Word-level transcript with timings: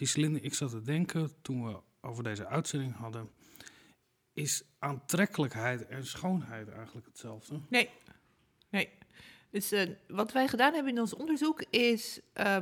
Giselinde, 0.00 0.40
ik 0.40 0.54
zat 0.54 0.70
te 0.70 0.82
denken 0.82 1.30
toen 1.42 1.66
we 1.66 1.80
over 2.00 2.24
deze 2.24 2.46
uitzending 2.46 2.96
hadden. 2.96 3.30
Is 4.32 4.62
aantrekkelijkheid 4.78 5.86
en 5.86 6.06
schoonheid 6.06 6.68
eigenlijk 6.68 7.06
hetzelfde? 7.06 7.60
Nee, 7.68 7.90
nee. 8.70 8.88
Dus 9.50 9.72
uh, 9.72 9.82
wat 10.08 10.32
wij 10.32 10.48
gedaan 10.48 10.74
hebben 10.74 10.92
in 10.92 11.00
ons 11.00 11.14
onderzoek 11.14 11.62
is 11.70 12.20
uh, 12.34 12.56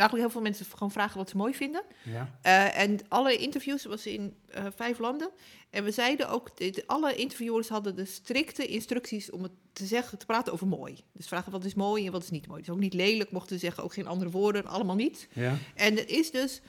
eigenlijk 0.00 0.28
heel 0.28 0.30
veel 0.30 0.50
mensen 0.50 0.66
gewoon 0.66 0.90
vragen 0.90 1.18
wat 1.18 1.30
ze 1.30 1.36
mooi 1.36 1.54
vinden. 1.54 1.82
Ja. 2.02 2.38
Uh, 2.46 2.78
en 2.78 2.98
alle 3.08 3.36
interviews 3.36 3.84
was 3.84 4.06
in 4.06 4.36
uh, 4.56 4.66
vijf 4.74 4.98
landen. 4.98 5.30
En 5.70 5.84
we 5.84 5.90
zeiden 5.90 6.28
ook, 6.28 6.56
de, 6.56 6.84
alle 6.86 7.14
interviewers 7.14 7.68
hadden 7.68 7.96
de 7.96 8.04
strikte 8.04 8.66
instructies 8.66 9.30
om 9.30 9.42
het 9.42 9.52
te 9.72 9.86
zeggen, 9.86 10.18
te 10.18 10.26
praten 10.26 10.52
over 10.52 10.66
mooi. 10.66 11.04
Dus 11.12 11.28
vragen 11.28 11.52
wat 11.52 11.64
is 11.64 11.74
mooi 11.74 12.06
en 12.06 12.12
wat 12.12 12.22
is 12.22 12.30
niet 12.30 12.46
mooi. 12.46 12.60
Dus 12.60 12.70
ook 12.70 12.78
niet 12.78 12.94
lelijk, 12.94 13.30
mochten 13.30 13.58
ze 13.58 13.64
zeggen, 13.64 13.84
ook 13.84 13.94
geen 13.94 14.06
andere 14.06 14.30
woorden, 14.30 14.66
allemaal 14.66 14.96
niet. 14.96 15.28
Ja. 15.32 15.56
En 15.74 15.98
er 15.98 16.08
is 16.08 16.30
dus 16.30 16.60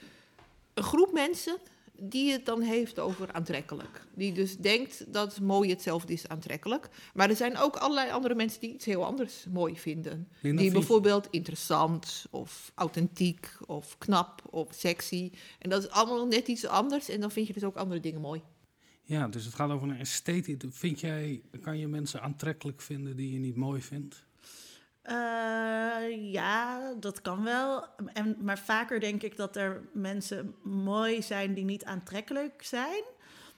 een 0.74 0.84
groep 0.84 1.14
mensen 1.14 1.58
die 2.10 2.32
het 2.32 2.46
dan 2.46 2.62
heeft 2.62 3.00
over 3.00 3.34
aantrekkelijk. 3.34 4.08
Die 4.16 4.34
dus 4.34 4.58
denkt 4.58 5.14
dat 5.14 5.40
mooi 5.40 5.70
hetzelfde 5.70 6.14
is 6.14 6.28
aantrekkelijk. 6.28 6.90
Maar 7.14 7.30
er 7.30 7.36
zijn 7.36 7.58
ook 7.58 7.76
allerlei 7.76 8.12
andere 8.12 8.36
mensen 8.36 8.60
die 8.60 8.74
iets 8.74 8.86
heel 8.86 9.06
anders 9.06 9.46
mooi 9.52 9.78
vinden. 9.78 10.28
Linda, 10.42 10.62
die 10.62 10.72
bijvoorbeeld 10.72 11.28
interessant 11.30 12.26
of 12.30 12.72
authentiek 12.76 13.58
of 13.66 13.98
knap 13.98 14.42
of 14.50 14.74
sexy. 14.74 15.32
En 15.60 15.70
dat 15.70 15.84
is 15.84 15.90
allemaal 15.90 16.28
net 16.28 16.48
iets 16.48 16.66
anders. 16.66 17.10
En 17.10 17.20
dan 17.20 17.32
vind 17.32 17.48
je 17.48 17.54
dus 17.54 17.64
ook 17.64 17.76
andere 17.76 18.00
dingen 18.00 18.22
mooi. 18.22 18.42
Ja, 19.06 19.28
dus 19.28 19.46
het 19.46 19.54
gaat 19.54 19.70
over 19.70 19.90
een 19.90 19.98
esthetie. 19.98 20.58
Vind 20.70 21.00
jij, 21.00 21.42
kan 21.62 21.78
je 21.78 21.88
mensen 21.88 22.22
aantrekkelijk 22.22 22.82
vinden 22.82 23.16
die 23.16 23.34
je 23.34 23.40
niet 23.40 23.56
mooi 23.56 23.82
vindt? 23.82 24.26
Eh, 25.04 26.32
ja, 26.32 26.94
dat 27.00 27.22
kan 27.22 27.44
wel. 27.44 27.86
En, 28.14 28.36
maar 28.42 28.60
vaker 28.60 29.00
denk 29.00 29.24
ik 29.24 29.38
dat 29.38 29.56
er 29.56 29.82
mensen 29.94 30.56
mooi 30.64 31.22
zijn 31.22 31.54
die 31.54 31.66
niet 31.66 31.86
aantrekkelijk 31.86 32.64
zijn. 32.64 33.04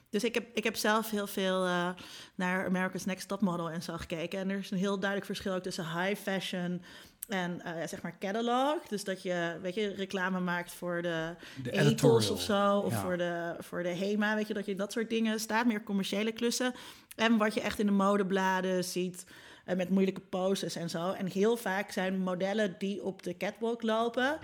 Dus 0.09 0.23
ik 0.23 0.33
heb, 0.33 0.45
ik 0.53 0.64
heb 0.64 0.75
zelf 0.75 1.09
heel 1.09 1.28
veel 1.28 1.66
eh, 1.66 1.89
naar 2.36 2.66
America's 2.66 3.05
Next 3.05 3.28
Top 3.28 3.42
Model 3.42 3.70
en 3.70 3.83
zo 3.83 3.97
gekeken. 3.97 4.39
En 4.39 4.50
er 4.50 4.58
is 4.58 4.72
een 4.72 4.78
heel 4.78 5.00
duidelijk 5.00 5.25
verschil 5.31 5.53
ook 5.53 5.64
tussen 5.64 6.00
high 6.02 6.22
fashion 6.22 6.81
en 7.28 7.61
eh, 7.61 7.88
zeg 7.88 8.02
maar 8.02 8.16
catalog. 8.20 8.88
Dus 8.88 9.03
dat 9.03 9.22
je, 9.22 9.58
weet 9.61 9.75
je, 9.75 9.94
reclame 9.94 10.39
maakt 10.39 10.72
voor 10.72 11.02
de, 11.02 11.36
De 11.64 11.72
editorial. 11.72 12.31
of 12.33 12.42
zo. 12.42 12.77
Of 12.77 12.92
Ja. 12.92 13.02
voor, 13.02 13.17
de, 13.17 13.55
voor 13.59 13.83
de 13.83 13.89
HEMA, 13.95 14.36
weet 14.36 14.48
je, 14.48 14.53
dat 14.53 14.66
je 14.66 14.75
dat 14.75 14.92
soort 14.92 15.09
dingen 15.09 15.39
staat. 15.39 15.66
Meer 15.66 15.83
commerciële 15.83 16.31
klussen. 16.31 16.73
En 17.16 17.38
wat 17.38 17.53
je 17.53 17.61
echt 17.61 17.80
in 17.80 17.86
de 17.86 17.92
modebladen 17.92 18.83
ziet 18.83 19.25
eh, 19.66 19.75
met 19.75 19.89
moeilijke 19.89 20.21
poses 20.21 20.75
en 20.75 20.89
zo. 20.89 21.11
En 21.11 21.27
heel 21.27 21.58
vaak 21.58 21.91
zijn 21.91 22.19
modellen 22.19 22.75
die 22.77 23.03
op 23.03 23.23
de 23.23 23.38
catwalk 23.38 23.81
lopen... 23.81 24.38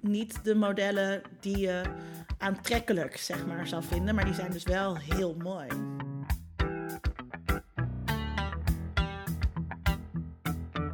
niet 0.00 0.44
de 0.44 0.54
modellen 0.54 1.22
die 1.40 1.58
je 1.58 1.82
aantrekkelijk, 2.38 3.16
zeg 3.16 3.46
maar, 3.46 3.66
zou 3.66 3.82
vinden. 3.82 4.14
Maar 4.14 4.24
die 4.24 4.34
zijn 4.34 4.52
dus 4.52 4.64
wel 4.64 4.96
heel 4.96 5.34
mooi. 5.42 5.68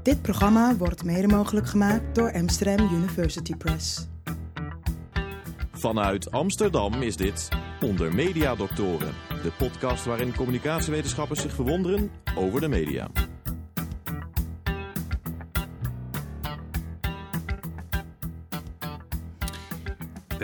Dit 0.03 0.23
programma 0.23 0.77
wordt 0.77 1.05
mede 1.05 1.27
mogelijk 1.27 1.67
gemaakt 1.67 2.15
door 2.15 2.33
Amsterdam 2.33 2.95
University 2.95 3.57
Press. 3.57 4.07
Vanuit 5.73 6.31
Amsterdam 6.31 7.03
is 7.03 7.17
dit 7.17 7.49
Onder 7.81 8.15
Media 8.15 8.55
Doctoren, 8.55 9.15
de 9.43 9.53
podcast 9.59 10.05
waarin 10.05 10.35
communicatiewetenschappers 10.35 11.41
zich 11.41 11.55
verwonderen 11.55 12.11
over 12.35 12.61
de 12.61 12.69
media. 12.69 13.11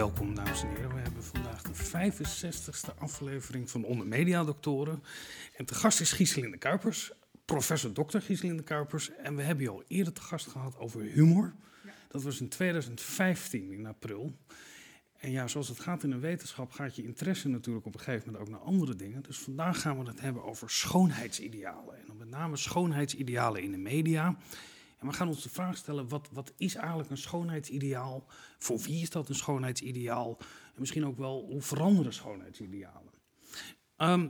Welkom, 0.03 0.34
dames 0.34 0.62
en 0.62 0.69
heren. 0.69 0.95
We 0.95 1.00
hebben 1.00 1.22
vandaag 1.22 1.62
de 1.62 1.75
65ste 1.75 2.98
aflevering 2.98 3.70
van 3.70 3.84
Onder 3.84 4.06
Media 4.06 4.44
Doctoren. 4.44 5.03
En 5.56 5.64
te 5.64 5.75
gast 5.75 6.00
is 6.00 6.12
Gieselinde 6.12 6.56
Kuipers, 6.56 7.12
professor 7.44 7.93
dokter 7.93 8.22
Gieselinde 8.22 8.62
Kuipers. 8.62 9.10
En 9.10 9.37
we 9.37 9.43
hebben 9.43 9.65
je 9.65 9.71
al 9.71 9.82
eerder 9.88 10.12
te 10.12 10.21
gast 10.21 10.47
gehad 10.47 10.78
over 10.78 11.00
humor. 11.00 11.54
Dat 12.09 12.22
was 12.22 12.41
in 12.41 12.49
2015 12.49 13.72
in 13.72 13.87
april. 13.87 14.37
En 15.19 15.31
ja, 15.31 15.49
zoals 15.49 15.69
het 15.69 15.81
gaat 15.81 16.03
in 16.03 16.10
de 16.10 16.19
wetenschap, 16.19 16.72
gaat 16.72 16.97
je 16.97 17.03
interesse 17.03 17.48
natuurlijk 17.48 17.87
op 17.87 17.94
een 17.94 18.00
gegeven 18.00 18.32
moment 18.32 18.44
ook 18.44 18.54
naar 18.54 18.66
andere 18.66 18.97
dingen. 18.97 19.22
Dus 19.22 19.38
vandaag 19.38 19.81
gaan 19.81 19.98
we 19.98 20.09
het 20.09 20.21
hebben 20.21 20.44
over 20.44 20.71
schoonheidsidealen. 20.71 21.98
En 21.98 22.04
dan 22.06 22.16
met 22.16 22.28
name 22.28 22.56
schoonheidsidealen 22.56 23.62
in 23.62 23.71
de 23.71 23.78
media. 23.78 24.37
En 25.03 25.09
we 25.09 25.15
gaan 25.15 25.29
ons 25.29 25.43
de 25.43 25.49
vraag 25.49 25.77
stellen, 25.77 26.09
wat, 26.09 26.29
wat 26.33 26.53
is 26.57 26.75
eigenlijk 26.75 27.11
een 27.11 27.17
schoonheidsideaal? 27.17 28.27
Voor 28.59 28.79
wie 28.79 29.03
is 29.03 29.11
dat 29.11 29.29
een 29.29 29.35
schoonheidsideaal? 29.35 30.39
En 30.75 30.81
misschien 30.81 31.07
ook 31.07 31.19
wel, 31.19 31.45
hoe 31.49 31.63
veranderen 31.63 32.13
schoonheidsidealen? 32.13 33.13
Ehm, 33.97 34.29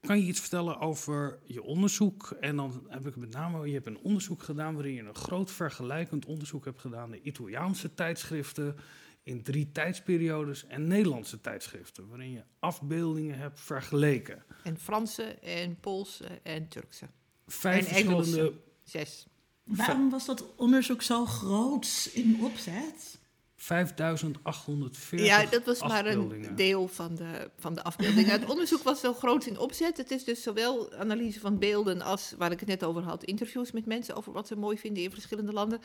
kan 0.00 0.18
je 0.18 0.26
iets 0.26 0.40
vertellen 0.40 0.78
over 0.78 1.38
je 1.46 1.62
onderzoek? 1.62 2.30
En 2.40 2.56
dan 2.56 2.86
heb 2.88 3.06
ik 3.06 3.16
met 3.16 3.30
name, 3.30 3.66
je 3.66 3.74
hebt 3.74 3.86
een 3.86 3.98
onderzoek 3.98 4.42
gedaan 4.42 4.74
waarin 4.74 4.94
je 4.94 5.02
een 5.02 5.14
groot 5.14 5.50
vergelijkend 5.50 6.26
onderzoek 6.26 6.64
hebt 6.64 6.80
gedaan. 6.80 7.10
De 7.10 7.22
Italiaanse 7.22 7.94
tijdschriften 7.94 8.76
in 9.22 9.42
drie 9.42 9.72
tijdsperiodes 9.72 10.66
en 10.66 10.86
Nederlandse 10.86 11.40
tijdschriften. 11.40 12.08
Waarin 12.08 12.30
je 12.30 12.42
afbeeldingen 12.58 13.38
hebt 13.38 13.60
vergeleken. 13.60 14.44
En 14.62 14.78
Franse 14.78 15.22
en 15.24 15.76
Poolse 15.80 16.26
en 16.42 16.68
Turkse. 16.68 17.06
Vijf 17.46 17.88
En 17.88 17.94
Engelse. 17.94 18.16
verschillende 18.16 18.60
Zes. 18.82 19.26
Waarom 19.64 20.10
was 20.10 20.24
dat 20.24 20.54
onderzoek 20.56 21.02
zo 21.02 21.26
groot 21.26 22.10
in 22.12 22.38
opzet? 22.42 23.18
5840 23.56 25.26
Ja, 25.26 25.46
dat 25.46 25.64
was 25.64 25.80
maar 25.80 26.06
een 26.06 26.56
deel 26.56 26.88
van 26.88 27.14
de, 27.14 27.50
van 27.58 27.74
de 27.74 27.82
afbeeldingen. 27.82 28.30
Het 28.30 28.50
onderzoek 28.50 28.82
was 28.82 29.00
zo 29.00 29.14
groot 29.14 29.46
in 29.46 29.58
opzet. 29.58 29.96
Het 29.96 30.10
is 30.10 30.24
dus 30.24 30.42
zowel 30.42 30.92
analyse 30.92 31.40
van 31.40 31.58
beelden 31.58 32.02
als, 32.02 32.34
waar 32.38 32.52
ik 32.52 32.60
het 32.60 32.68
net 32.68 32.84
over 32.84 33.02
had, 33.02 33.24
interviews 33.24 33.72
met 33.72 33.86
mensen 33.86 34.16
over 34.16 34.32
wat 34.32 34.46
ze 34.46 34.56
mooi 34.56 34.78
vinden 34.78 35.02
in 35.02 35.10
verschillende 35.10 35.52
landen. 35.52 35.80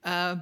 Ehm, 0.00 0.38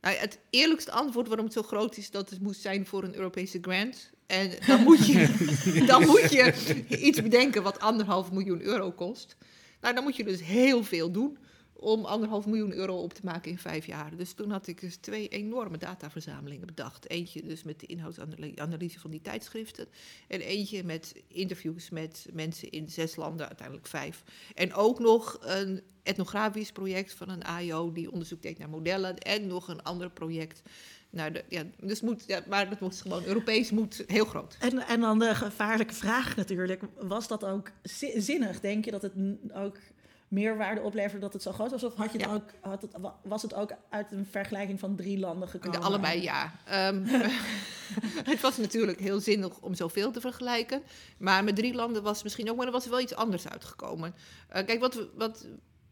nou, 0.00 0.14
ja, 0.14 0.20
het 0.20 0.38
eerlijkste 0.50 0.90
antwoord 0.90 1.26
waarom 1.26 1.44
het 1.44 1.54
zo 1.54 1.62
groot 1.62 1.96
is, 1.96 2.10
dat 2.10 2.30
het 2.30 2.40
moest 2.40 2.60
zijn 2.60 2.86
voor 2.86 3.04
een 3.04 3.14
Europese 3.14 3.58
grant. 3.60 4.10
En 4.26 4.50
dan 4.66 4.82
moet 4.82 5.06
je, 5.06 5.28
dan 5.86 6.06
moet 6.06 6.30
je 6.30 6.54
iets 6.88 7.22
bedenken 7.22 7.62
wat 7.62 7.80
anderhalf 7.80 8.32
miljoen 8.32 8.62
euro 8.62 8.90
kost. 8.92 9.36
Nou, 9.80 9.94
dan 9.94 10.04
moet 10.04 10.16
je 10.16 10.24
dus 10.24 10.42
heel 10.42 10.84
veel 10.84 11.10
doen 11.10 11.38
om 11.82 12.04
anderhalf 12.04 12.46
miljoen 12.46 12.72
euro 12.72 12.96
op 12.96 13.12
te 13.12 13.20
maken 13.24 13.50
in 13.50 13.58
vijf 13.58 13.86
jaar. 13.86 14.16
Dus 14.16 14.32
toen 14.32 14.50
had 14.50 14.66
ik 14.66 14.80
dus 14.80 14.96
twee 14.96 15.28
enorme 15.28 15.78
dataverzamelingen 15.78 16.66
bedacht. 16.66 17.10
Eentje 17.10 17.42
dus 17.42 17.62
met 17.62 17.80
de 17.80 17.86
inhoudsanalyse 17.86 19.00
van 19.00 19.10
die 19.10 19.20
tijdschriften. 19.20 19.86
En 20.28 20.40
eentje 20.40 20.84
met 20.84 21.14
interviews 21.28 21.90
met 21.90 22.26
mensen 22.32 22.70
in 22.70 22.90
zes 22.90 23.16
landen, 23.16 23.46
uiteindelijk 23.46 23.86
vijf. 23.86 24.22
En 24.54 24.74
ook 24.74 24.98
nog 24.98 25.38
een 25.40 25.82
etnografisch 26.02 26.72
project 26.72 27.14
van 27.14 27.28
een 27.28 27.44
AIO 27.44 27.92
die 27.92 28.10
onderzoek 28.10 28.42
deed 28.42 28.58
naar 28.58 28.68
modellen. 28.68 29.18
En 29.18 29.46
nog 29.46 29.68
een 29.68 29.82
ander 29.82 30.10
project. 30.10 30.62
Naar 31.10 31.32
de, 31.32 31.44
ja, 31.48 31.62
dus 31.80 32.00
moet, 32.00 32.24
ja, 32.26 32.42
maar 32.48 32.70
dat 32.70 32.80
moet 32.80 33.00
gewoon 33.00 33.24
Europees 33.24 33.70
moet 33.70 34.04
heel 34.06 34.24
groot. 34.24 34.56
En, 34.60 34.78
en 34.78 35.00
dan 35.00 35.18
de 35.18 35.34
gevaarlijke 35.34 35.94
vraag 35.94 36.36
natuurlijk. 36.36 36.82
Was 37.00 37.28
dat 37.28 37.44
ook 37.44 37.70
zi- 37.82 38.20
zinnig? 38.20 38.60
Denk 38.60 38.84
je 38.84 38.90
dat 38.90 39.02
het 39.02 39.12
ook 39.54 39.78
meerwaarde 40.32 40.80
opleverde 40.80 41.18
dat 41.18 41.32
het 41.32 41.42
zo 41.42 41.52
groot 41.52 41.70
was? 41.70 41.84
Of 41.84 41.94
had 41.94 42.12
je 42.12 42.18
het 42.18 42.28
ook, 42.28 42.50
had 42.60 42.82
het, 42.82 42.90
wa- 42.98 43.18
was 43.22 43.42
het 43.42 43.54
ook 43.54 43.72
uit 43.90 44.12
een 44.12 44.26
vergelijking 44.30 44.78
van 44.80 44.96
drie 44.96 45.18
landen 45.18 45.48
gekomen? 45.48 45.80
De 45.80 45.86
allebei 45.86 46.22
ja. 46.22 46.52
Ehm, 46.64 47.04
het 48.32 48.40
was 48.40 48.56
natuurlijk 48.56 49.00
heel 49.00 49.20
zinnig 49.20 49.60
om 49.60 49.74
zoveel 49.74 50.10
te 50.10 50.20
vergelijken. 50.20 50.82
Maar 51.18 51.44
met 51.44 51.56
drie 51.56 51.74
landen 51.74 52.02
was 52.02 52.14
het 52.14 52.22
misschien 52.24 52.50
ook, 52.50 52.56
maar 52.56 52.66
er 52.66 52.72
was 52.72 52.86
wel 52.86 53.00
iets 53.00 53.14
anders 53.14 53.48
uitgekomen. 53.48 54.14
Eh, 54.48 54.66
kijk, 54.66 54.80
wat 54.80 54.94
we, 54.94 55.08
wat, 55.14 55.46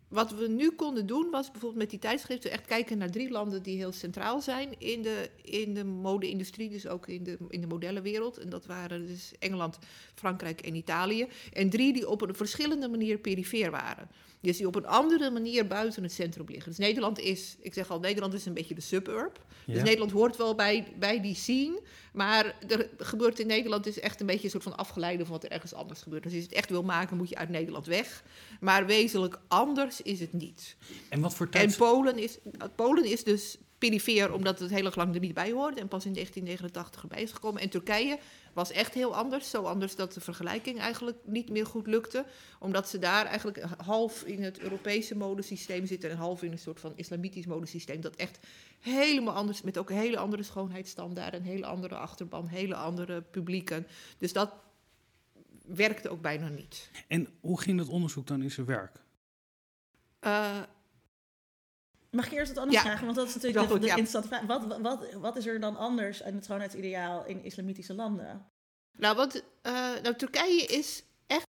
wat 0.08 0.30
we 0.30 0.48
nu 0.48 0.70
konden 0.70 1.06
doen 1.06 1.30
was 1.30 1.50
bijvoorbeeld 1.50 1.80
met 1.80 1.90
die 1.90 1.98
tijdschriften 1.98 2.50
echt 2.50 2.66
kijken 2.66 2.98
naar 2.98 3.10
drie 3.10 3.30
landen 3.30 3.62
die 3.62 3.76
heel 3.76 3.92
centraal 3.92 4.40
zijn 4.40 4.74
in 4.78 5.02
de, 5.02 5.30
in 5.42 5.74
de 5.74 5.84
mode-industrie, 5.84 6.68
dus 6.68 6.86
ook 6.86 7.06
in 7.08 7.22
de, 7.22 7.38
in 7.48 7.60
de 7.60 7.66
modellenwereld. 7.66 8.38
En 8.38 8.48
dat 8.48 8.66
waren 8.66 9.06
dus 9.06 9.32
Engeland, 9.38 9.78
Frankrijk 10.14 10.60
en 10.60 10.74
Italië. 10.74 11.28
En 11.52 11.70
drie 11.70 11.92
die 11.92 12.08
op 12.08 12.20
een 12.22 12.34
verschillende 12.34 12.88
manier 12.88 13.18
perifeer 13.18 13.70
waren. 13.70 14.08
Dus 14.40 14.56
die 14.56 14.66
op 14.66 14.74
een 14.74 14.86
andere 14.86 15.30
manier 15.30 15.66
buiten 15.66 16.02
het 16.02 16.12
centrum 16.12 16.46
liggen. 16.48 16.68
Dus 16.68 16.78
Nederland 16.78 17.18
is, 17.18 17.56
ik 17.60 17.74
zeg 17.74 17.90
al, 17.90 18.00
Nederland 18.00 18.34
is 18.34 18.46
een 18.46 18.54
beetje 18.54 18.74
de 18.74 18.80
suburb. 18.80 19.44
Dus. 19.66 19.82
Nederland 19.82 20.10
hoort 20.10 20.36
wel 20.36 20.54
bij, 20.54 20.86
bij 20.98 21.20
die 21.20 21.34
scene. 21.34 21.80
Maar 22.12 22.56
er 22.68 22.88
gebeurt 22.98 23.38
in 23.38 23.46
Nederland 23.46 23.86
is 23.86 24.00
echt 24.00 24.20
een 24.20 24.26
beetje 24.26 24.44
een 24.44 24.50
soort 24.50 24.62
van 24.62 24.76
afgeleide 24.76 25.22
van 25.22 25.32
wat 25.32 25.44
er 25.44 25.50
ergens 25.50 25.74
anders 25.74 26.02
gebeurt. 26.02 26.22
Dus 26.22 26.32
als 26.32 26.40
je 26.40 26.48
het 26.48 26.56
echt 26.56 26.70
wil 26.70 26.82
maken, 26.82 27.16
moet 27.16 27.28
je 27.28 27.36
uit 27.36 27.48
Nederland 27.48 27.86
weg. 27.86 28.22
Maar 28.60 28.86
wezenlijk 28.86 29.38
anders 29.48 30.02
is 30.02 30.20
het 30.20 30.32
niet. 30.32 30.76
En 31.08 31.20
wat 31.20 31.34
voor 31.34 31.46
En 31.46 31.52
tijd... 31.52 31.76
Polen 31.76 32.18
is, 32.18 32.38
Polen 32.74 33.04
is 33.04 33.24
dus 33.24 33.58
perifeer, 33.78 34.32
omdat 34.32 34.58
het 34.58 34.70
heel 34.70 34.84
erg 34.84 34.96
lang 34.96 35.14
er 35.14 35.20
niet 35.20 35.34
bij 35.34 35.52
hoorde. 35.52 35.80
En 35.80 35.88
pas 35.88 36.04
in 36.04 36.12
1989 36.12 37.02
erbij 37.02 37.22
is 37.22 37.32
gekomen. 37.32 37.62
En 37.62 37.68
Turkije 37.68 38.18
was 38.52 38.70
echt 38.70 38.94
heel 38.94 39.14
anders. 39.14 39.50
Zo 39.50 39.62
anders 39.62 39.96
dat 39.96 40.12
de 40.12 40.20
vergelijking 40.20 40.78
eigenlijk 40.78 41.18
niet 41.24 41.50
meer 41.50 41.66
goed 41.66 41.86
lukte. 41.86 42.24
Omdat 42.58 42.88
ze 42.88 42.98
daar 42.98 43.26
eigenlijk 43.26 43.64
half 43.84 44.22
in 44.22 44.42
het 44.42 44.58
Europese 44.58 45.16
modesysteem 45.16 45.86
zitten 45.86 46.10
en 46.10 46.16
half 46.16 46.42
in 46.42 46.52
een 46.52 46.58
soort 46.58 46.80
van 46.80 46.92
islamitisch 46.96 47.46
modesysteem. 47.46 48.00
Dat 48.00 48.16
echt 48.16 48.38
helemaal 48.80 49.34
anders, 49.34 49.62
met 49.62 49.78
ook 49.78 49.90
hele 49.90 50.18
andere 50.18 50.42
schoonheidsstandaarden, 50.42 51.40
een 51.40 51.46
hele 51.46 51.66
andere 51.66 51.94
achterban, 51.94 52.46
hele 52.46 52.74
andere 52.74 53.22
publieken. 53.22 53.86
Dus 54.18 54.32
dat 54.32 54.52
werkte 55.66 56.08
ook 56.08 56.20
bijna 56.20 56.48
niet. 56.48 56.90
En 57.08 57.28
hoe 57.40 57.60
ging 57.60 57.78
dat 57.78 57.88
onderzoek 57.88 58.26
dan 58.26 58.42
in 58.42 58.50
zijn 58.50 58.66
werk? 58.66 59.00
Uh, 60.20 60.62
Mag 62.10 62.26
ik 62.26 62.32
eerst 62.32 62.48
wat 62.52 62.58
anders 62.62 62.76
Ja. 62.82 62.88
vragen? 62.88 63.04
Want 63.04 63.16
dat 63.16 63.28
is 63.28 63.34
natuurlijk 63.34 63.58
Wel 63.60 63.66
de, 63.66 63.72
goed, 63.72 63.82
de 63.82 63.86
ja. 63.86 63.96
interessante 63.96 64.28
vraag. 64.28 64.42
Wat, 64.60 64.80
wat, 64.80 65.12
wat 65.14 65.36
is 65.36 65.46
er 65.46 65.60
dan 65.60 65.76
anders 65.76 66.22
aan 66.22 66.34
het 66.34 66.44
schoonheidsideaal 66.44 67.24
in 67.26 67.44
islamitische 67.44 67.94
landen? 67.94 68.46
Nou, 68.98 69.16
want 69.16 69.42
eh, 69.62 69.72
nou, 70.02 70.14
Turkije 70.16 70.62
is 70.66 71.02
echt. 71.26 71.46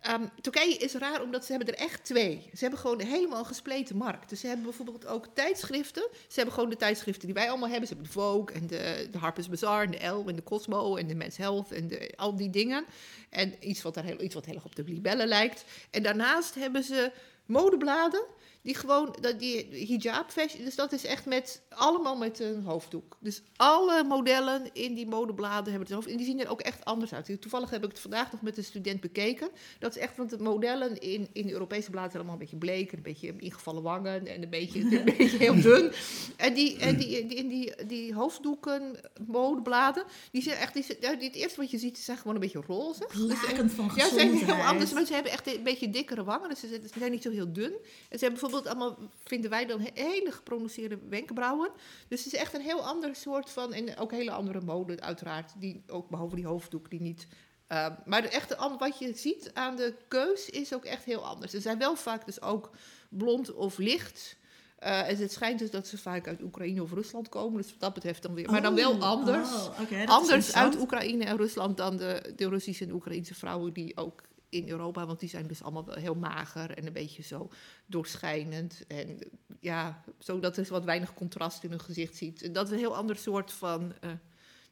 ehm, 0.00 0.26
Turkije 0.40 0.76
is 0.76 0.94
raar 0.94 1.22
omdat 1.22 1.44
ze 1.44 1.52
hebben 1.52 1.74
er 1.74 1.80
echt 1.80 2.04
twee. 2.04 2.50
Ze 2.52 2.58
hebben 2.60 2.78
gewoon 2.78 3.00
helemaal 3.00 3.38
een 3.38 3.46
gespleten 3.46 3.96
markt. 3.96 4.28
Dus 4.28 4.40
ze 4.40 4.46
hebben 4.46 4.64
bijvoorbeeld 4.64 5.06
ook 5.06 5.26
tijdschriften. 5.34 6.08
Ze 6.12 6.34
hebben 6.34 6.54
gewoon 6.54 6.70
de 6.70 6.76
tijdschriften 6.76 7.24
die 7.26 7.34
wij 7.34 7.48
allemaal 7.48 7.68
hebben. 7.68 7.88
Ze 7.88 7.94
hebben 7.94 8.12
de 8.12 8.18
Vogue 8.20 8.54
en 8.56 8.66
de, 8.66 9.08
de 9.10 9.18
Harper's 9.18 9.48
Bazaar 9.48 9.84
en 9.84 9.90
de 9.90 9.98
Elle 9.98 10.24
en 10.26 10.36
de 10.36 10.42
Cosmo 10.42 10.96
en 10.96 11.06
de 11.06 11.14
Men's 11.14 11.36
Health 11.36 11.72
en 11.72 11.88
de, 11.88 12.12
al 12.16 12.36
die 12.36 12.50
dingen. 12.50 12.84
En 13.30 13.68
iets 13.68 13.82
wat, 13.82 13.94
daar 13.94 14.04
heel, 14.04 14.20
iets 14.20 14.34
wat 14.34 14.44
heel 14.44 14.54
erg 14.54 14.64
op 14.64 14.76
de 14.76 14.84
libellen 14.84 15.28
lijkt. 15.28 15.64
En 15.90 16.02
daarnaast 16.02 16.54
hebben 16.54 16.82
ze 16.82 17.12
modebladen 17.46 18.24
die 18.62 18.74
gewoon, 18.74 19.16
dat 19.20 19.38
die 19.38 19.86
hijab 19.86 20.30
fashion, 20.30 20.64
dus 20.64 20.74
dat 20.74 20.92
is 20.92 21.04
echt 21.04 21.26
met, 21.26 21.62
allemaal 21.68 22.16
met 22.16 22.40
een 22.40 22.62
hoofddoek. 22.62 23.16
Dus 23.20 23.42
alle 23.56 24.04
modellen 24.04 24.70
in 24.72 24.94
die 24.94 25.06
modebladen 25.06 25.70
hebben 25.70 25.88
het 25.88 25.90
hoofd, 25.90 26.08
en 26.08 26.16
die 26.16 26.26
zien 26.26 26.40
er 26.40 26.50
ook 26.50 26.60
echt 26.60 26.84
anders 26.84 27.12
uit. 27.12 27.40
Toevallig 27.40 27.70
heb 27.70 27.84
ik 27.84 27.90
het 27.90 28.00
vandaag 28.00 28.32
nog 28.32 28.42
met 28.42 28.56
een 28.56 28.64
student 28.64 29.00
bekeken. 29.00 29.48
Dat 29.78 29.96
is 29.96 30.02
echt, 30.02 30.16
want 30.16 30.30
de 30.30 30.38
modellen 30.38 30.98
in, 30.98 31.28
in 31.32 31.46
de 31.46 31.52
Europese 31.52 31.90
bladen 31.90 32.10
zijn 32.10 32.22
allemaal 32.22 32.40
een 32.40 32.50
beetje 32.50 32.66
bleek, 32.66 32.92
een 32.92 33.02
beetje 33.02 33.34
ingevallen 33.36 33.82
wangen 33.82 34.26
en 34.26 34.42
een 34.42 34.50
beetje, 34.50 34.80
een 34.80 35.04
beetje 35.04 35.36
heel 35.36 35.60
dun. 35.70 35.92
En 36.36 36.54
die, 36.54 36.78
en 36.78 36.96
die, 36.96 37.26
die, 37.26 37.36
in 37.36 37.48
die, 37.48 37.86
die 37.86 38.14
hoofddoeken, 38.14 39.00
modebladen, 39.26 40.04
die 40.32 40.42
zijn 40.42 40.56
echt, 40.56 40.74
die, 40.74 40.84
het 41.00 41.34
eerste 41.34 41.60
wat 41.60 41.70
je 41.70 41.78
ziet, 41.78 41.98
zijn 41.98 42.16
gewoon 42.16 42.34
een 42.34 42.40
beetje 42.40 42.62
roze. 42.66 43.08
Dus 43.12 43.40
Blakend 43.40 43.72
ja, 43.96 44.08
ze 44.08 44.14
zijn 44.14 44.34
heel 44.34 44.54
anders, 44.54 44.92
maar 44.92 45.04
ze 45.04 45.12
hebben 45.12 45.32
echt 45.32 45.46
een 45.46 45.62
beetje 45.62 45.90
dikkere 45.90 46.24
wangen. 46.24 46.48
Dus 46.48 46.60
ze 46.60 46.68
zijn, 46.68 46.82
ze 46.82 46.98
zijn 46.98 47.10
niet 47.10 47.22
zo 47.22 47.30
heel 47.30 47.52
dun. 47.52 47.72
En 48.08 48.18
ze 48.18 48.24
hebben 48.24 48.38
bijvoorbeeld 48.50 48.66
allemaal, 48.76 49.08
vinden 49.24 49.50
wij 49.50 49.66
dan, 49.66 49.80
he- 49.80 49.90
hele 50.04 50.30
geprononceerde 50.32 50.98
wenkbrauwen. 51.08 51.70
Dus 52.08 52.24
het 52.24 52.32
is 52.32 52.38
echt 52.40 52.54
een 52.54 52.60
heel 52.60 52.86
ander 52.86 53.16
soort 53.16 53.50
van, 53.50 53.72
en 53.72 53.96
ook 53.96 54.10
hele 54.10 54.30
andere 54.30 54.60
mode 54.60 55.00
uiteraard. 55.00 55.52
Die, 55.58 55.82
ook 55.86 56.08
behalve 56.08 56.34
die 56.36 56.46
hoofddoek, 56.46 56.90
die 56.90 57.00
niet... 57.00 57.26
eh, 57.66 57.86
maar 58.04 58.22
de 58.22 58.28
echte, 58.28 58.76
wat 58.78 58.98
je 58.98 59.12
ziet 59.16 59.50
aan 59.54 59.76
de 59.76 59.94
keus 60.08 60.50
is 60.50 60.74
ook 60.74 60.84
echt 60.84 61.04
heel 61.04 61.26
anders. 61.26 61.52
Ze 61.52 61.60
zijn 61.60 61.78
wel 61.78 61.96
vaak 61.96 62.26
dus 62.26 62.42
ook 62.42 62.70
blond 63.08 63.54
of 63.54 63.78
licht. 63.78 64.38
Eh, 64.78 65.08
en 65.08 65.16
het 65.16 65.32
schijnt 65.32 65.58
dus 65.58 65.70
dat 65.70 65.86
ze 65.86 65.98
vaak 65.98 66.28
uit 66.28 66.42
Oekraïne 66.42 66.82
of 66.82 66.92
Rusland 66.92 67.28
komen. 67.28 67.60
Dus 67.62 67.70
wat 67.70 67.80
dat 67.80 67.94
betreft 67.94 68.22
dan 68.22 68.34
weer. 68.34 68.50
Maar 68.50 68.62
dan 68.62 68.74
wel 68.74 68.90
Oh, 68.92 69.02
anders 69.02 69.50
oh, 69.68 70.08
anders 70.08 70.54
uit. 70.54 70.78
Oekraïne 70.80 71.24
en 71.24 71.36
Rusland 71.36 71.76
dan 71.76 71.96
de, 71.96 72.32
de 72.36 72.48
Russische 72.48 72.84
en 72.84 72.92
Oekraïnse 72.92 73.34
vrouwen 73.34 73.72
die 73.72 73.96
ook 73.96 74.22
in 74.50 74.68
Europa, 74.68 75.06
want 75.06 75.20
die 75.20 75.28
zijn 75.28 75.46
dus 75.46 75.62
allemaal 75.62 75.84
wel 75.84 75.94
heel 75.94 76.14
mager 76.14 76.70
en 76.70 76.86
een 76.86 76.92
beetje 76.92 77.22
zo 77.22 77.50
doorschijnend. 77.86 78.84
En 78.88 79.18
ja, 79.60 80.02
zodat 80.18 80.56
er 80.56 80.66
wat 80.70 80.84
weinig 80.84 81.14
contrast 81.14 81.62
in 81.64 81.70
hun 81.70 81.80
gezicht 81.80 82.16
ziet. 82.16 82.54
Dat 82.54 82.66
is 82.66 82.72
een 82.72 82.78
heel 82.78 82.96
ander 82.96 83.16
soort 83.16 83.52
van. 83.52 83.92
eh, 84.00 84.10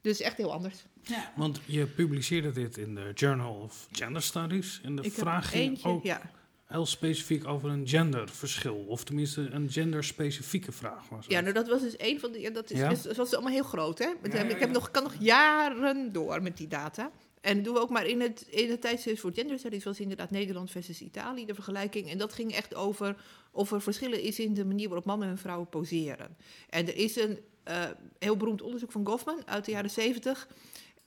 dus 0.00 0.20
echt 0.20 0.36
heel 0.36 0.52
anders. 0.52 0.84
Ja. 1.02 1.32
Want 1.36 1.60
je 1.64 1.86
publiceerde 1.86 2.50
dit 2.52 2.76
in 2.76 2.94
de 2.94 3.10
Journal 3.14 3.54
of 3.54 3.88
Gender 3.92 4.22
Studies. 4.22 4.80
En 4.82 4.96
de 4.96 5.02
Ik 5.02 5.12
vraag 5.12 5.48
ging 5.50 5.68
eentje, 5.70 5.88
ook 5.88 6.02
ja. 6.02 6.30
heel 6.64 6.86
specifiek 6.86 7.46
over 7.46 7.70
een 7.70 7.88
genderverschil. 7.88 8.74
Of 8.88 9.04
tenminste 9.04 9.40
een 9.50 9.70
genderspecifieke 9.70 10.72
vraag 10.72 11.08
was. 11.08 11.26
Ja, 11.26 11.40
nou 11.40 11.52
dat 11.52 11.68
was 11.68 11.80
dus 11.80 11.94
een 11.98 12.20
van 12.20 12.32
de. 12.32 12.40
Ja, 12.40 12.50
dat, 12.50 12.70
is, 12.70 12.78
Ja? 12.78 12.88
dus, 12.88 13.02
dat 13.02 13.16
was 13.16 13.32
allemaal 13.34 13.52
heel 13.52 13.62
groot, 13.62 13.98
hè? 13.98 14.08
Met- 14.22 14.32
Ja, 14.32 14.42
ja, 14.42 14.48
Ik 14.48 14.58
heb 14.60 14.70
nog, 14.70 14.90
kan 14.90 15.02
nog 15.02 15.14
jaren 15.18 16.12
door 16.12 16.42
met 16.42 16.56
die 16.56 16.68
data. 16.68 17.10
En 17.40 17.62
doen 17.62 17.74
we 17.74 17.80
ook 17.80 17.90
maar 17.90 18.06
in 18.06 18.20
het, 18.20 18.46
in 18.50 18.70
het 18.70 18.80
tijdschrift 18.80 19.20
voor 19.20 19.32
gender 19.34 19.58
studies 19.58 19.84
was 19.84 20.00
inderdaad 20.00 20.30
Nederland 20.30 20.70
versus 20.70 21.00
Italië 21.00 21.46
de 21.46 21.54
vergelijking. 21.54 22.10
En 22.10 22.18
dat 22.18 22.32
ging 22.32 22.52
echt 22.52 22.74
over 22.74 23.16
of 23.50 23.72
er 23.72 23.82
verschillen 23.82 24.22
is 24.22 24.38
in 24.38 24.54
de 24.54 24.64
manier 24.64 24.88
waarop 24.88 25.06
mannen 25.06 25.28
en 25.28 25.38
vrouwen 25.38 25.68
poseren. 25.68 26.36
En 26.70 26.86
er 26.86 26.96
is 26.96 27.16
een 27.16 27.38
eh, 27.62 27.84
heel 28.18 28.36
beroemd 28.36 28.62
onderzoek 28.62 28.92
van 28.92 29.06
Goffman 29.06 29.46
uit 29.46 29.64
de 29.64 29.70
jaren 29.70 29.90
zeventig. 29.90 30.48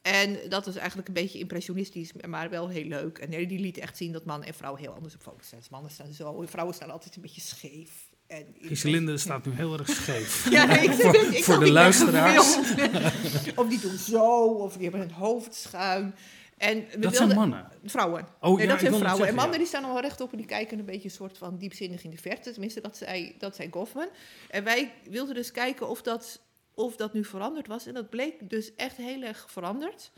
En 0.01 0.49
dat 0.49 0.65
was 0.65 0.75
eigenlijk 0.75 1.07
een 1.07 1.13
beetje 1.13 1.39
impressionistisch, 1.39 2.11
maar 2.27 2.49
wel 2.49 2.67
heel 2.67 2.85
leuk. 2.85 3.17
En 3.17 3.47
die 3.47 3.59
liet 3.59 3.77
echt 3.77 3.97
zien 3.97 4.11
dat 4.11 4.25
mannen 4.25 4.47
en 4.47 4.53
vrouwen 4.53 4.81
heel 4.81 4.93
anders 4.93 5.13
op 5.13 5.21
foto's 5.21 5.47
zijn. 5.47 5.61
Dus 5.61 5.69
mannen 5.69 5.91
staan 5.91 6.13
zo, 6.13 6.41
en 6.41 6.49
vrouwen 6.49 6.75
staan 6.75 6.91
altijd 6.91 7.15
een 7.15 7.21
beetje 7.21 7.41
scheef. 7.41 8.10
En 8.31 8.55
Giselinde 8.61 9.17
staat 9.17 9.45
nu 9.45 9.51
heel 9.51 9.77
erg 9.77 9.89
scheef. 9.89 10.49
ja, 10.51 10.65
nee, 10.65 10.79
ik, 10.83 10.91
Voor- 11.01 11.15
ik 11.15 11.43
voor 11.43 11.59
de 11.59 11.71
luisteraars. 11.71 12.57
of 13.55 13.67
die 13.67 13.79
doen 13.79 13.97
zo, 13.97 14.43
of 14.45 14.73
die 14.73 14.81
hebben 14.81 14.99
hun 14.99 15.11
hoofd 15.11 15.55
schuin. 15.55 16.15
En 16.57 16.75
we 16.91 16.99
Dat 16.99 17.15
zijn 17.15 17.27
wilden- 17.27 17.49
mannen. 17.49 17.71
Vrouwen. 17.85 18.27
Oh, 18.39 18.57
nee, 18.57 18.65
ja, 18.65 18.71
dat 18.71 18.79
zijn 18.79 18.91
vrouwen. 18.93 19.09
zeggen, 19.09 19.27
en 19.27 19.35
mannen 19.35 19.51
ja. 19.53 19.57
die 19.57 19.67
staan 19.67 19.83
allemaal 19.83 20.01
rechtop 20.01 20.31
en 20.31 20.37
die 20.37 20.45
kijken 20.45 20.79
een 20.79 20.85
beetje 20.85 21.03
een 21.09 21.15
soort 21.15 21.37
van 21.37 21.57
diepzinnig 21.57 22.03
in 22.03 22.09
de 22.09 22.17
verte. 22.17 22.51
Tenminste, 22.51 22.81
dat 22.81 22.97
zei, 22.97 23.35
dat 23.37 23.55
zei 23.55 23.67
Goffman. 23.71 24.09
En 24.49 24.63
wij 24.63 24.93
wilden 25.09 25.35
dus 25.35 25.51
kijken 25.51 25.89
of 25.89 26.01
dat, 26.01 26.41
of 26.73 26.95
dat 26.95 27.13
nu 27.13 27.25
veranderd 27.25 27.67
was. 27.67 27.85
En 27.85 27.93
dat 27.93 28.09
bleek 28.09 28.49
dus 28.49 28.75
echt 28.75 28.97
heel 28.97 29.21
erg 29.21 29.45
veranderd. 29.49 30.11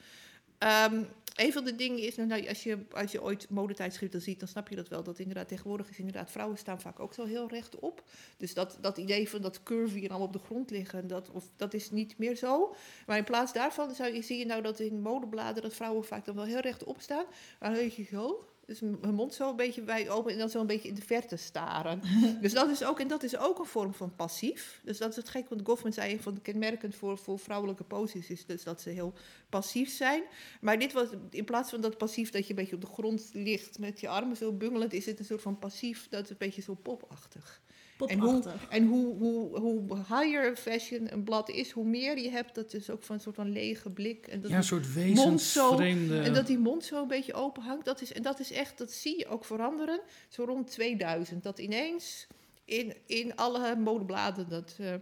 Ehm, 0.58 1.04
een 1.36 1.54
van 1.54 1.64
de 1.64 1.76
dingen 1.76 2.00
is, 2.00 2.16
nou, 2.16 2.48
als, 2.48 2.64
je, 2.64 2.78
als 2.92 3.12
je 3.12 3.24
ooit 3.24 3.50
modetijdschriften 3.50 4.22
ziet, 4.22 4.40
dan 4.40 4.48
snap 4.48 4.70
je 4.70 4.76
dat 4.76 4.88
wel. 4.88 5.04
Dat 5.04 5.20
inderdaad 5.20 5.48
tegenwoordig 5.48 5.90
is 5.90 5.98
inderdaad, 5.98 6.32
vrouwen 6.32 6.58
staan 6.58 6.82
vaak 6.82 7.00
ook 7.00 7.14
zo 7.14 7.26
heel 7.26 7.48
rechtop. 7.50 8.04
Dus 8.38 8.54
dat, 8.54 8.78
dat 8.82 8.98
idee 8.98 9.30
van 9.30 9.42
dat 9.42 9.64
curvy 9.64 10.04
en 10.04 10.10
allemaal 10.10 10.28
op 10.28 10.34
de 10.34 10.40
grond 10.40 10.70
liggen, 10.70 11.08
dat, 11.08 11.30
of, 11.32 11.50
dat 11.56 11.74
is 11.74 11.92
niet 11.92 12.18
meer 12.18 12.36
zo. 12.36 12.76
Maar 13.06 13.18
in 13.18 13.24
plaats 13.24 13.54
daarvan 13.54 13.96
zou 13.96 14.14
je, 14.14 14.22
zie 14.22 14.38
je 14.38 14.46
nou 14.46 14.62
dat 14.62 14.80
in 14.80 15.02
modebladen 15.02 15.64
dat 15.64 15.74
vrouwen 15.74 16.06
vaak 16.06 16.26
dan 16.26 16.36
wel 16.36 16.46
heel 16.46 16.60
rechtop 16.60 17.02
staan. 17.02 17.26
Maar 17.60 17.72
weet 17.72 17.96
je 17.96 18.04
zo, 18.04 18.48
dus 18.66 18.80
hun 18.80 19.14
mond 19.14 19.34
zo 19.34 19.50
een 19.50 19.56
beetje 19.56 19.84
wijd 19.84 20.10
open 20.10 20.32
en 20.32 20.38
dan 20.38 20.50
zo 20.50 20.60
een 20.60 20.68
beetje 20.68 20.88
in 20.88 20.96
de 20.96 21.02
verte 21.02 21.36
staren. 21.36 22.02
dus 22.42 22.54
dat 22.54 22.70
is 22.70 22.84
ook, 22.84 23.00
en 23.00 23.08
dat 23.08 23.24
is 23.24 23.38
ook 23.38 23.60
een 23.60 23.66
vorm 23.66 23.94
van 23.94 24.16
passief. 24.16 24.82
Dus 24.84 24.98
dat 24.98 25.10
is 25.10 25.16
het 25.16 25.30
gek, 25.30 25.50
want 25.50 25.62
Goffman 25.64 25.94
zei 25.94 26.20
van 26.20 26.42
kenmerkend 26.42 26.96
voor, 26.96 27.18
voor 27.18 27.40
vrouwelijke 27.40 27.84
poses 27.84 28.30
is 28.30 28.46
dus 28.46 28.64
dat 28.64 28.82
ze 28.82 28.90
heel 28.90 29.14
passief 29.50 29.90
zijn. 29.90 30.24
Maar 30.62 30.80
dit 30.80 30.94
was, 30.94 31.08
in 31.30 31.46
plaats 31.46 31.70
van 31.70 31.82
dat 31.82 31.98
passief 31.98 32.30
dat 32.30 32.44
je 32.44 32.50
een 32.50 32.56
beetje 32.56 32.76
op 32.76 32.82
de 32.82 32.88
grond 32.88 33.30
ligt 33.34 33.80
met 33.80 34.00
je 34.00 34.08
armen 34.08 34.38
zo 34.38 34.52
bungelend, 34.52 34.94
is 34.94 35.06
het 35.06 35.20
een 35.20 35.26
soort 35.26 35.42
van 35.42 35.60
passief, 35.60 36.08
dat 36.10 36.24
is 36.24 36.30
een 36.30 36.36
beetje 36.38 36.62
zo 36.62 36.74
popachtig. 36.74 37.62
En 38.10 38.20
hoe, 38.20 38.44
en 38.70 38.86
hoe, 38.86 39.16
hoe, 39.16 39.60
hoe 39.60 39.98
higher 39.98 40.56
fashion 40.56 41.14
een 41.14 41.24
blad 41.24 41.50
is, 41.50 41.72
hoe 41.72 41.86
meer 41.86 42.18
je 42.18 42.30
hebt, 42.30 42.56
dat 42.56 42.74
is 42.74 42.90
ook 42.90 43.04
van 43.04 43.16
een 43.16 43.22
soort 43.22 43.36
van 43.36 43.52
lege 43.52 43.90
blik. 43.90 44.28
En 44.28 44.42
dat 44.42 44.52
Ja, 44.52 44.58
een 44.58 44.64
soort 44.64 44.94
wezensvreemde... 44.94 46.20
en 46.20 46.34
dat 46.34 46.48
die 46.48 46.58
mond 46.58 46.84
zo 46.84 47.02
een 47.02 47.08
beetje 47.08 47.34
open 47.34 47.64
hangt, 47.64 47.86
dat 47.86 48.02
is, 48.02 48.14
en 48.14 48.22
dat 48.22 48.40
is 48.40 48.52
echt, 48.52 48.78
dat 48.78 48.92
zie 48.92 49.18
je 49.18 49.28
ook 49.28 49.46
veranderen. 49.46 50.02
Zo 50.30 50.44
rond 50.44 50.72
2000, 50.72 51.44
dat 51.44 51.60
ineens 51.60 52.28
in, 52.66 52.94
in 53.06 53.36
alle 53.36 53.76
modebladen 53.76 54.50
dat, 54.50 54.76
eh, 54.80 54.94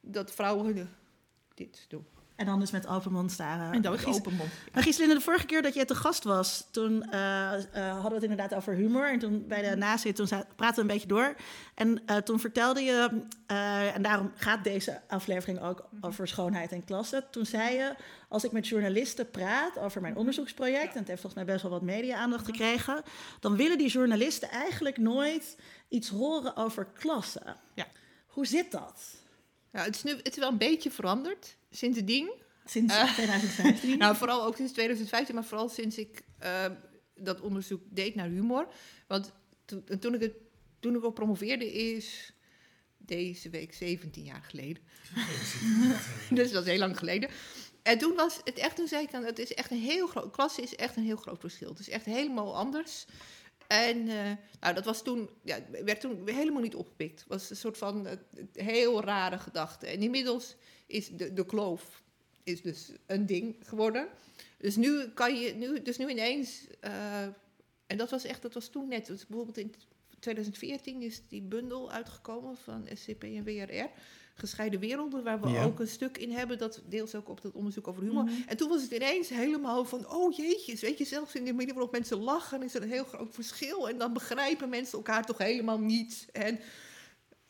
dat 0.00 0.32
vrouwen 0.32 0.90
dit 1.54 1.84
doen. 1.88 2.06
En 2.42 2.48
dan 2.48 2.60
dus 2.60 2.70
met 2.70 2.86
open 2.86 3.12
mond 3.12 3.32
staren. 3.32 3.72
En 3.72 3.98
Gies- 3.98 4.16
open 4.16 4.34
mond. 4.34 4.50
Maar 4.72 4.82
Giselinde, 4.82 5.14
de 5.14 5.20
vorige 5.20 5.46
keer 5.46 5.62
dat 5.62 5.74
je 5.74 5.84
te 5.84 5.94
gast 5.94 6.24
was, 6.24 6.68
toen 6.70 7.02
eh, 7.10 7.50
hadden 7.72 8.08
we 8.08 8.14
het 8.14 8.22
inderdaad 8.22 8.54
over 8.54 8.74
humor. 8.74 9.10
En 9.10 9.18
toen 9.18 9.46
bij 9.48 9.70
de 9.70 9.76
nazit, 9.76 10.16
toen 10.16 10.28
praten 10.56 10.74
we 10.74 10.80
een 10.80 10.86
beetje 10.86 11.08
door. 11.08 11.34
En 11.74 12.02
eh, 12.06 12.16
toen 12.16 12.40
vertelde 12.40 12.82
je, 12.82 13.22
en 13.94 14.02
daarom 14.02 14.32
gaat 14.34 14.64
deze 14.64 15.00
aflevering 15.08 15.60
ook 15.60 15.88
over 16.00 16.28
schoonheid 16.28 16.72
en 16.72 16.84
klasse. 16.84 17.24
Toen 17.30 17.46
zei 17.46 17.76
je, 17.76 17.94
als 18.28 18.44
ik 18.44 18.52
met 18.52 18.68
journalisten 18.68 19.30
praat 19.30 19.78
over 19.78 20.00
mijn 20.00 20.16
onderzoeksproject, 20.16 20.92
en 20.92 20.98
het 20.98 21.08
heeft 21.08 21.20
volgens 21.20 21.44
mij 21.44 21.52
best 21.52 21.62
wel 21.62 21.72
wat 21.72 21.82
media-aandacht 21.82 22.44
gekregen, 22.44 23.02
dan 23.40 23.56
willen 23.56 23.78
die 23.78 23.88
journalisten 23.88 24.50
eigenlijk 24.50 24.96
nooit 24.96 25.56
iets 25.88 26.08
horen 26.08 26.56
over 26.56 26.86
klasse. 26.98 27.56
Ja. 27.74 27.86
Hoe 28.26 28.46
zit 28.46 28.70
dat? 28.70 29.20
Ja, 29.72 29.82
het, 29.82 29.94
is 29.94 30.02
nu, 30.02 30.10
het 30.16 30.28
is 30.28 30.38
wel 30.38 30.48
een 30.48 30.58
beetje 30.58 30.90
veranderd 30.90 31.56
sindsdien. 31.72 32.32
Sinds 32.64 32.94
Eh, 32.94 33.12
2015? 33.12 33.98
Nou, 33.98 34.16
vooral 34.16 34.44
ook 34.44 34.56
sinds 34.56 34.72
2015, 34.72 35.34
maar 35.34 35.44
vooral 35.44 35.68
sinds 35.68 35.98
ik 35.98 36.22
eh, 36.38 36.64
dat 37.14 37.40
onderzoek 37.40 37.82
deed 37.90 38.14
naar 38.14 38.28
humor. 38.28 38.68
Want 39.06 39.32
toen, 39.64 39.82
en 39.86 39.98
toen, 39.98 40.14
ik, 40.14 40.20
het, 40.20 40.34
toen 40.80 40.96
ik 40.96 41.04
ook 41.04 41.14
promoveerde 41.14 41.72
is 41.72 42.32
deze 42.98 43.50
week 43.50 43.74
17 43.74 44.24
jaar 44.24 44.42
geleden. 44.42 44.82
dus 46.30 46.50
dat 46.50 46.64
is 46.64 46.70
heel 46.70 46.78
lang 46.78 46.98
geleden. 46.98 47.30
En 47.82 47.98
toen 47.98 48.14
was 48.14 48.40
het 48.44 48.58
echt, 48.58 48.76
toen 48.76 48.88
zei 48.88 49.02
ik 49.02 49.14
aan, 49.14 49.24
het 49.24 49.38
is 49.38 49.54
echt 49.54 49.70
een 49.70 49.80
heel 49.80 50.06
groot, 50.06 50.30
klasse 50.30 50.62
is 50.62 50.76
echt 50.76 50.96
een 50.96 51.04
heel 51.04 51.16
groot 51.16 51.40
verschil. 51.40 51.68
Het 51.68 51.78
is 51.78 51.88
echt 51.88 52.04
helemaal 52.04 52.56
anders. 52.56 53.06
En 53.66 54.08
eh, 54.08 54.30
nou, 54.60 54.74
dat 54.74 54.84
was 54.84 55.02
toen, 55.02 55.30
ja, 55.42 55.58
werd 55.84 56.00
toen 56.00 56.28
helemaal 56.28 56.62
niet 56.62 56.74
opgepikt. 56.74 57.20
Het 57.20 57.28
was 57.28 57.50
een 57.50 57.56
soort 57.56 57.78
van 57.78 58.06
eh, 58.06 58.16
heel 58.52 59.02
rare 59.02 59.38
gedachte. 59.38 59.86
En 59.86 60.02
inmiddels 60.02 60.56
is 60.92 61.08
de, 61.08 61.32
de 61.32 61.46
kloof 61.46 62.02
is 62.42 62.62
dus 62.62 62.92
een 63.06 63.26
ding 63.26 63.56
geworden. 63.62 64.08
Dus 64.58 64.76
nu 64.76 65.08
kan 65.08 65.40
je, 65.40 65.54
nu, 65.54 65.82
dus 65.82 65.96
nu 65.98 66.08
ineens, 66.08 66.66
eh, 66.80 67.22
en 67.86 67.96
dat 67.96 68.10
was 68.10 68.24
echt, 68.24 68.42
dat 68.42 68.54
was 68.54 68.68
toen 68.68 68.88
net. 68.88 69.06
Dus 69.06 69.26
bijvoorbeeld 69.26 69.58
in 69.58 69.74
2014 70.18 71.02
is 71.02 71.22
die 71.28 71.42
bundel 71.42 71.90
uitgekomen 71.92 72.56
van 72.56 72.86
SCP 72.94 73.22
en 73.24 73.44
WRR. 73.44 73.88
Gescheiden 74.34 74.80
werelden, 74.80 75.22
waar 75.24 75.40
we 75.40 75.48
Ja. 75.48 75.64
ook 75.64 75.80
een 75.80 75.88
stuk 75.88 76.18
in 76.18 76.30
hebben, 76.30 76.58
dat 76.58 76.82
deels 76.88 77.14
ook 77.14 77.28
op 77.28 77.40
dat 77.42 77.52
onderzoek 77.52 77.88
over 77.88 78.02
humor. 78.02 78.24
Mhm. 78.24 78.34
En 78.46 78.56
toen 78.56 78.68
was 78.68 78.82
het 78.82 78.90
ineens 78.90 79.28
helemaal 79.28 79.84
van, 79.84 80.10
oh 80.10 80.36
jeetjes, 80.36 80.80
weet 80.80 80.98
je, 80.98 81.04
zelfs 81.04 81.34
in 81.34 81.44
de 81.44 81.52
manier 81.52 81.74
waarop 81.74 81.92
mensen 81.92 82.18
lachen 82.18 82.62
is 82.62 82.74
er 82.74 82.82
een 82.82 82.88
heel 82.90 83.04
groot 83.04 83.34
verschil. 83.34 83.88
En 83.88 83.98
dan 83.98 84.12
begrijpen 84.12 84.68
mensen 84.68 84.98
elkaar 84.98 85.24
toch 85.26 85.38
helemaal 85.38 85.78
niet. 85.78 86.26
En 86.32 86.60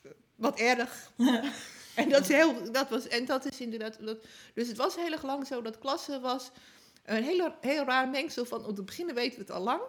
eh, 0.02 0.10
wat 0.34 0.58
erg. 0.58 1.12
en, 1.94 2.08
dat 2.08 2.22
is 2.22 2.28
heel, 2.28 2.72
dat 2.72 2.90
was, 2.90 3.08
en 3.08 3.24
dat 3.24 3.44
is 3.44 3.60
inderdaad, 3.60 3.98
dat, 4.00 4.24
dus 4.54 4.68
het 4.68 4.76
was 4.76 4.96
heel 4.96 5.12
erg 5.12 5.22
lang 5.22 5.46
zo 5.46 5.62
dat 5.62 5.78
klasse 5.78 6.20
was 6.20 6.50
een 7.04 7.22
heel, 7.22 7.54
heel 7.60 7.84
raar 7.84 8.08
mengsel 8.08 8.44
van, 8.44 8.64
om 8.64 8.74
te 8.74 8.82
beginnen 8.82 9.14
weten 9.14 9.34
we 9.34 9.40
het 9.40 9.50
al 9.50 9.62
lang. 9.62 9.82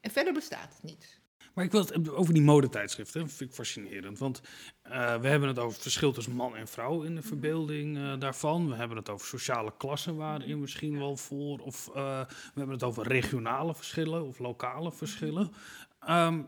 En 0.00 0.10
verder 0.10 0.32
bestaat 0.32 0.72
het 0.74 0.82
niet. 0.82 1.20
Maar 1.54 1.64
ik 1.64 1.72
wil 1.72 1.80
het 1.80 2.10
over 2.10 2.34
die 2.34 2.42
modetijdschriften. 2.42 3.20
Dat 3.20 3.32
vind 3.32 3.50
ik 3.50 3.56
fascinerend. 3.56 4.18
Want 4.18 4.40
eh, 4.82 5.20
we 5.20 5.28
hebben 5.28 5.48
het 5.48 5.58
over 5.58 5.72
het 5.72 5.82
verschil 5.82 6.12
tussen 6.12 6.32
man 6.32 6.56
en 6.56 6.68
vrouw 6.68 7.02
in 7.02 7.14
de 7.14 7.22
verbeelding 7.22 7.96
eh, 7.96 8.18
daarvan. 8.18 8.68
We 8.68 8.74
hebben 8.74 8.96
het 8.96 9.08
over 9.08 9.26
sociale 9.26 9.72
klassen 9.76 10.16
waarin 10.16 10.60
misschien 10.60 10.98
wel 10.98 11.16
voor. 11.16 11.58
Of 11.58 11.88
eh, 11.88 12.20
we 12.28 12.54
hebben 12.54 12.74
het 12.74 12.82
over 12.82 13.06
regionale 13.06 13.74
verschillen 13.74 14.26
of 14.26 14.38
lokale 14.38 14.92
verschillen. 14.92 15.52
Ehm, 16.00 16.42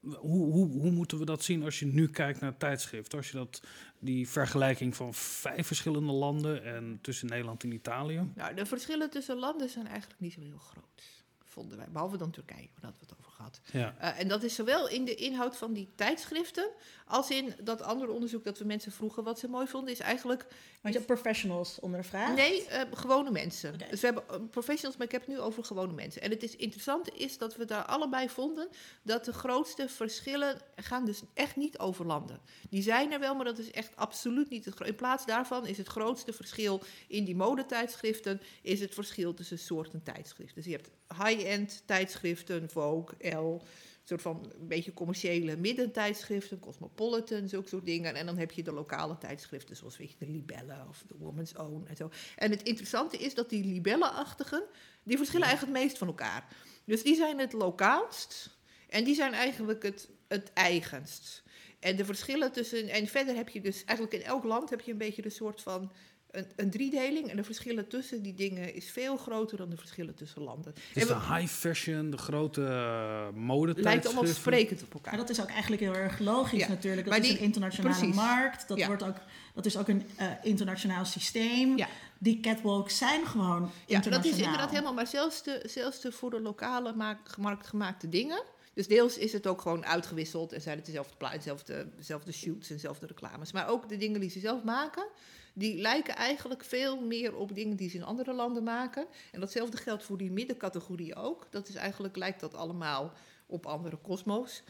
hoe, 0.00 0.52
hoe, 0.52 0.68
hoe 0.68 0.90
moeten 0.90 1.18
we 1.18 1.24
dat 1.24 1.42
zien 1.42 1.62
als 1.62 1.78
je 1.78 1.86
nu 1.86 2.10
kijkt 2.10 2.40
naar 2.40 2.56
tijdschriften? 2.56 3.18
Als 3.18 3.30
je 3.30 3.36
dat, 3.36 3.62
die 4.04 4.28
vergelijking 4.28 4.96
van 4.96 5.14
vijf 5.14 5.66
verschillende 5.66 6.12
landen 6.12 6.64
en 6.64 6.98
tussen 7.02 7.28
Nederland 7.28 7.62
en 7.62 7.72
Italië. 7.72 8.30
Nou, 8.34 8.54
de 8.54 8.66
verschillen 8.66 9.10
tussen 9.10 9.38
landen 9.38 9.68
zijn 9.68 9.86
eigenlijk 9.86 10.20
niet 10.20 10.32
zo 10.32 10.40
heel 10.40 10.58
groot, 10.58 11.24
vonden 11.44 11.78
wij. 11.78 11.86
Behalve 11.90 12.16
dan 12.16 12.30
Turkije, 12.30 12.68
waar 12.74 12.82
hadden 12.82 13.00
we 13.00 13.06
het 13.06 13.18
over 13.18 13.32
gehad. 13.34 13.60
Ja. 13.72 13.94
Eh, 13.98 14.20
en 14.20 14.28
dat 14.28 14.42
is 14.42 14.54
zowel 14.54 14.88
in 14.88 15.04
de 15.04 15.14
inhoud 15.14 15.56
van 15.56 15.72
die 15.72 15.88
tijdschriften, 15.94 16.70
als 17.06 17.30
in 17.30 17.54
dat 17.60 17.82
andere 17.82 18.12
onderzoek 18.12 18.44
dat 18.44 18.58
we 18.58 18.64
mensen 18.64 18.92
vroegen 18.92 19.24
wat 19.24 19.38
ze 19.38 19.48
mooi 19.48 19.66
vonden, 19.66 19.92
is 19.92 20.00
eigenlijk 20.00 20.46
Want 20.84 20.94
je 20.96 21.02
hebt 21.02 21.20
professionals 21.20 21.80
ondervraagd. 21.80 22.34
Nee, 22.34 22.66
eh, 22.66 22.80
gewone 22.92 23.30
mensen. 23.30 23.78
Dus 23.90 24.00
we 24.00 24.06
hebben 24.06 24.28
eh, 24.28 24.36
professionals, 24.50 24.96
maar 24.96 25.06
ik 25.06 25.12
heb 25.12 25.20
het 25.20 25.30
nu 25.30 25.40
over 25.40 25.64
gewone 25.64 25.92
mensen. 25.92 26.22
En 26.22 26.30
het 26.30 26.42
is 26.42 26.56
interessante 26.56 27.10
is 27.10 27.38
dat 27.38 27.56
we 27.56 27.64
daar 27.64 27.84
allebei 27.84 28.28
vonden 28.28 28.68
dat 29.02 29.24
de 29.24 29.32
grootste 29.32 29.88
verschillen 29.88 30.60
gaan 30.76 31.04
dus 31.04 31.22
echt 31.34 31.56
niet 31.56 31.78
over 31.78 32.06
landen. 32.06 32.40
Die 32.70 32.82
zijn 32.82 33.12
er 33.12 33.20
wel, 33.20 33.34
maar 33.34 33.44
dat 33.44 33.58
is 33.58 33.70
echt 33.70 33.96
absoluut 33.96 34.50
niet 34.50 34.64
het 34.64 34.80
In 34.80 34.94
plaats 34.94 35.26
daarvan 35.26 35.66
is 35.66 35.78
het 35.78 35.88
grootste 35.88 36.32
verschil 36.32 36.82
in 37.08 37.24
die 37.24 37.36
modetijdschriften 37.36 38.40
is 38.62 38.80
het 38.80 38.94
verschil 38.94 39.34
tussen 39.34 39.58
soorten 39.58 40.02
tijdschriften. 40.02 40.54
Dus 40.54 40.64
je 40.64 40.70
hebt 40.70 40.90
high-end 41.22 41.82
tijdschriften, 41.86 42.70
Vogue, 42.70 43.16
Een 43.32 43.60
soort 44.08 44.22
van 44.22 44.52
een 44.60 44.68
beetje 44.68 44.92
commerciële 44.92 45.56
middentijdschriften, 45.56 46.58
Cosmopolitan, 46.58 47.48
zulke 47.48 47.68
soort 47.68 47.84
dingen. 47.84 48.14
En 48.14 48.26
dan 48.26 48.38
heb 48.38 48.50
je 48.50 48.62
de 48.62 48.72
lokale 48.72 49.18
tijdschriften, 49.18 49.76
zoals 49.76 49.96
weet 49.96 50.10
je, 50.10 50.16
de 50.18 50.28
Libelle 50.32 50.76
of 50.88 51.04
de 51.06 51.14
Woman's 51.18 51.54
Own 51.56 51.86
en 51.86 51.96
zo. 51.96 52.10
En 52.36 52.50
het 52.50 52.62
interessante 52.62 53.16
is 53.16 53.34
dat 53.34 53.50
die 53.50 53.64
libellenachtigen, 53.64 54.62
die 55.02 55.16
verschillen 55.16 55.46
eigenlijk 55.46 55.76
het 55.76 55.84
meest 55.84 55.98
van 55.98 56.08
elkaar. 56.08 56.48
Dus 56.84 57.02
die 57.02 57.14
zijn 57.14 57.38
het 57.38 57.52
lokaalst 57.52 58.58
en 58.88 59.04
die 59.04 59.14
zijn 59.14 59.32
eigenlijk 59.32 59.82
het, 59.82 60.08
het 60.28 60.52
eigenst. 60.52 61.42
En 61.78 61.96
de 61.96 62.04
verschillen 62.04 62.52
tussen, 62.52 62.88
en 62.88 63.06
verder 63.06 63.34
heb 63.34 63.48
je 63.48 63.60
dus 63.60 63.84
eigenlijk 63.84 64.22
in 64.22 64.28
elk 64.28 64.44
land 64.44 64.70
heb 64.70 64.80
je 64.80 64.92
een 64.92 64.98
beetje 64.98 65.24
een 65.24 65.30
soort 65.30 65.62
van 65.62 65.92
een, 66.36 66.46
een 66.56 66.70
driedeling. 66.70 67.28
En 67.30 67.36
de 67.36 67.44
verschillen 67.44 67.88
tussen 67.88 68.22
die 68.22 68.34
dingen 68.34 68.74
is 68.74 68.90
veel 68.90 69.16
groter 69.16 69.56
dan 69.56 69.70
de 69.70 69.76
verschillen 69.76 70.14
tussen 70.14 70.42
landen. 70.42 70.74
En 70.94 71.00
de 71.00 71.06
we, 71.06 71.34
high 71.34 71.52
fashion, 71.52 72.10
de 72.10 72.16
grote 72.16 72.60
uh, 72.60 72.66
lijkt 72.68 73.36
modetijdschriften. 73.36 74.10
allemaal 74.16 74.34
sprekend 74.34 74.82
op 74.82 74.94
elkaar. 74.94 75.12
Maar 75.16 75.26
dat 75.26 75.36
is 75.36 75.42
ook 75.42 75.48
eigenlijk 75.50 75.82
heel 75.82 75.94
erg 75.94 76.18
logisch 76.18 76.58
Ja, 76.60 76.68
natuurlijk. 76.68 77.06
Dat 77.06 77.12
maar 77.16 77.22
is 77.22 77.28
die- 77.28 77.38
een 77.38 77.44
internationale 77.44 77.96
precies. 77.98 78.14
markt. 78.16 78.68
Dat, 78.68 78.78
Ja. 78.78 78.86
wordt 78.86 79.02
ook, 79.02 79.16
dat 79.54 79.66
is 79.66 79.76
ook 79.76 79.88
een 79.88 80.02
eh, 80.16 80.26
internationaal 80.42 81.04
systeem. 81.04 81.76
Ja. 81.78 81.88
Die 82.18 82.40
catwalks 82.40 82.98
zijn 82.98 83.26
gewoon 83.26 83.60
Ja, 83.62 83.66
dat 83.66 83.88
internationaal. 83.88 84.38
is 84.38 84.44
inderdaad 84.44 84.70
helemaal, 84.70 84.94
maar 84.94 85.06
zelfs 85.06 85.42
de, 85.42 85.62
zelfs 85.66 86.00
de 86.00 86.12
voor 86.12 86.30
de 86.30 86.40
lokale 86.40 86.94
markt 87.38 87.66
gemaakte 87.66 88.08
dingen. 88.08 88.42
Dus 88.74 88.86
deels 88.86 89.18
is 89.18 89.32
het 89.32 89.46
ook 89.46 89.60
gewoon 89.60 89.86
uitgewisseld 89.86 90.52
en 90.52 90.60
zijn 90.60 90.76
het 90.76 90.86
dezelfde, 90.86 91.14
dezelfde, 91.32 91.88
dezelfde 91.96 92.32
shoots 92.32 92.68
en 92.68 92.74
dezelfde 92.74 93.06
reclames. 93.06 93.52
Maar 93.52 93.68
ook 93.68 93.88
de 93.88 93.96
dingen 93.96 94.20
die 94.20 94.30
ze 94.30 94.40
zelf 94.40 94.62
maken, 94.62 95.06
die 95.52 95.80
lijken 95.80 96.16
eigenlijk 96.16 96.64
veel 96.64 97.00
meer 97.00 97.36
op 97.36 97.54
dingen 97.54 97.76
die 97.76 97.90
ze 97.90 97.96
in 97.96 98.04
andere 98.04 98.32
landen 98.32 98.62
maken. 98.62 99.06
En 99.32 99.40
datzelfde 99.40 99.76
geldt 99.76 100.04
voor 100.04 100.18
die 100.18 100.30
middencategorie 100.30 101.14
ook. 101.14 101.46
Dat 101.50 101.68
is 101.68 101.74
eigenlijk, 101.74 102.16
lijkt 102.16 102.40
dat 102.40 102.54
allemaal 102.54 103.12
op 103.46 103.66
andere 103.66 103.96
kosmos. 103.96 104.62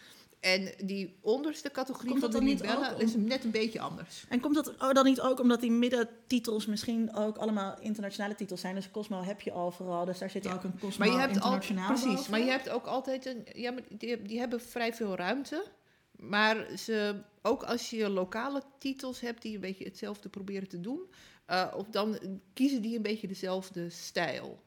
En 0.44 0.86
die 0.86 1.16
onderste 1.20 1.70
categorie 1.70 2.08
Komt 2.08 2.20
van 2.20 2.30
dat 2.30 2.40
de 2.40 2.46
dan 2.46 2.54
niet 2.54 2.60
libellen 2.60 3.00
is 3.00 3.14
net 3.14 3.44
een 3.44 3.50
beetje 3.50 3.80
anders. 3.80 4.24
En 4.28 4.40
komt 4.40 4.54
dat 4.54 4.74
dan 4.92 5.04
niet 5.04 5.20
ook 5.20 5.40
omdat 5.40 5.60
die 5.60 5.70
middentitels 5.70 6.66
misschien 6.66 7.14
ook 7.14 7.36
allemaal 7.36 7.76
internationale 7.80 8.34
titels 8.34 8.60
zijn? 8.60 8.74
Dus 8.74 8.90
Cosmo 8.90 9.22
heb 9.22 9.40
je 9.40 9.52
overal, 9.52 10.04
dus 10.04 10.18
daar 10.18 10.30
zit 10.30 10.44
Ja. 10.44 10.52
ook 10.52 10.62
een 10.64 10.78
Cosmo 10.78 11.04
Maar 11.04 11.14
je 11.14 11.20
hebt 11.20 11.40
al, 11.40 11.52
internationaal 11.52 11.86
precies, 11.86 12.28
maar 12.28 12.40
je 12.40 12.50
hebt 12.50 12.68
ook 12.68 12.86
altijd 12.86 13.26
een, 13.26 13.46
ja, 13.54 13.70
maar 13.72 13.82
die, 13.88 14.22
die 14.22 14.38
hebben 14.38 14.60
vrij 14.60 14.94
veel 14.94 15.16
ruimte. 15.16 15.64
Maar 16.10 16.66
ze, 16.78 17.22
ook 17.42 17.62
als 17.62 17.90
je 17.90 18.08
lokale 18.08 18.62
titels 18.78 19.20
hebt 19.20 19.42
die 19.42 19.54
een 19.54 19.60
beetje 19.60 19.84
hetzelfde 19.84 20.28
proberen 20.28 20.68
te 20.68 20.80
doen, 20.80 21.00
eh, 21.46 21.72
of 21.76 21.86
dan 21.90 22.18
kiezen 22.52 22.82
die 22.82 22.96
een 22.96 23.02
beetje 23.02 23.26
dezelfde 23.26 23.90
stijl. 23.90 24.62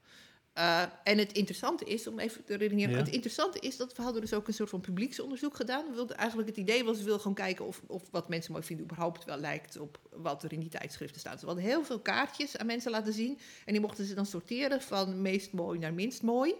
Eh, 0.57 0.81
en 1.03 1.17
het 1.17 1.31
interessante 1.31 1.85
is, 1.85 2.07
om 2.07 2.19
even 2.19 2.43
te 2.43 2.55
redeneren, 2.55 2.91
Ja. 2.91 2.97
het 2.97 3.07
interessante 3.09 3.59
is 3.59 3.77
dat 3.77 3.95
we 3.95 4.01
hadden 4.01 4.21
dus 4.21 4.33
ook 4.33 4.47
een 4.47 4.53
soort 4.53 4.69
van 4.69 4.81
publieksonderzoek 4.81 5.55
gedaan. 5.55 5.85
We 5.89 5.93
wilden 5.95 6.17
eigenlijk 6.17 6.49
het 6.49 6.57
idee 6.57 6.83
was, 6.83 6.97
we 6.97 7.03
wilden 7.03 7.21
gewoon 7.21 7.35
kijken 7.35 7.65
of, 7.65 7.81
of 7.87 8.03
wat 8.11 8.29
mensen 8.29 8.51
mooi 8.51 8.63
vinden 8.63 8.85
überhaupt 8.85 9.25
wel 9.25 9.37
lijkt 9.37 9.79
op 9.79 9.99
wat 10.11 10.43
er 10.43 10.53
in 10.53 10.59
die 10.59 10.69
tijdschriften 10.69 11.19
staat. 11.19 11.31
Dus 11.33 11.41
we 11.41 11.47
hadden 11.47 11.65
heel 11.65 11.83
veel 11.83 11.99
kaartjes 11.99 12.57
aan 12.57 12.65
mensen 12.65 12.91
laten 12.91 13.13
zien 13.13 13.39
en 13.65 13.71
die 13.73 13.81
mochten 13.81 14.05
ze 14.05 14.13
dan 14.13 14.25
sorteren 14.25 14.81
van 14.81 15.21
meest 15.21 15.51
mooi 15.51 15.79
naar 15.79 15.93
minst 15.93 16.21
mooi. 16.21 16.53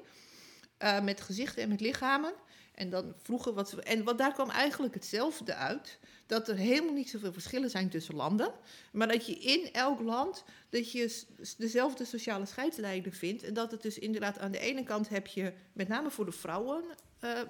Eh, 0.77 1.01
met 1.03 1.21
gezichten 1.21 1.63
en 1.63 1.69
met 1.69 1.81
lichamen. 1.81 2.33
En 2.77 2.89
dan 2.89 3.13
vroegen 3.22 3.53
wat. 3.53 3.74
En 3.74 4.03
wat 4.03 4.17
daar 4.17 4.34
kwam 4.34 4.50
eigenlijk 4.50 4.93
hetzelfde 4.93 5.53
uit. 5.55 6.00
Dat 6.25 6.48
er 6.48 6.55
helemaal 6.55 6.93
niet 6.93 7.10
zoveel 7.10 7.34
verschillen 7.34 7.69
zijn 7.69 7.89
tussen 7.89 8.15
landen. 8.15 8.51
Maar 8.91 9.07
dat 9.07 9.25
je 9.25 9.34
in 9.34 9.74
elk 9.74 10.00
land 10.00 10.43
dat 10.69 10.91
je 10.91 11.24
dezelfde 11.57 12.05
sociale 12.05 12.46
scheidslijnen 12.46 13.13
vindt. 13.13 13.43
En 13.43 13.53
dat 13.53 13.72
het 13.72 13.81
dus 13.81 14.00
inderdaad 14.00 14.39
aan 14.39 14.51
de 14.51 14.60
ene 14.60 14.84
kant 14.84 15.10
heb 15.10 15.27
je, 15.27 15.53
met 15.74 15.88
name 15.88 16.10
voor 16.10 16.25
de 16.25 16.31
vrouwen, 16.31 16.84
eh, 17.19 17.41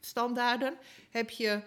standaarden, 0.00 0.74
heb 1.10 1.30
je. 1.30 1.62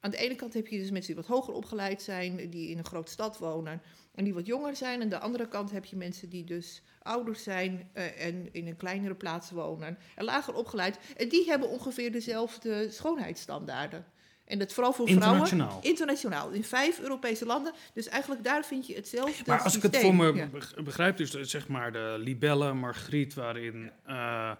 Aan 0.00 0.10
de 0.10 0.16
ene 0.16 0.34
kant 0.34 0.54
heb 0.54 0.66
je 0.66 0.78
dus 0.78 0.90
mensen 0.90 1.14
die 1.14 1.22
wat 1.22 1.36
hoger 1.36 1.54
opgeleid 1.54 2.02
zijn, 2.02 2.50
die 2.50 2.68
in 2.68 2.78
een 2.78 2.84
grote 2.84 3.12
stad 3.12 3.38
wonen 3.38 3.82
en 4.14 4.24
die 4.24 4.34
wat 4.34 4.46
jonger 4.46 4.76
zijn. 4.76 5.02
Aan 5.02 5.08
de 5.08 5.18
andere 5.18 5.48
kant 5.48 5.70
heb 5.70 5.84
je 5.84 5.96
mensen 5.96 6.28
die 6.28 6.44
dus 6.44 6.82
ouder 7.02 7.36
zijn 7.36 7.90
eh, 7.92 8.26
en 8.26 8.48
in 8.52 8.66
een 8.66 8.76
kleinere 8.76 9.14
plaats 9.14 9.50
wonen 9.50 9.98
en 10.14 10.24
lager 10.24 10.54
opgeleid. 10.54 10.98
En 11.16 11.28
die 11.28 11.48
hebben 11.48 11.68
ongeveer 11.68 12.12
dezelfde 12.12 12.90
schoonheidsstandaarden. 12.90 14.04
En 14.44 14.58
dat 14.58 14.72
vooral 14.72 14.92
voor 14.92 15.08
Internationaal. 15.08 15.66
vrouwen. 15.66 15.88
Internationaal. 15.90 16.50
In 16.50 16.64
vijf 16.64 17.00
Europese 17.00 17.46
landen. 17.46 17.72
Dus 17.94 18.08
eigenlijk 18.08 18.44
daar 18.44 18.64
vind 18.64 18.86
je 18.86 18.94
hetzelfde 18.94 19.42
Maar 19.46 19.60
als 19.62 19.76
ik 19.76 19.82
het 19.82 19.96
voor 19.96 20.14
me 20.14 20.32
Ja. 20.34 20.48
begrijp, 20.84 21.16
dus 21.16 21.30
de- 21.30 21.44
zeg 21.44 21.68
maar 21.68 21.92
de 21.92 22.16
libelle, 22.18 22.72
margriet, 22.74 23.34
waarin 23.34 23.90
eh, 24.06 24.50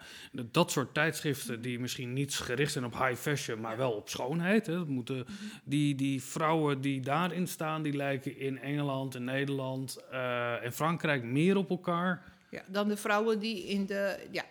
dat 0.51 0.71
soort 0.71 0.95
tijdschriften 0.95 1.63
die 1.63 1.79
misschien 1.79 2.13
niet 2.13 2.35
gericht 2.35 2.73
zijn 2.73 2.85
op 2.85 2.93
high 2.99 3.15
fashion, 3.21 3.61
maar 3.61 3.77
wel 3.77 3.91
op 3.93 4.09
schoonheid. 4.09 4.67
Hè, 4.67 4.85
moeten, 4.85 5.17
Mhm. 5.17 5.33
die, 5.65 5.95
die 5.95 6.23
vrouwen 6.23 6.81
die 6.81 7.01
daarin 7.01 7.47
staan, 7.49 7.83
die 7.83 7.93
lijken 7.97 8.39
in 8.39 8.59
Engeland 8.59 9.15
en 9.15 9.25
Nederland 9.25 9.99
eh, 10.11 10.65
en 10.65 10.73
Frankrijk 10.73 11.23
meer 11.23 11.57
op 11.57 11.71
elkaar. 11.71 12.33
Ja, 12.51 12.63
dan 12.69 12.89
de 12.89 12.97
vrouwen 12.97 13.39
die 13.39 13.65
in 13.67 13.87
de. 13.87 14.17
Ja. 14.31 14.45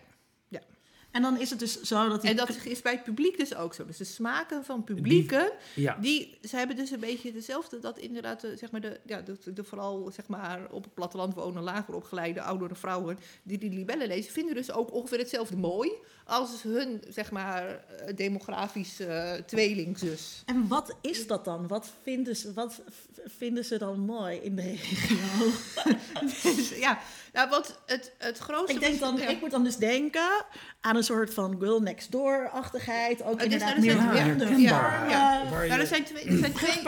En 1.14 1.22
dan 1.22 1.40
is 1.40 1.50
het 1.50 1.58
dus 1.58 1.80
zo 1.80 2.08
dat 2.08 2.20
die... 2.20 2.30
En 2.30 2.36
dat 2.36 2.48
is 2.64 2.82
bij 2.82 2.92
het 2.92 3.04
publiek 3.04 3.38
dus 3.38 3.54
ook 3.54 3.74
zo. 3.74 3.86
Dus 3.86 3.96
de 3.96 4.04
smaken 4.04 4.64
van 4.64 4.84
publieken. 4.84 5.52
Ja, 5.74 5.96
Die, 6.00 6.38
ze 6.42 6.56
hebben 6.56 6.76
dus 6.76 6.90
een 6.90 7.00
beetje 7.00 7.32
dezelfde, 7.32 7.78
dat 7.78 7.98
inderdaad, 7.98 8.40
de, 8.40 8.56
zeg 8.56 8.70
maar, 8.70 8.80
de, 8.80 9.00
ja, 9.06 9.20
de, 9.20 9.52
de 9.52 9.64
vooral 9.64 10.10
zeg 10.14 10.26
maar, 10.26 10.66
op 10.70 10.84
het 10.84 10.94
platteland 10.94 11.34
wonen, 11.34 11.62
lager 11.62 11.94
opgeleide, 11.94 12.42
oudere 12.42 12.74
vrouwen, 12.74 13.18
die 13.42 13.58
die 13.58 13.70
libellen 13.70 14.06
lezen, 14.06 14.32
vinden 14.32 14.54
dus 14.54 14.72
ook 14.72 14.92
ongeveer 14.92 15.18
hetzelfde 15.18 15.56
mooi 15.56 15.90
als 16.24 16.62
hun, 16.62 17.02
zeg 17.08 17.30
maar, 17.30 17.66
eh, 17.66 18.16
demografische 18.16 19.06
eh, 19.06 19.42
tweelingzus. 19.42 20.42
En 20.46 20.68
wat 20.68 20.96
is 21.00 21.26
dat 21.26 21.44
dan? 21.44 21.68
Wat 21.68 21.92
vinden 22.02 22.36
ze, 22.36 22.52
wat 22.52 22.82
vinden 23.26 23.64
ze 23.64 23.78
dan 23.78 24.00
mooi 24.00 24.38
in 24.38 24.56
de 24.56 24.62
regio? 24.62 25.50
Dus, 26.42 26.68
ja, 26.68 26.98
nou, 27.34 27.48
wat 27.48 27.80
het, 27.86 28.12
het 28.18 28.38
grootste... 28.38 28.72
ik, 28.72 28.80
denk 28.80 29.00
dan, 29.00 29.16
ja. 29.16 29.28
ik 29.28 29.40
moet 29.40 29.50
dan 29.50 29.64
dus 29.64 29.76
denken 29.76 30.44
aan 30.80 30.96
een 30.96 31.04
soort 31.04 31.34
van 31.34 31.56
girl 31.58 31.80
next 31.80 32.10
door-achtigheid. 32.10 33.22
Ook 33.22 33.42
inderdaad 33.42 33.74
er 33.74 33.80
meer 33.80 34.58
ja, 34.58 35.08
Ja. 35.08 35.42
Nou, 35.42 35.80
er 35.80 35.86
zijn 35.86 36.04
twee, 36.04 36.24
er 36.24 36.38
zijn 36.38 36.52
twee. 36.52 36.82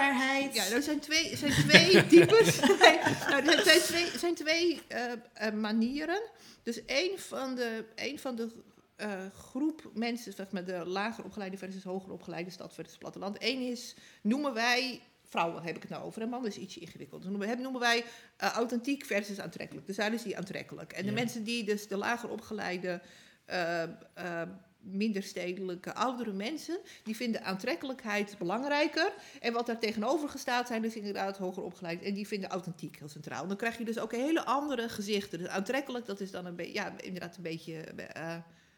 Ja, 0.53 0.65
er 0.73 0.83
zijn 0.83 1.00
twee, 1.00 1.37
zijn 1.37 1.53
twee 1.53 2.07
types. 2.07 2.61
Nee, 2.61 2.99
nou, 3.29 3.47
er 3.47 3.62
zijn 3.65 3.81
twee, 3.81 4.11
er 4.12 4.19
zijn 4.19 4.35
twee 4.35 4.83
eh, 4.88 5.12
eh, 5.33 5.53
manieren. 5.53 6.23
Dus 6.62 6.85
één 6.85 7.19
van 7.19 7.55
de, 7.55 7.85
één 7.95 8.19
van 8.19 8.37
de 8.37 8.49
eh, 8.97 9.11
groep 9.38 9.91
mensen, 9.95 10.33
zeg 10.33 10.50
maar 10.50 10.65
de 10.65 10.87
lager 10.87 11.25
opgeleide 11.25 11.57
versus 11.57 11.85
hoger 11.85 12.12
opgeleide 12.12 12.50
stad 12.50 12.75
versus 12.75 12.99
platteland. 12.99 13.37
Eén 13.38 13.61
is, 13.71 13.95
noemen 14.23 14.55
wij, 14.55 15.00
vrouwen 15.28 15.62
heb 15.62 15.76
ik 15.76 15.83
het 15.83 15.90
nou 15.90 16.04
over, 16.04 16.23
en 16.23 16.28
mannen 16.28 16.50
is 16.50 16.56
ietsje 16.56 16.80
ingewikkeld. 16.80 17.23
Dus 17.23 17.30
noemen, 17.30 17.61
noemen 17.61 17.80
wij 17.80 18.04
eh, 18.37 18.49
authentiek 18.52 19.04
versus 19.04 19.40
aantrekkelijk. 19.40 19.87
Dus 19.87 19.97
daar 19.97 20.12
is 20.14 20.23
die 20.23 20.37
aantrekkelijk. 20.37 20.92
En 20.92 21.02
de 21.02 21.09
Ja. 21.09 21.14
mensen 21.14 21.45
die 21.45 21.64
dus 21.64 21.88
de 21.88 21.97
lager 21.97 22.28
opgeleide... 22.28 23.00
eh, 23.45 23.83
eh, 23.83 24.49
minder 24.80 25.23
stedelijke 25.23 25.95
oudere 25.95 26.33
mensen, 26.33 26.78
die 27.02 27.16
vinden 27.16 27.45
aantrekkelijkheid 27.45 28.38
belangrijker. 28.38 29.12
En 29.40 29.52
wat 29.52 29.66
daar 29.66 29.78
tegenover 29.78 30.28
gestaat 30.28 30.66
zijn 30.66 30.83
dus 30.83 30.97
inderdaad 30.97 31.38
hoger 31.38 31.62
opgeleid. 31.62 32.02
En 32.02 32.14
die 32.14 32.26
vinden 32.26 32.50
authentiek 32.50 32.99
heel 32.99 33.09
centraal. 33.09 33.47
Dan 33.47 33.56
krijg 33.56 33.78
je 33.78 33.85
dus 33.85 33.99
ook 33.99 34.12
hele 34.12 34.45
andere 34.45 34.88
gezichten. 34.88 35.38
Dus 35.38 35.49
aantrekkelijk, 35.49 36.06
dat 36.06 36.21
is 36.21 36.30
dan 36.30 36.47
een 36.47 36.56
beetje, 36.56 36.73
ja, 36.73 36.92
inderdaad 37.00 37.37
een 37.37 37.42
beetje 37.42 37.85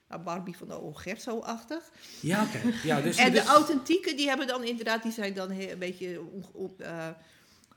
nou, 0.08 0.22
Barbie 0.22 0.56
van 0.56 0.68
de 0.68 0.90
Gerso-achtig. 0.92 1.90
Ja, 2.20 2.42
oké. 2.42 2.60
Ja, 2.82 3.00
dus, 3.00 3.16
en 3.16 3.32
de 3.32 3.38
dus- 3.38 3.48
authentieke, 3.48 4.14
die 4.14 4.28
hebben 4.28 4.46
dan 4.46 4.64
inderdaad, 4.64 5.02
die 5.02 5.12
zijn 5.12 5.34
dan 5.34 5.50
een 5.50 5.78
beetje... 5.78 6.20
on- 6.52 6.74
eh, 6.78 7.08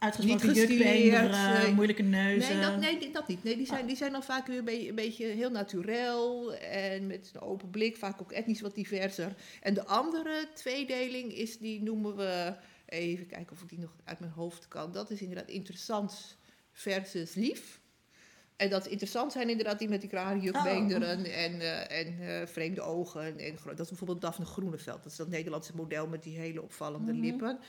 Uitgesproken 0.01 0.47
Niet 0.47 0.57
gestileerd, 0.57 1.31
nee. 1.31 1.73
moeilijke 1.73 2.01
neuzen. 2.01 2.57
Nee, 2.57 2.65
dat, 2.65 2.79
nee, 2.79 3.11
dat 3.11 3.27
niet. 3.27 3.43
Nee, 3.43 3.57
die, 3.57 3.65
zijn, 3.65 3.85
die 3.85 3.95
zijn 3.95 4.11
dan 4.11 4.23
vaak 4.23 4.47
weer 4.47 4.57
een 4.57 4.65
beetje, 4.65 4.89
een 4.89 4.95
beetje 4.95 5.25
heel 5.25 5.50
naturel 5.50 6.53
en 6.55 7.07
met 7.07 7.31
een 7.33 7.41
open 7.41 7.69
blik, 7.69 7.97
vaak 7.97 8.21
ook 8.21 8.31
etnisch 8.31 8.61
wat 8.61 8.75
diverser. 8.75 9.35
En 9.61 9.73
de 9.73 9.85
andere 9.85 10.47
tweedeling 10.53 11.33
is, 11.33 11.57
die 11.57 11.81
noemen 11.81 12.15
we, 12.15 12.55
even 12.85 13.27
kijken 13.27 13.55
of 13.55 13.61
ik 13.61 13.69
die 13.69 13.79
nog 13.79 13.95
uit 14.03 14.19
mijn 14.19 14.31
hoofd 14.31 14.67
kan. 14.67 14.91
Dat 14.91 15.11
is 15.11 15.21
inderdaad 15.21 15.50
interessant 15.50 16.38
versus 16.71 17.33
lief. 17.33 17.80
En 18.62 18.70
dat 18.70 18.88
interessant 18.88 19.32
zijn 19.32 19.50
inderdaad 19.50 19.80
die 19.80 19.89
met 19.89 20.01
die 20.01 20.10
rare 20.10 20.39
jukbeenderen 20.39 21.25
en, 21.25 21.62
eh, 21.62 22.00
en 22.00 22.20
eh, 22.41 22.48
vreemde 22.48 22.82
ogen. 22.82 23.39
En, 23.39 23.58
dat 23.65 23.80
is 23.80 23.88
bijvoorbeeld 23.88 24.22
Daphne 24.22 24.46
Groeneveld. 24.46 25.03
Dat 25.03 25.12
is 25.12 25.18
dat 25.18 25.27
Nederlandse 25.27 25.75
model 25.75 26.08
met 26.08 26.24
die 26.24 26.38
hele 26.38 26.62
opvallende 26.62 27.12
Mhm. 27.13 27.22
lippen. 27.22 27.60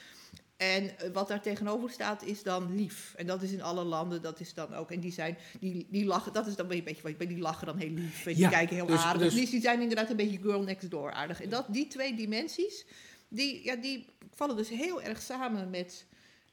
En 0.56 0.98
eh, 0.98 1.10
wat 1.12 1.28
daar 1.28 1.42
tegenover 1.42 1.90
staat 1.90 2.22
is 2.24 2.42
dan 2.42 2.74
lief. 2.74 3.14
En 3.16 3.26
dat 3.26 3.42
is 3.42 3.52
in 3.52 3.62
alle 3.62 3.84
landen, 3.84 4.22
dat 4.22 4.40
is 4.40 4.54
dan 4.54 4.74
ook. 4.74 4.90
En 4.90 5.00
die 5.00 5.12
zijn, 5.12 5.36
die, 5.60 5.86
die 5.90 6.04
lachen, 6.04 6.32
dat 6.32 6.46
is 6.46 6.56
dan 6.56 6.70
een 6.70 6.84
beetje 6.84 7.02
wat 7.18 7.28
die 7.28 7.38
lachen 7.38 7.66
dan 7.66 7.78
heel 7.78 7.90
lief. 7.90 8.26
En 8.26 8.32
die 8.32 8.42
Ja, 8.42 8.48
kijken 8.48 8.76
heel 8.76 8.86
dus- 8.86 9.00
aardig. 9.02 9.22
dus- 9.22 9.40
Dus 9.40 9.50
die 9.50 9.60
zijn 9.60 9.80
inderdaad 9.80 10.10
een 10.10 10.16
beetje 10.16 10.38
girl 10.42 10.62
next 10.62 10.90
door 10.90 11.12
aardig. 11.12 11.42
En 11.42 11.48
dat, 11.48 11.64
die 11.68 11.86
twee 11.86 12.14
dimensies, 12.14 12.84
die, 13.28 13.64
ja, 13.64 13.76
die 13.76 14.06
vallen 14.34 14.56
dus 14.56 14.68
heel 14.68 15.02
erg 15.02 15.20
samen 15.22 15.70
met, 15.70 16.06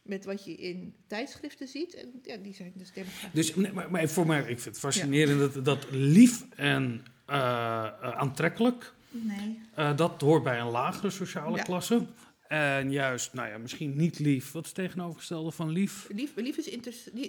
met 0.10 0.26
wat 0.26 0.46
je 0.46 0.56
in 0.56 0.94
tijdschriften 1.08 1.68
ziet. 1.68 1.94
En 1.96 2.20
ja, 2.24 2.38
die 2.38 2.54
zijn 2.54 2.74
dus 2.76 2.92
democratisch. 2.94 3.30
Dus 3.34 3.56
nee, 3.56 3.72
maar, 3.74 3.92
maar 3.92 4.08
voor 4.10 4.26
mij, 4.28 4.40
ik 4.40 4.46
vind 4.46 4.64
het 4.66 4.80
fascinerend 4.80 5.54
dat, 5.54 5.66
dat 5.66 5.86
lief 5.92 6.46
en 6.56 7.06
eh, 7.26 7.36
eh, 7.38 8.18
aantrekkelijk, 8.18 8.94
Nee. 9.12 9.60
eh, 9.76 9.98
dat 9.98 10.22
hoort 10.22 10.44
bij 10.44 10.60
een 10.60 10.70
lagere 10.70 11.10
sociale 11.10 11.58
Ja. 11.58 11.64
klasse. 11.64 12.06
En 12.48 12.92
juist, 12.92 13.34
nou 13.34 13.50
ja, 13.50 13.58
misschien 13.58 13.96
niet 13.96 14.20
lief. 14.20 14.52
Wat 14.52 14.62
is 14.66 14.68
het 14.72 14.78
tegenovergestelde 14.86 15.52
van 15.52 15.70
lief? 15.70 16.08
Lief, 16.16 16.32
lief, 16.36 16.58
is 16.58 16.70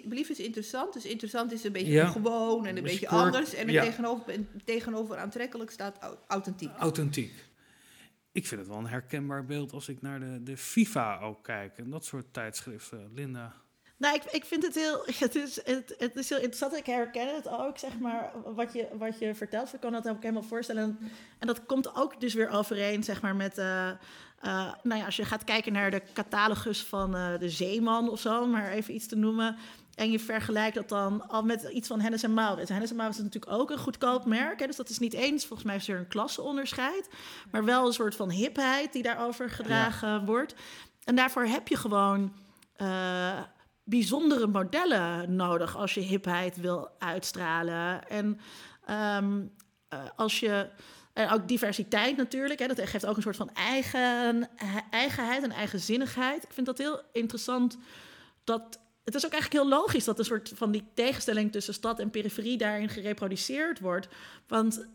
lief 0.05 0.29
is 0.29 0.39
interessant. 0.41 0.93
Dus 0.93 1.05
interessant 1.05 1.53
is 1.53 1.65
een 1.65 1.73
beetje 1.73 1.93
Ja. 1.93 2.07
gewoon 2.07 2.67
en 2.67 2.77
een 2.77 2.83
Beetje 2.83 3.09
anders. 3.09 3.55
En 3.55 3.67
er 3.67 3.73
ja. 3.73 3.85
tegenover, 3.85 4.33
en 4.33 4.49
tegenover 4.65 5.17
aantrekkelijk 5.17 5.71
staat 5.71 5.99
au- 5.99 6.17
authentiek. 6.29 6.71
Authentiek. 6.79 7.33
Ik 8.33 8.47
vind 8.47 8.61
het 8.61 8.71
wel 8.71 8.79
een 8.79 8.87
herkenbaar 8.87 9.45
beeld 9.45 9.73
als 9.73 9.89
ik 9.89 10.03
naar 10.03 10.21
de, 10.21 10.43
de 10.43 10.57
FIFA 10.57 11.21
ook 11.21 11.45
kijk. 11.45 11.79
En 11.79 11.91
dat 11.91 12.05
soort 12.05 12.33
tijdschriften. 12.33 13.11
Linda. 13.15 13.55
Nou, 13.97 14.15
ik, 14.15 14.25
ik 14.25 14.45
vind 14.45 14.63
het 14.63 14.75
heel, 14.75 15.03
het 15.19 15.35
is, 15.35 15.65
het, 15.65 15.95
het 15.99 16.17
is 16.17 16.29
heel 16.29 16.39
interessant. 16.39 16.77
Ik 16.77 16.87
herken 16.87 17.35
het 17.35 17.49
ook, 17.49 17.79
zeg 17.79 17.99
maar, 17.99 18.33
wat 18.55 18.73
je, 18.73 18.89
wat 18.99 19.19
je 19.19 19.35
vertelt. 19.35 19.75
Ik 19.75 19.81
kan 19.81 19.93
dat 19.93 20.09
ook 20.09 20.23
helemaal 20.23 20.43
voorstellen. 20.43 20.99
En, 21.39 21.47
dat 21.47 21.67
komt 21.67 21.95
ook 21.95 22.21
dus 22.21 22.35
weer 22.35 22.51
overeen, 22.51 23.05
zeg 23.05 23.23
maar, 23.23 23.37
met... 23.37 23.59
eh, 23.59 23.93
nou 24.83 25.01
ja, 25.01 25.05
als 25.05 25.17
je 25.17 25.25
gaat 25.25 25.45
kijken 25.45 25.73
naar 25.73 25.91
de 25.91 26.03
catalogus 26.13 26.83
van 26.83 27.17
eh, 27.17 27.39
de 27.39 27.49
Zeeman 27.51 28.11
of 28.11 28.21
zo, 28.21 28.47
maar 28.47 28.71
even 28.71 28.95
iets 28.95 29.07
te 29.07 29.17
noemen. 29.17 29.57
En 30.01 30.11
je 30.11 30.19
vergelijkt 30.19 30.75
dat 30.75 30.89
dan 30.89 31.29
al 31.29 31.43
met 31.43 31.63
iets 31.63 31.89
van 31.89 32.01
Hennes 32.01 32.23
en 32.23 32.35
Maurits. 32.35 32.71
Hennes 32.71 32.91
en 32.91 32.97
Maurits 32.97 33.19
is 33.19 33.25
natuurlijk 33.25 33.53
ook 33.53 33.71
een 33.71 33.79
goedkoop 33.79 34.25
merk. 34.25 34.61
Hè, 34.61 34.67
dus 34.67 34.77
dat 34.77 34.89
is 34.89 34.99
niet 34.99 35.13
eens, 35.13 35.47
volgens 35.47 35.69
mij 35.69 35.77
is 35.77 35.89
er 35.89 35.99
een 35.99 36.09
klasseonderscheid. 36.09 37.09
Maar 37.51 37.65
wel 37.65 37.87
een 37.87 37.93
soort 37.93 38.15
van 38.15 38.31
hipheid 38.31 38.93
die 38.93 39.03
daarover 39.03 39.51
gedragen 39.51 40.25
wordt. 40.25 40.55
En 41.05 41.15
daarvoor 41.15 41.45
heb 41.45 41.69
je 41.69 41.77
gewoon 41.77 42.33
eh, 42.77 43.41
bijzondere 43.85 44.47
modellen 44.47 45.37
nodig 45.37 45.77
als 45.77 45.95
je 45.95 46.01
hipheid 46.01 46.57
wil 46.57 46.89
uitstralen. 46.99 48.09
En 48.09 48.41
ehm, 48.85 49.43
eh, 49.89 49.99
als 50.17 50.41
je. 50.41 50.71
En 51.13 51.31
ook 51.31 51.49
diversiteit 51.49 52.17
natuurlijk. 52.17 52.59
Hè, 52.59 52.67
dat 52.67 52.89
geeft 52.89 53.07
ook 53.07 53.17
een 53.17 53.23
soort 53.23 53.37
van 53.37 53.55
eigen, 53.55 54.49
eigenheid 54.91 55.43
en 55.43 55.53
eigenzinnigheid. 55.53 56.43
Ik 56.43 56.53
vind 56.53 56.67
dat 56.67 56.79
heel 56.79 57.01
interessant. 57.13 57.79
Dat, 58.45 58.79
het 59.13 59.23
is 59.23 59.27
ook 59.27 59.33
eigenlijk 59.33 59.63
heel 59.63 59.79
logisch 59.79 60.05
dat 60.05 60.19
een 60.19 60.25
soort 60.25 60.53
van 60.55 60.71
die 60.71 60.85
tegenstelling 60.95 61.53
tussen 61.53 61.75
stad 61.75 61.99
en 61.99 62.11
periferie 62.11 62.57
daarin 62.57 62.89
gereproduceerd 62.89 63.81
wordt. 63.81 64.09
Want 64.49 64.87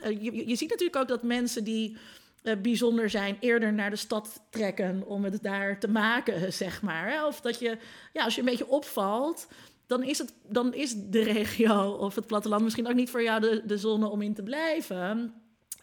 eh, 0.00 0.22
je, 0.22 0.56
ziet 0.56 0.70
natuurlijk 0.70 0.96
ook 0.96 1.08
dat 1.08 1.22
mensen 1.22 1.64
die 1.64 1.96
eh, 2.42 2.56
bijzonder 2.56 3.10
zijn, 3.10 3.36
eerder 3.40 3.72
naar 3.72 3.90
de 3.90 3.96
stad 3.96 4.40
trekken 4.50 5.06
om 5.06 5.24
het 5.24 5.42
daar 5.42 5.80
te 5.80 5.88
maken, 5.88 6.52
zeg 6.62 6.82
maar. 6.82 7.26
Of 7.26 7.40
dat 7.40 7.58
je, 7.58 7.78
ja, 8.12 8.24
als 8.24 8.34
je 8.34 8.40
een 8.40 8.46
beetje 8.46 8.68
opvalt, 8.68 9.46
dan 9.86 10.02
is, 10.02 10.18
het, 10.18 10.34
dan 10.48 10.74
is 10.74 10.94
de 10.96 11.22
regio 11.32 11.90
of 11.90 12.14
het 12.14 12.26
platteland 12.26 12.62
misschien 12.62 12.88
ook 12.88 12.94
niet 12.94 13.10
voor 13.10 13.22
jou 13.22 13.40
de, 13.40 13.62
de 13.66 13.78
zone 13.78 14.08
om 14.08 14.22
in 14.22 14.34
te 14.34 14.42
blijven. 14.42 15.34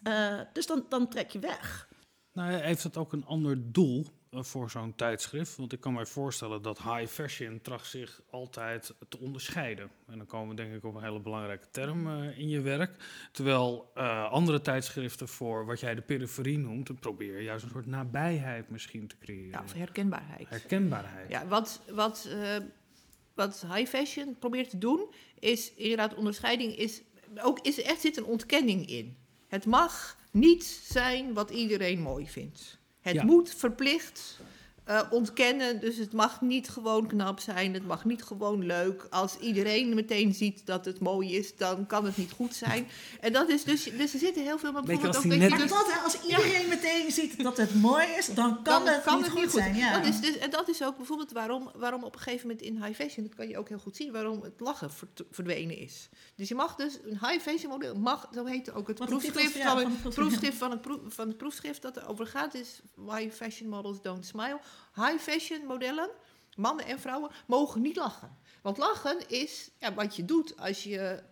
Eh, 0.02 0.40
dus 0.52 0.66
dan, 0.66 0.86
dan 0.88 1.08
trek 1.08 1.30
je 1.30 1.38
weg. 1.38 1.88
Nou, 2.32 2.52
heeft 2.52 2.82
het 2.82 2.96
ook 2.96 3.12
een 3.12 3.26
ander 3.26 3.72
doel 3.72 4.06
voor 4.32 4.70
zo'n 4.70 4.94
tijdschrift? 4.94 5.56
Want 5.56 5.72
ik 5.72 5.80
kan 5.80 5.92
mij 5.92 6.06
voorstellen 6.06 6.62
dat 6.62 6.82
high 6.82 7.06
fashion 7.06 7.60
tracht 7.60 7.86
zich 7.86 8.22
altijd 8.30 8.94
te 9.08 9.18
onderscheiden. 9.18 9.90
En 10.06 10.16
dan 10.16 10.26
komen 10.26 10.48
we 10.48 10.54
denk 10.54 10.74
ik 10.74 10.84
op 10.84 10.94
een 10.94 11.02
hele 11.02 11.20
belangrijke 11.20 11.70
term 11.70 12.06
eh, 12.06 12.38
in 12.38 12.48
je 12.48 12.60
werk. 12.60 13.04
Terwijl 13.32 13.90
eh, 13.94 14.30
andere 14.30 14.60
tijdschriften 14.60 15.28
voor 15.28 15.66
wat 15.66 15.80
jij 15.80 15.94
de 15.94 16.02
periferie 16.02 16.58
noemt, 16.58 17.02
dan 17.02 17.16
je 17.18 17.42
juist 17.42 17.64
een 17.64 17.70
soort 17.70 17.86
nabijheid 17.86 18.70
misschien 18.70 19.06
te 19.06 19.18
creëren. 19.18 19.50
Ja, 19.50 19.62
of 19.62 19.72
herkenbaarheid. 19.72 20.48
Herkenbaarheid. 20.48 21.30
Ja, 21.30 21.46
wat, 21.46 21.82
wat, 21.90 22.28
eh, 22.30 22.56
wat 23.34 23.66
high 23.74 23.88
fashion 23.88 24.36
probeert 24.38 24.70
te 24.70 24.78
doen, 24.78 25.08
is 25.38 25.74
inderdaad 25.74 26.14
onderscheiding, 26.14 26.76
is, 26.76 27.02
ook 27.42 27.58
is 27.60 27.78
er 27.78 27.84
echt 27.84 28.00
zit 28.00 28.16
een 28.16 28.24
ontkenning 28.24 28.86
in. 28.86 29.16
Het 29.48 29.66
mag 29.66 30.16
niet 30.30 30.64
zijn 30.64 31.32
wat 31.34 31.50
iedereen 31.50 32.00
mooi 32.00 32.28
vindt. 32.28 32.80
Het 33.02 33.14
Ja. 33.14 33.24
moet 33.24 33.54
verplicht 33.54 34.40
eh, 34.84 35.00
ontkennen, 35.10 35.80
dus 35.80 35.96
het 35.96 36.12
mag 36.12 36.40
niet 36.40 36.68
gewoon 36.68 37.06
knap 37.06 37.40
zijn, 37.40 37.74
het 37.74 37.86
mag 37.86 38.04
niet 38.04 38.22
gewoon 38.22 38.66
leuk. 38.66 39.06
Als 39.10 39.38
iedereen 39.38 39.94
meteen 39.94 40.34
ziet 40.34 40.66
dat 40.66 40.84
het 40.84 41.00
mooi 41.00 41.36
is, 41.36 41.56
dan 41.56 41.86
kan 41.86 42.04
het 42.04 42.16
niet 42.16 42.32
goed 42.32 42.54
zijn. 42.54 42.88
En 43.20 43.32
dat 43.32 43.48
is 43.48 43.64
dus, 43.64 43.84
dus 43.84 44.12
er 44.12 44.18
zitten 44.18 44.42
heel 44.42 44.58
veel, 44.58 44.72
maar 44.72 44.82
Beetje 44.82 45.00
bijvoorbeeld 45.02 45.32
als 45.40 45.50
ook 45.50 45.50
net- 45.58 45.68
dus- 45.68 45.78
dat, 45.78 45.92
hè, 45.92 46.00
als 46.00 46.20
iedereen 46.22 46.68
meteen 46.68 47.10
ziet 47.12 47.42
dat 47.42 47.56
het 47.56 47.74
mooi 47.74 48.06
is, 48.06 48.26
dan 48.26 48.62
kan, 48.62 48.84
dan 48.84 48.86
het, 48.94 49.14
niet 49.16 49.28
goed 49.30 49.50
zijn. 49.50 49.74
Ja. 49.76 49.98
Dat 49.98 50.06
is 50.06 50.20
dus, 50.20 50.38
en 50.38 50.50
dat 50.50 50.68
is 50.68 50.82
ook 50.84 50.96
bijvoorbeeld 50.96 51.32
waarom, 51.32 51.70
waarom 51.76 52.04
op 52.04 52.14
een 52.14 52.20
gegeven 52.20 52.46
moment 52.48 52.66
in 52.66 52.84
high 52.84 53.00
fashion, 53.02 53.26
dat 53.26 53.34
kan 53.34 53.48
je 53.48 53.58
ook 53.58 53.68
heel 53.68 53.78
goed 53.78 53.96
zien, 53.96 54.12
waarom 54.12 54.42
het 54.42 54.60
lachen 54.60 54.90
verd- 54.90 55.22
verdwenen 55.30 55.78
is. 55.78 56.08
Dus 56.36 56.48
je 56.48 56.54
mag 56.54 56.74
dus, 56.74 56.98
een 57.04 57.18
high 57.28 57.40
fashion 57.40 57.70
model 57.70 57.94
mag, 57.94 58.28
zo 58.34 58.44
heet 58.44 58.72
ook 58.72 58.88
het 58.88 58.98
Wat 58.98 59.08
proefschrift, 59.08 59.52
van, 59.58 59.62
van 59.62 59.76
het 59.76 59.86
het 59.86 60.00
proefschrift. 60.02 60.14
proefschrift 60.30 60.56
van, 60.56 60.70
het 60.70 60.80
proef, 60.80 60.98
van 61.06 61.28
het 61.28 61.36
proefschrift 61.36 61.82
dat 61.82 61.96
erover 61.96 62.26
gaat, 62.26 62.54
is 62.54 62.80
why 62.94 63.28
fashion 63.32 63.68
models 63.68 64.02
don't 64.02 64.26
smile. 64.26 64.58
High 64.94 65.18
fashion 65.18 65.66
modellen, 65.66 66.10
mannen 66.56 66.86
en 66.86 67.00
vrouwen, 67.00 67.30
mogen 67.46 67.82
niet 67.82 67.96
lachen. 67.96 68.36
Want 68.62 68.78
lachen 68.78 69.28
is 69.28 69.70
ja, 69.78 69.94
wat 69.94 70.16
je 70.16 70.24
doet 70.24 70.58
als 70.58 70.82
je, 70.82 71.22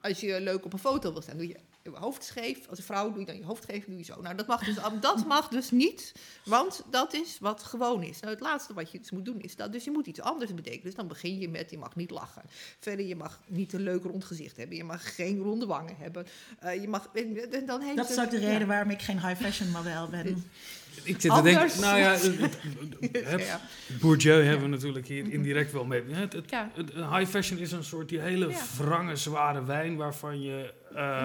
als 0.00 0.20
je 0.20 0.40
leuk 0.40 0.64
op 0.64 0.72
een 0.72 0.78
foto 0.78 1.12
wil 1.12 1.22
staan. 1.22 1.36
Doe 1.36 1.48
je 1.48 1.56
je 1.92 1.98
hoofd 1.98 2.24
scheef. 2.24 2.68
Als 2.68 2.78
een 2.78 2.84
vrouw 2.84 3.10
doe 3.10 3.20
je 3.20 3.26
dan 3.26 3.36
je 3.36 3.44
hoofd 3.44 3.62
scheef, 3.62 3.84
doe 3.84 3.96
je 3.96 4.04
zo. 4.04 4.20
Nou, 4.20 4.34
dat 4.34 4.46
mag 4.46 4.64
dus, 4.64 4.74
dat 5.00 5.26
mag 5.26 5.48
dus 5.48 5.70
niet, 5.70 6.12
want 6.44 6.82
dat 6.90 7.14
is 7.14 7.38
wat 7.40 7.62
gewoon 7.62 8.02
is. 8.02 8.20
Nou, 8.20 8.32
het 8.32 8.42
laatste 8.42 8.74
wat 8.74 8.90
je 8.90 8.98
dus 8.98 9.10
moet 9.10 9.24
doen 9.24 9.40
is 9.40 9.56
dat. 9.56 9.72
Dus 9.72 9.84
je 9.84 9.90
moet 9.90 10.06
iets 10.06 10.20
anders 10.20 10.54
betekenen. 10.54 10.84
Dus 10.84 10.94
dan 10.94 11.08
begin 11.08 11.38
je 11.38 11.48
met, 11.48 11.70
je 11.70 11.78
mag 11.78 11.96
niet 11.96 12.10
lachen. 12.10 12.42
Verder, 12.78 13.06
je 13.06 13.16
mag 13.16 13.40
niet 13.46 13.72
een 13.72 13.82
leuk 13.82 14.02
rond 14.02 14.24
gezicht 14.24 14.56
hebben. 14.56 14.76
Je 14.76 14.84
mag 14.84 15.14
geen 15.14 15.38
ronde 15.38 15.66
wangen 15.66 15.96
hebben. 15.96 16.26
Eh, 16.58 16.80
je 16.80 16.88
mag, 16.88 17.10
dan 17.66 17.80
heeft 17.80 17.96
Dat 17.96 18.10
is 18.10 18.20
ook 18.20 18.30
de 18.30 18.40
ja. 18.40 18.48
reden 18.48 18.68
waarom 18.68 18.90
ik 18.90 19.02
geen 19.02 19.26
high 19.26 19.42
fashion 19.42 19.70
model 19.70 20.08
ben. 20.08 20.44
Ik 21.04 21.20
zit 21.20 21.34
te 21.34 21.42
denken, 21.42 21.80
nou 21.80 21.98
ja, 21.98 22.10
het- 23.30 23.44
Ja. 23.46 23.60
Bourdieu 24.00 24.42
hebben 24.42 24.62
we 24.62 24.68
natuurlijk 24.76 25.06
hier 25.06 25.32
indirect 25.32 25.72
wel 25.72 25.84
mee. 25.84 26.02
Het, 26.08 26.32
het, 26.32 26.50
high 26.94 27.26
fashion 27.26 27.58
is 27.58 27.72
een 27.72 27.84
soort 27.84 28.08
die 28.08 28.20
hele 28.20 28.50
wrange, 28.76 29.16
zware 29.16 29.64
wijn 29.64 29.96
waarvan 29.96 30.42
je, 30.42 30.74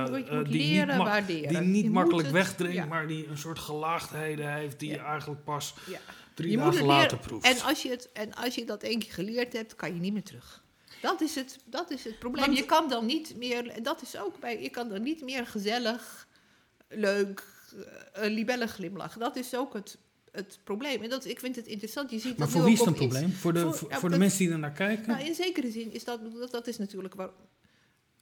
moet 0.09 0.45
die, 0.49 0.57
leren 0.57 0.87
niet 0.87 0.97
ma- 0.97 1.21
die 1.21 1.57
niet 1.59 1.83
Je 1.83 1.89
makkelijk 1.89 2.29
wegdrinkt, 2.29 2.87
maar 2.87 3.07
die 3.07 3.27
een 3.27 3.37
soort 3.37 3.59
gelaagdheden 3.59 4.53
heeft 4.53 4.79
die 4.79 4.89
je 4.89 4.97
eigenlijk 4.99 5.43
pas 5.43 5.73
drie 6.33 6.51
Je 6.51 6.57
dagen 6.57 6.85
later 6.85 7.17
proeft. 7.17 7.45
En 7.45 7.61
als, 7.61 7.81
je 7.81 7.89
het, 7.89 8.09
en 8.13 8.33
als 8.33 8.55
je 8.55 8.65
dat 8.65 8.83
één 8.83 8.99
keer 8.99 9.11
geleerd 9.13 9.53
hebt, 9.53 9.75
kan 9.75 9.93
je 9.93 9.99
niet 9.99 10.13
meer 10.13 10.23
terug. 10.23 10.61
Dat 11.01 11.21
is 11.21 11.35
het, 11.35 11.59
dat 11.65 11.91
is 11.91 12.03
het 12.03 12.19
probleem. 12.19 12.45
Want- 12.45 12.57
je 12.57 12.65
kan 12.65 12.89
dan 12.89 13.05
niet 13.05 13.33
meer, 13.37 13.83
dat 13.83 14.01
is 14.01 14.17
ook 14.17 14.39
bij, 14.39 14.61
je 14.61 14.69
kan 14.69 14.89
dan 14.89 15.01
niet 15.03 15.21
meer 15.23 15.47
gezellig, 15.47 16.27
leuk, 16.89 17.43
een 18.13 18.31
libelle 18.31 18.67
glimlachen. 18.67 19.19
Dat 19.19 19.35
is 19.35 19.55
ook 19.55 19.73
het, 19.73 19.97
het 20.31 20.59
probleem. 20.63 21.01
En 21.01 21.09
dat, 21.09 21.25
ik 21.25 21.39
vind 21.39 21.55
het 21.55 21.67
interessant. 21.67 22.09
Je 22.11 22.19
ziet 22.19 22.37
maar 22.37 22.47
dat 22.47 22.55
voor 22.55 22.63
wie 22.63 22.73
is 22.73 22.79
het 22.79 22.87
een 22.87 22.93
probleem? 22.93 23.31
Voor 23.31 23.53
de, 23.53 23.59
voor- 23.59 23.73
voor, 23.75 23.89
ja, 23.89 23.95
voor 23.99 24.09
de 24.09 24.15
dat- 24.15 24.19
mensen 24.23 24.39
die 24.39 24.49
er 24.51 24.59
naar 24.59 24.71
kijken? 24.71 25.07
Nou, 25.07 25.25
in 25.25 25.35
zekere 25.35 25.71
zin 25.71 25.93
is 25.93 26.03
dat, 26.03 26.19
dat, 26.39 26.51
dat 26.51 26.67
is 26.67 26.77
natuurlijk 26.77 27.13
waar. 27.15 27.29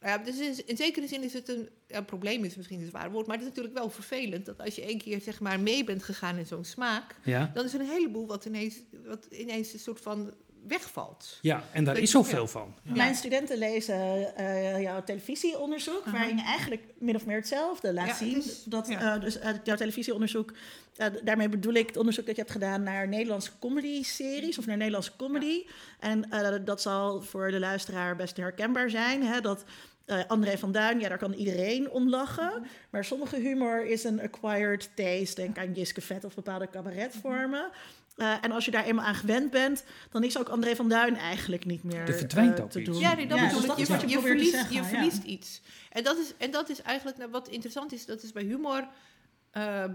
Ja, 0.02 0.18
dus 0.18 0.40
in, 0.40 0.68
in 0.68 0.78
zekere 0.78 1.08
zin 1.08 1.24
is 1.24 1.34
het 1.34 1.50
een 1.50 1.70
ja, 1.88 2.02
probleem, 2.02 2.44
is 2.44 2.56
misschien 2.56 2.80
een 2.82 2.88
zwaar 2.88 3.12
woord, 3.12 3.28
maar 3.28 3.36
het 3.36 3.46
is 3.46 3.50
natuurlijk 3.52 3.78
wel 3.78 3.90
vervelend 3.90 4.46
dat 4.46 4.60
als 4.62 4.76
je 4.76 4.82
één 4.82 4.98
keer 4.98 5.22
zeg 5.22 5.40
maar 5.40 5.60
mee 5.60 5.84
bent 5.84 6.04
gegaan 6.04 6.38
in 6.38 6.46
zo'n 6.46 6.64
smaak, 6.66 7.16
ja? 7.24 7.52
dan 7.54 7.66
is 7.66 7.74
er 7.74 7.80
een 7.80 7.90
heleboel 7.90 8.28
wat 8.28 8.46
ineens, 8.46 8.76
wat 9.06 9.26
ineens 9.30 9.74
een 9.74 9.80
soort 9.80 10.02
van 10.02 10.34
wegvalt. 10.68 11.38
ja, 11.42 11.64
en 11.72 11.84
daar 11.84 11.94
Dat- 11.94 12.04
is 12.04 12.12
zoveel 12.12 12.42
ja. 12.42 12.48
van. 12.48 12.74
Ja. 12.84 12.96
Mijn 12.96 13.16
studenten 13.16 13.58
lezen 13.58 14.36
eh, 14.36 14.82
jouw 14.82 15.04
televisieonderzoek, 15.04 16.06
waarin 16.06 16.38
je 16.38 16.44
eigenlijk 16.44 16.84
min 17.00 17.16
of 17.16 17.26
meer 17.26 17.36
hetzelfde 17.38 17.94
laat 17.94 18.08
Ja, 18.08 18.14
zien. 18.16 18.34
het 18.36 18.46
is- 18.46 18.64
dat, 18.64 18.88
ja. 18.88 19.16
eh, 19.16 19.22
dus 19.22 19.40
uit 19.40 19.60
jouw 19.64 19.76
televisieonderzoek, 19.76 20.54
eh, 20.96 21.08
daarmee 21.24 21.50
bedoel 21.50 21.74
ik 21.74 21.88
het 21.88 21.98
onderzoek 21.98 22.26
dat 22.26 22.36
je 22.36 22.42
hebt 22.42 22.54
gedaan 22.54 22.84
naar 22.84 23.08
Nederlandse 23.08 23.52
comedy-series 23.60 24.58
of 24.58 24.66
naar 24.66 24.78
Nederlandse 24.78 25.16
comedy. 25.18 25.66
En 26.00 26.30
eh, 26.32 26.56
dat 26.66 26.82
zal 26.82 27.22
voor 27.22 27.52
de 27.52 27.60
luisteraar 27.60 28.16
best 28.16 28.38
herkenbaar 28.38 28.90
zijn. 28.90 29.24
Hè, 29.24 29.42
dat 29.42 29.64
eh, 30.06 30.20
André 30.28 30.58
van 30.58 30.72
Duin, 30.72 31.00
ja, 31.00 31.10
daar 31.10 31.18
kan 31.18 31.34
iedereen 31.34 31.90
om 31.90 32.10
lachen. 32.10 32.66
Maar 32.90 33.06
sommige 33.06 33.36
humor 33.36 33.86
is 33.86 34.04
een 34.04 34.22
acquired 34.22 34.90
taste. 34.96 35.36
Denk 35.42 35.58
aan 35.58 35.74
Jiske 35.74 36.02
Vet 36.02 36.24
of 36.24 36.36
bepaalde 36.36 36.70
cabaretvormen. 36.70 37.70
Eh, 38.16 38.36
en 38.42 38.52
als 38.52 38.66
je 38.66 38.72
daar 38.72 38.86
eenmaal 38.86 39.06
aan 39.06 39.16
gewend 39.16 39.52
bent, 39.52 39.84
dan 40.10 40.24
is 40.24 40.38
ook 40.38 40.50
André 40.50 40.76
van 40.76 40.90
Duin 40.90 41.16
eigenlijk 41.16 41.66
niet 41.66 41.84
meer 41.84 42.08
Er 42.08 42.14
verdwijnt 42.14 42.58
eh, 42.58 42.64
ook 42.64 42.72
te 42.72 42.80
iets. 42.80 42.90
doen. 42.90 43.00
Ja, 43.00 43.14
nee, 43.14 43.28
dat 43.28 43.38
Ja, 43.38 43.46
bedoel 43.46 43.62
dus 43.62 43.70
ik. 43.70 43.78
Je, 43.78 43.86
wat 43.86 44.12
je, 44.12 44.20
verliest, 44.20 44.52
zeggen, 44.52 44.76
je 44.76 44.82
ja. 44.82 44.88
verliest 44.88 45.24
iets. 45.24 45.62
En 45.90 46.04
dat 46.04 46.18
is, 46.18 46.34
en 46.38 46.52
dat 46.52 46.70
is 46.70 46.82
eigenlijk 46.82 47.18
nou, 47.18 47.32
wat 47.32 47.48
interessant 47.48 47.92
is, 47.92 48.06
dat 48.06 48.24
is 48.24 48.32
bij 48.32 48.44
humor 48.44 48.88
ehm 49.52 49.94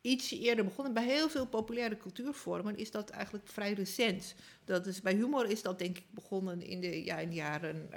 ietsje 0.00 0.38
eerder 0.38 0.64
begonnen. 0.64 0.94
Bij 0.94 1.04
heel 1.04 1.28
veel 1.28 1.46
populaire 1.46 1.96
cultuurvormen 1.96 2.76
is 2.76 2.90
dat 2.90 3.10
eigenlijk 3.10 3.48
vrij 3.48 3.72
recent. 3.72 4.34
Dat 4.64 4.86
is, 4.86 5.00
bij 5.00 5.14
humor 5.14 5.50
is 5.50 5.62
dat 5.62 5.78
denk 5.78 5.98
ik 5.98 6.04
begonnen 6.10 6.62
in 6.62 6.80
de, 6.80 7.04
ja, 7.04 7.18
in 7.18 7.28
de 7.28 7.34
jaren 7.34 7.88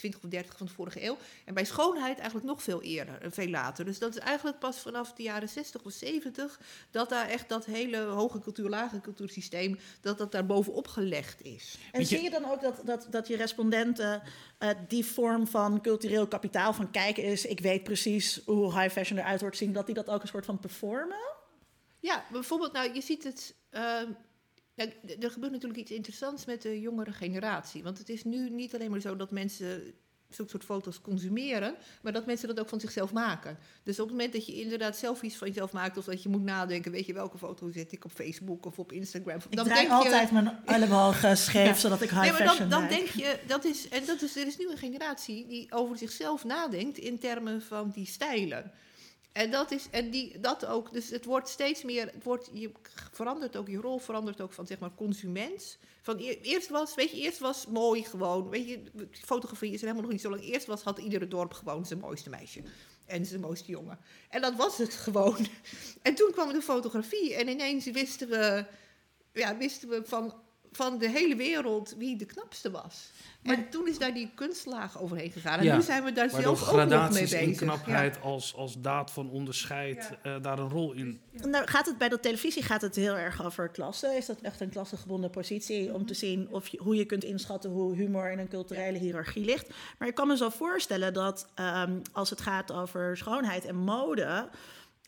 20 0.00 0.22
of 0.24 0.30
30 0.30 0.56
van 0.56 0.66
de 0.66 0.72
vorige 0.72 1.04
eeuw. 1.04 1.16
En 1.44 1.54
bij 1.54 1.64
schoonheid 1.64 2.16
eigenlijk 2.16 2.46
nog 2.46 2.62
veel 2.62 2.82
eerder, 2.82 3.22
en 3.22 3.32
veel 3.32 3.48
later. 3.48 3.84
Dus 3.84 3.98
dat 3.98 4.10
is 4.16 4.18
eigenlijk 4.20 4.58
pas 4.58 4.78
vanaf 4.78 5.12
de 5.12 5.22
jaren 5.22 5.48
60 5.48 5.82
of 5.82 5.92
70 5.92 6.60
dat 6.90 7.08
daar 7.08 7.28
echt 7.28 7.48
dat 7.48 7.64
hele 7.64 7.98
hoge 7.98 8.38
cultuur, 8.40 8.68
lage 8.68 9.00
cultuursysteem, 9.00 9.78
dat 10.00 10.18
dat 10.18 10.32
daar 10.32 10.46
bovenop 10.46 10.88
gelegd 10.88 11.42
is. 11.42 11.78
En 11.92 12.00
je- 12.00 12.06
zie 12.06 12.22
je 12.22 12.30
dan 12.30 12.50
ook 12.50 12.60
dat, 12.60 12.80
dat, 12.84 13.06
dat 13.10 13.28
je 13.28 13.36
respondenten 13.36 14.22
eh, 14.58 14.68
die 14.88 15.04
vorm 15.04 15.46
van 15.46 15.80
cultureel 15.80 16.26
kapitaal 16.28 16.72
van 16.72 16.90
kijken 16.90 17.22
is, 17.24 17.44
ik 17.46 17.60
weet 17.60 17.82
precies 17.84 18.40
hoe 18.44 18.80
high 18.80 18.92
fashion 18.92 19.18
eruit 19.18 19.40
wordt 19.40 19.56
zien, 19.56 19.72
dat 19.72 19.86
die 19.86 19.94
dat 19.94 20.08
ook 20.08 20.22
een 20.22 20.28
soort 20.28 20.44
van 20.44 20.58
performen? 20.58 21.18
Ja, 22.00 22.24
bijvoorbeeld, 22.32 22.72
nou, 22.72 22.94
je 22.94 23.00
ziet 23.00 23.24
het. 23.24 23.54
ehm, 23.70 24.06
ja, 24.74 24.84
er 25.20 25.30
gebeurt 25.30 25.52
natuurlijk 25.52 25.80
iets 25.80 25.90
interessants 25.90 26.44
met 26.44 26.62
de 26.62 26.80
jongere 26.80 27.12
generatie. 27.12 27.82
Want 27.82 27.98
het 27.98 28.08
is 28.08 28.24
nu 28.24 28.50
niet 28.50 28.74
alleen 28.74 28.90
maar 28.90 29.00
zo 29.00 29.16
dat 29.16 29.30
mensen 29.30 29.94
zulke 30.34 30.50
soort 30.50 30.64
foto's 30.64 31.00
consumeren, 31.00 31.74
maar 32.02 32.12
dat 32.12 32.26
mensen 32.26 32.48
dat 32.48 32.60
ook 32.60 32.68
van 32.68 32.80
zichzelf 32.80 33.12
maken. 33.12 33.58
Dus 33.82 34.00
op 34.00 34.06
het 34.06 34.16
moment 34.16 34.32
dat 34.32 34.46
je 34.46 34.60
inderdaad 34.60 34.96
selfies 34.96 35.36
van 35.36 35.48
jezelf 35.48 35.72
maakt, 35.72 35.96
of 35.96 36.04
dat 36.04 36.22
je 36.22 36.28
moet 36.28 36.42
nadenken, 36.42 36.92
weet 36.92 37.06
je 37.06 37.12
welke 37.12 37.38
foto 37.38 37.70
zet 37.70 37.92
ik 37.92 38.04
op 38.04 38.12
Facebook 38.12 38.66
of 38.66 38.78
op 38.78 38.92
Instagram. 38.92 39.36
Ik 39.48 39.56
dan 39.56 39.64
draai 39.64 39.80
denk 39.80 40.02
je, 40.02 40.08
altijd 40.08 40.30
mijn 40.30 40.58
ellebogen 40.66 41.36
scheef, 41.36 41.66
Ja. 41.66 41.74
zodat 41.74 42.02
ik 42.02 42.10
high 42.10 42.22
Nee, 42.22 42.32
maar 42.32 42.56
dan, 42.58 42.68
dan 42.68 42.88
denk 42.88 43.06
je, 43.08 43.38
dat 43.46 43.64
is, 43.64 43.88
en 43.88 44.04
dat 44.06 44.22
is, 44.22 44.36
er 44.36 44.46
is 44.46 44.58
nu 44.58 44.70
een 44.70 44.78
generatie 44.78 45.46
die 45.46 45.72
over 45.72 45.98
zichzelf 45.98 46.44
nadenkt 46.44 46.98
in 46.98 47.18
termen 47.18 47.62
van 47.62 47.90
die 47.90 48.06
stijlen. 48.06 48.72
En 49.32 49.50
dat 49.50 49.70
is, 49.70 49.86
en 49.90 50.10
die, 50.10 50.40
dat 50.40 50.66
ook, 50.66 50.92
dus 50.92 51.10
het 51.10 51.24
wordt 51.24 51.48
steeds 51.48 51.82
meer, 51.82 52.06
het 52.06 52.24
wordt, 52.24 52.50
je 52.52 52.70
verandert 53.12 53.56
ook, 53.56 53.68
je 53.68 53.80
rol 53.80 53.98
verandert 53.98 54.40
ook 54.40 54.52
van 54.52 54.66
zeg 54.66 54.78
maar 54.78 54.94
consument. 54.94 55.78
Van 56.02 56.18
e- 56.18 56.38
eerst 56.42 56.68
was, 56.68 56.94
weet 56.94 57.10
je, 57.10 57.16
eerst 57.16 57.38
was 57.38 57.66
mooi 57.66 58.04
gewoon, 58.04 58.48
weet 58.48 58.68
je, 58.68 58.82
fotografie 59.12 59.72
is 59.72 59.80
er 59.80 59.80
helemaal 59.80 60.02
nog 60.02 60.12
niet 60.12 60.20
zo 60.20 60.30
lang. 60.30 60.42
Eerst 60.42 60.66
was, 60.66 60.82
had 60.82 60.98
iedere 60.98 61.28
dorp 61.28 61.52
gewoon 61.52 61.86
zijn 61.86 61.98
mooiste 61.98 62.30
meisje. 62.30 62.62
En 63.06 63.26
zijn 63.26 63.40
mooiste 63.40 63.70
jongen. 63.70 63.98
En 64.28 64.40
dat 64.40 64.56
was 64.56 64.78
het 64.78 64.94
gewoon. 64.94 65.46
En 66.02 66.14
toen 66.14 66.30
kwam 66.32 66.52
de 66.52 66.62
fotografie 66.62 67.34
en 67.34 67.48
ineens 67.48 67.84
wisten 67.84 68.28
we, 68.28 68.64
ja, 69.32 69.56
wisten 69.56 69.88
we 69.88 70.02
van, 70.04 70.34
van 70.72 70.98
de 70.98 71.08
hele 71.08 71.36
wereld 71.36 71.94
wie 71.98 72.16
de 72.16 72.24
knapste 72.24 72.70
was. 72.70 73.10
en 73.42 73.70
toen 73.70 73.88
is 73.88 73.98
daar 73.98 74.14
die 74.14 74.30
kunstlaag 74.34 75.00
overheen 75.00 75.30
gegaan. 75.30 75.58
En 75.58 75.64
Ja, 75.64 75.76
nu 75.76 75.82
zijn 75.82 76.04
we 76.04 76.12
daar 76.12 76.30
zelf 76.30 76.44
ook 76.44 76.46
nog 76.46 76.76
mee 76.76 76.86
gradaties 76.86 77.20
bezig. 77.20 77.40
in 77.40 77.56
knapheid 77.56 78.20
als, 78.22 78.54
als 78.54 78.80
daad 78.80 79.10
van 79.10 79.30
onderscheid 79.30 80.10
eh, 80.22 80.36
daar 80.42 80.58
een 80.58 80.68
rol 80.68 80.92
in. 80.92 81.20
Nou, 81.32 81.66
gaat 81.66 81.86
het 81.86 81.98
bij 81.98 82.08
de 82.08 82.20
televisie 82.20 82.62
gaat 82.62 82.80
het 82.80 82.96
heel 82.96 83.16
erg 83.16 83.44
over 83.44 83.68
klasse? 83.68 84.06
Is 84.16 84.26
dat 84.26 84.40
echt 84.40 84.60
een 84.60 84.70
klassegebonden 84.70 85.30
positie 85.30 85.94
om 85.94 86.06
te 86.06 86.14
zien 86.14 86.48
of 86.50 86.68
je, 86.68 86.78
hoe 86.82 86.96
je 86.96 87.04
kunt 87.04 87.24
inschatten 87.24 87.70
hoe 87.70 87.94
humor 87.94 88.30
in 88.30 88.38
een 88.38 88.48
culturele 88.48 88.98
hiërarchie 88.98 89.44
ligt? 89.44 89.70
Maar 89.98 90.08
ik 90.08 90.14
kan 90.14 90.26
me 90.28 90.36
zo 90.36 90.48
voorstellen 90.48 91.12
dat 91.12 91.46
ehm, 91.54 91.98
als 92.12 92.30
het 92.30 92.40
gaat 92.40 92.72
over 92.72 93.16
schoonheid 93.16 93.64
en 93.64 93.76
mode, 93.76 94.48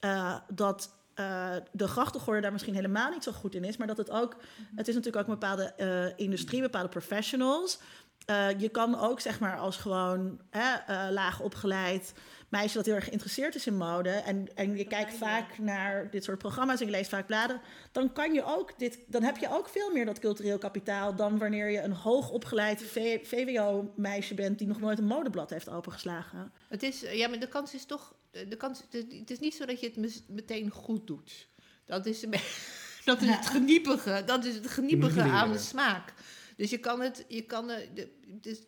eh, 0.00 0.36
dat 0.48 0.90
eh, 1.14 1.54
de 1.72 1.88
grachtengordel 1.88 2.42
daar 2.42 2.52
misschien 2.52 2.74
helemaal 2.74 3.10
niet 3.10 3.22
zo 3.22 3.32
goed 3.32 3.54
in 3.54 3.64
is, 3.64 3.76
maar 3.76 3.86
dat 3.86 3.96
het 3.96 4.10
ook, 4.10 4.36
het 4.74 4.88
is 4.88 4.94
natuurlijk 4.94 5.22
ook 5.22 5.32
een 5.32 5.38
bepaalde 5.40 5.72
eh, 5.72 6.24
industrie, 6.24 6.60
bepaalde 6.60 6.88
professionals. 6.88 7.78
Eh, 8.26 8.60
je 8.60 8.68
kan 8.68 8.98
ook 8.98 9.20
zeg 9.20 9.40
maar 9.40 9.58
als 9.58 9.76
gewoon 9.76 10.40
hè, 10.50 11.10
laag 11.10 11.40
opgeleid 11.40 12.12
meisje 12.52 12.76
dat 12.76 12.86
heel 12.86 12.94
erg 12.94 13.04
geïnteresseerd 13.04 13.54
is 13.54 13.66
in 13.66 13.76
mode 13.76 14.10
en, 14.10 14.48
en 14.54 14.76
je 14.76 14.84
kijkt 14.84 15.14
vaak 15.14 15.58
naar 15.58 16.10
dit 16.10 16.24
soort 16.24 16.38
programma's 16.38 16.80
en 16.80 16.86
je 16.86 16.92
leest 16.92 17.10
vaak 17.10 17.26
bladen, 17.26 17.60
dan 17.92 18.12
kan 18.12 18.32
je 18.32 18.44
ook 18.44 18.78
dit, 18.78 18.98
dan 19.06 19.22
heb 19.22 19.36
je 19.36 19.48
ook 19.50 19.68
veel 19.68 19.92
meer 19.92 20.04
dat 20.06 20.18
cultureel 20.18 20.58
kapitaal 20.58 21.14
dan 21.16 21.38
wanneer 21.38 21.70
je 21.70 21.80
een 21.80 21.92
hoogopgeleid 21.92 22.82
VWO-meisje 23.22 24.34
bent 24.34 24.58
die 24.58 24.66
nog 24.66 24.80
nooit 24.80 24.98
een 24.98 25.04
modeblad 25.04 25.50
heeft 25.50 25.68
opengeslagen. 25.68 26.52
Het 26.68 26.82
is, 26.82 27.00
ja, 27.00 27.28
maar 27.28 27.38
de 27.38 27.48
kans 27.48 27.74
is 27.74 27.84
toch, 27.84 28.14
de 28.32 28.56
kans, 28.56 28.82
het 28.90 29.30
is 29.30 29.38
niet 29.38 29.54
zo 29.54 29.64
dat 29.64 29.80
je 29.80 29.92
het 29.94 30.28
meteen 30.28 30.70
goed 30.70 31.06
doet. 31.06 31.48
Dat 31.84 32.06
is, 32.06 32.20
dat 33.04 33.22
is 33.22 33.28
het 33.28 33.46
geniepige, 33.46 34.22
dat 34.26 34.44
is 34.44 34.54
het 34.54 34.66
geniepige 34.66 35.22
aan 35.22 35.52
de 35.52 35.58
smaak. 35.58 36.14
Dus 36.56 36.70
je 36.70 36.78
kan 36.78 37.00
het, 37.00 37.24
je 37.28 37.42
kan 37.42 37.70
eh, 37.70 37.88
de, 37.94 38.08
dus 38.26 38.58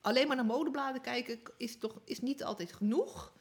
alleen 0.00 0.26
maar 0.26 0.36
naar 0.36 0.44
modebladen 0.44 1.00
kijken 1.00 1.40
is 1.56 1.78
toch 1.78 2.00
is 2.04 2.20
niet 2.20 2.44
altijd 2.44 2.72
genoeg. 2.72 3.32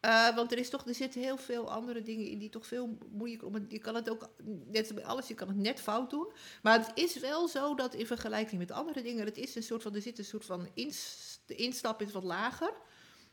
Eh, 0.00 0.34
want 0.34 0.52
er, 0.52 0.58
is 0.58 0.70
toch, 0.70 0.86
er 0.86 0.94
zitten 0.94 1.20
heel 1.20 1.36
veel 1.36 1.70
andere 1.70 2.02
dingen 2.02 2.26
in 2.26 2.38
die 2.38 2.48
toch 2.48 2.66
veel 2.66 2.98
moeilijker 3.10 3.46
om. 3.46 3.66
Je 3.68 3.78
kan 3.78 3.94
het 3.94 4.10
ook, 4.10 4.30
net 4.66 4.78
als 4.78 4.94
bij 4.94 5.04
alles, 5.04 5.28
je 5.28 5.34
kan 5.34 5.48
het 5.48 5.56
net 5.56 5.80
fout 5.80 6.10
doen. 6.10 6.32
Maar 6.62 6.78
het 6.78 6.90
is 6.94 7.18
wel 7.18 7.48
zo 7.48 7.74
dat 7.74 7.94
in 7.94 8.06
vergelijking 8.06 8.60
met 8.60 8.70
andere 8.70 9.02
dingen, 9.02 9.24
het 9.24 9.36
is 9.36 9.54
een 9.54 9.62
soort 9.62 9.82
van, 9.82 9.94
er 9.94 10.02
zit 10.02 10.18
een 10.18 10.24
soort 10.24 10.44
van 10.44 10.68
ins, 10.74 11.38
de 11.46 11.54
instap 11.54 12.02
is 12.02 12.12
wat 12.12 12.24
lager. 12.24 12.72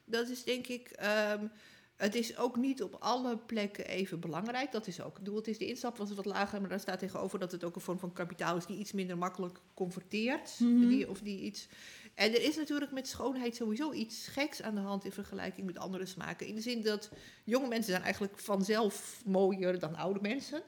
Dat 0.05 0.29
is 0.29 0.43
denk 0.43 0.67
ik. 0.67 0.89
ehm, 0.89 1.47
het 1.95 2.15
is 2.15 2.37
ook 2.37 2.55
niet 2.55 2.83
op 2.83 2.95
alle 2.99 3.37
plekken 3.37 3.87
even 3.87 4.19
belangrijk. 4.19 4.71
Dat 4.71 4.87
is 4.87 5.01
ook. 5.01 5.17
Ik 5.17 5.23
bedoel, 5.23 5.35
het 5.35 5.47
is 5.47 5.57
de 5.57 5.67
instap 5.67 5.97
was 5.97 6.13
wat 6.13 6.25
lager, 6.25 6.59
maar 6.59 6.69
daar 6.69 6.79
staat 6.79 6.99
tegenover 6.99 7.39
dat 7.39 7.51
het 7.51 7.63
ook 7.63 7.75
een 7.75 7.81
vorm 7.81 7.99
van 7.99 8.13
kapitaal 8.13 8.57
is 8.57 8.65
die 8.65 8.77
iets 8.77 8.91
minder 8.91 9.17
makkelijk 9.17 9.59
converteert. 9.73 10.57
Die, 10.89 11.09
of 11.09 11.19
die 11.19 11.39
iets. 11.41 11.67
En 12.13 12.33
er 12.33 12.41
is 12.41 12.55
natuurlijk 12.55 12.91
met 12.91 13.07
schoonheid 13.07 13.55
sowieso 13.55 13.91
iets 13.91 14.27
geks 14.27 14.61
aan 14.61 14.75
de 14.75 14.81
hand 14.81 15.05
in 15.05 15.11
vergelijking 15.11 15.65
met 15.65 15.77
andere 15.77 16.05
smaken. 16.05 16.47
In 16.47 16.55
de 16.55 16.61
zin 16.61 16.81
dat 16.81 17.09
jonge 17.43 17.67
mensen 17.67 17.91
zijn 17.91 18.03
eigenlijk 18.03 18.39
vanzelf 18.39 19.21
mooier 19.25 19.79
dan 19.79 19.95
oude 19.95 20.19
mensen. 20.21 20.61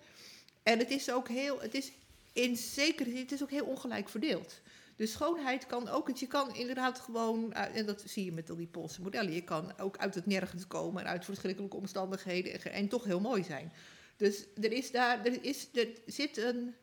En 0.63 0.79
het 0.79 0.89
is 0.89 1.11
ook 1.11 1.27
heel, 1.27 1.61
het 1.61 1.73
is 1.73 1.91
in 2.33 2.55
zekere 2.57 3.09
zin, 3.09 3.19
het 3.19 3.31
is 3.31 3.43
ook 3.43 3.51
heel 3.51 3.65
ongelijk 3.65 4.09
verdeeld. 4.09 4.61
Dus 4.97 5.11
schoonheid 5.11 5.65
kan 5.65 5.89
ook, 5.89 6.07
het, 6.07 6.19
je 6.19 6.27
kan 6.27 6.55
inderdaad 6.55 6.99
gewoon, 6.99 7.53
eh, 7.53 7.75
en 7.75 7.85
dat 7.85 8.03
zie 8.05 8.25
je 8.25 8.31
met 8.31 8.49
al 8.49 8.55
die 8.55 8.67
Poolse 8.67 9.01
modellen, 9.01 9.33
je 9.33 9.43
kan 9.43 9.79
ook 9.79 9.97
uit 9.97 10.15
het 10.15 10.25
nergens 10.25 10.67
komen 10.67 11.03
en 11.03 11.09
uit 11.09 11.25
verschrikkelijke 11.25 11.77
omstandigheden 11.77 12.53
en, 12.53 12.71
en 12.71 12.87
toch 12.87 13.03
heel 13.03 13.19
mooi 13.19 13.43
zijn. 13.43 13.71
Dus 14.15 14.45
er 14.61 14.71
is 14.71 14.91
daar, 14.91 15.25
er, 15.25 15.43
is, 15.43 15.67
er 15.73 15.87
zit 16.05 16.37
een, 16.37 16.75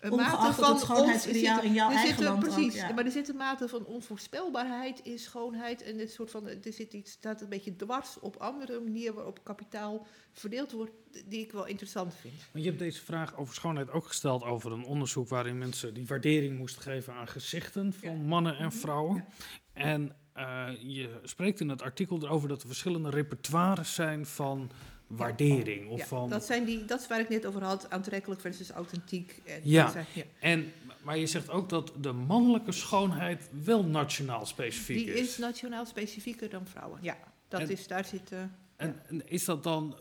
een 0.00 0.14
mate 0.16 0.52
van 0.52 0.70
het 0.72 0.80
schoonheidsideaal 0.80 1.62
in 1.62 1.72
jouw 1.72 1.88
er 1.90 1.96
eigen 1.96 2.16
zit 2.16 2.26
een- 2.26 2.32
land 2.32 2.44
ook, 2.48 2.54
precies, 2.54 2.74
ja. 2.74 2.92
maar 2.94 3.04
er 3.04 3.10
zit 3.10 3.28
een 3.28 3.36
mate 3.36 3.68
van 3.68 3.84
onvoorspelbaarheid 3.86 5.00
in 5.02 5.18
schoonheid 5.18 5.82
en 5.82 5.96
dit 5.96 6.12
soort 6.12 6.30
van, 6.30 6.46
er 6.46 6.72
zit 6.72 6.92
iets 6.92 7.10
staat 7.12 7.40
een 7.40 7.48
beetje 7.48 7.76
dwars 7.76 8.18
op 8.20 8.36
andere 8.36 8.80
manieren 8.80 9.14
waarop 9.14 9.44
kapitaal 9.44 10.06
verdeeld 10.32 10.72
wordt, 10.72 10.92
die 11.26 11.40
ik 11.40 11.52
wel 11.52 11.66
interessant 11.66 12.14
vind. 12.20 12.34
Want 12.52 12.64
je 12.64 12.70
hebt 12.70 12.82
deze 12.82 13.04
vraag 13.04 13.36
over 13.36 13.54
schoonheid 13.54 13.90
ook 13.90 14.06
gesteld 14.06 14.42
over 14.44 14.72
een 14.72 14.84
onderzoek 14.84 15.28
waarin 15.28 15.58
mensen 15.58 15.94
die 15.94 16.06
waardering 16.06 16.58
moesten 16.58 16.82
geven 16.82 17.12
aan 17.14 17.28
gezichten 17.28 17.92
van 17.92 18.10
Ja. 18.16 18.22
mannen 18.22 18.56
en 18.58 18.72
vrouwen. 18.72 19.24
En 19.72 20.16
eh, 20.32 20.68
je 20.78 21.20
spreekt 21.22 21.60
in 21.60 21.68
het 21.68 21.82
artikel 21.82 22.22
erover 22.22 22.48
dat 22.48 22.60
er 22.62 22.66
verschillende 22.68 23.10
repertoires 23.10 23.94
zijn 23.94 24.26
van 24.26 24.70
waardering. 25.08 25.88
Of 25.88 25.98
Ja, 25.98 26.06
van, 26.06 26.28
dat, 26.28 26.44
zijn 26.44 26.64
die, 26.64 26.84
dat 26.84 27.00
is 27.00 27.06
waar 27.06 27.20
ik 27.20 27.28
net 27.28 27.46
over 27.46 27.62
had, 27.64 27.90
aantrekkelijk 27.90 28.40
versus 28.40 28.70
authentiek. 28.70 29.42
En 29.46 29.60
Ja. 29.64 29.90
zijn- 29.90 30.06
ja. 30.14 30.22
en, 30.40 30.72
maar 31.02 31.18
je 31.18 31.26
zegt 31.26 31.50
ook 31.50 31.68
dat 31.68 31.92
de 32.00 32.12
mannelijke 32.12 32.72
schoonheid 32.72 33.50
wel 33.64 33.84
nationaal 33.84 34.46
specifiek 34.46 34.96
Die 34.96 35.14
is. 35.14 35.20
is 35.28 35.38
nationaal 35.38 35.86
specifieker 35.86 36.50
dan 36.50 36.66
vrouwen. 36.66 36.98
Ja, 37.02 37.16
dat 37.48 37.60
En- 37.60 37.70
is, 37.70 37.86
daar 37.86 38.04
zit... 38.04 38.32
eh, 38.32 38.40
En, 38.76 39.02
en 39.06 39.28
is 39.28 39.44
dat 39.44 39.62
dan, 39.62 39.96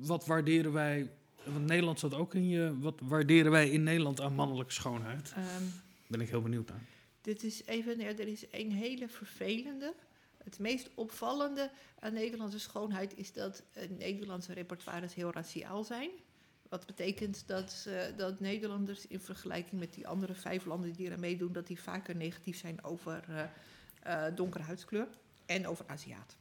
wat 0.00 0.26
waarderen 0.26 0.72
wij, 0.72 1.10
want 1.44 1.66
Nederland 1.66 1.98
zat 1.98 2.14
ook 2.14 2.34
in 2.34 2.48
je, 2.48 2.78
wat 2.80 3.00
waarderen 3.02 3.50
wij 3.50 3.70
in 3.70 3.82
Nederland 3.82 4.20
aan 4.20 4.34
mannelijke 4.34 4.72
schoonheid? 4.72 5.32
ehm, 5.36 5.62
Ben 6.06 6.20
ik 6.20 6.28
heel 6.28 6.42
benieuwd 6.42 6.68
naar. 6.68 6.82
Dit 7.20 7.42
is 7.42 7.62
even, 7.66 7.98
ja, 7.98 8.06
er 8.06 8.28
is 8.28 8.44
een 8.50 8.72
hele 8.72 9.08
vervelende. 9.08 9.94
Het 10.44 10.58
meest 10.58 10.90
opvallende 10.94 11.70
aan 11.98 12.12
Nederlandse 12.12 12.58
schoonheid 12.58 13.16
is 13.16 13.32
dat 13.32 13.62
eh, 13.72 13.88
Nederlandse 13.98 14.52
repertoires 14.52 15.14
heel 15.14 15.32
raciaal 15.32 15.84
zijn. 15.84 16.10
Wat 16.68 16.86
betekent 16.86 17.42
dat, 17.46 17.86
eh, 17.88 18.16
dat 18.16 18.40
Nederlanders 18.40 19.06
in 19.06 19.20
vergelijking 19.20 19.80
met 19.80 19.94
die 19.94 20.08
andere 20.08 20.34
vijf 20.34 20.64
landen 20.64 20.92
die 20.92 21.10
er 21.10 21.18
meedoen, 21.18 21.52
dat 21.52 21.66
die 21.66 21.80
vaker 21.80 22.16
negatief 22.16 22.58
zijn 22.58 22.84
over 22.84 23.24
eh 23.28 23.42
eh 24.02 24.34
donkere 24.34 24.64
huidskleur 24.64 25.06
en 25.46 25.66
over 25.66 25.84
Aziat. 25.88 26.36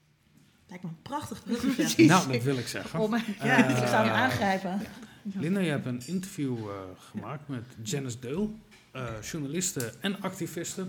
Lijkt 0.68 0.84
me 0.84 0.90
een 0.90 1.02
prachtig 1.02 1.44
bruggetje. 1.44 1.74
Precies. 1.84 2.08
Nou, 2.08 2.32
dat 2.32 2.44
wil 2.44 2.58
ik 2.58 2.68
zeggen. 2.68 3.00
Oh, 3.00 3.10
maar, 3.10 3.26
Ja, 3.44 3.68
ik 3.68 3.88
zou 3.88 4.06
hem 4.06 4.14
aangrijpen. 4.14 4.82
Linda, 5.24 5.60
je 5.60 5.70
hebt 5.70 5.86
een 5.86 6.02
interview 6.06 6.58
eh, 6.58 6.76
gemaakt 6.98 7.48
met 7.48 7.64
Janice 7.84 8.20
Deul, 8.20 8.56
eh, 8.92 9.22
journaliste 9.22 9.94
en 10.00 10.22
activiste. 10.22 10.88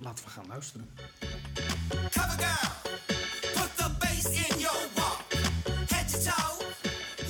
Laten 0.00 0.24
we 0.24 0.30
gaan 0.30 0.44
luisteren. 0.48 0.86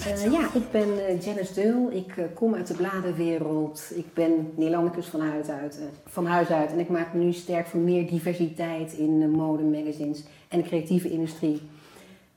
Eh, 0.04 0.32
ja, 0.32 0.48
ik 0.54 0.70
ben 0.70 1.06
eh, 1.06 1.20
Janice 1.20 1.54
Deul. 1.54 1.90
Ik 1.92 2.16
eh, 2.16 2.24
kom 2.34 2.54
uit 2.54 2.66
de 2.66 2.74
bladenwereld. 2.74 3.92
Ik 3.94 4.14
ben 4.14 4.52
Nederlandicus 4.54 5.06
van 5.06 5.20
huis, 5.20 5.48
uit, 5.48 5.78
eh, 5.78 5.84
van 6.06 6.26
huis 6.26 6.48
uit. 6.48 6.72
En 6.72 6.78
ik 6.78 6.88
maak 6.88 7.12
me 7.12 7.24
nu 7.24 7.32
sterk 7.32 7.66
voor 7.66 7.80
meer 7.80 8.06
diversiteit 8.06 8.92
in 8.92 9.20
uh, 9.20 9.28
mode, 9.28 9.62
magazines 9.62 10.24
en 10.48 10.60
de 10.60 10.66
creatieve 10.66 11.10
industrie. 11.10 11.68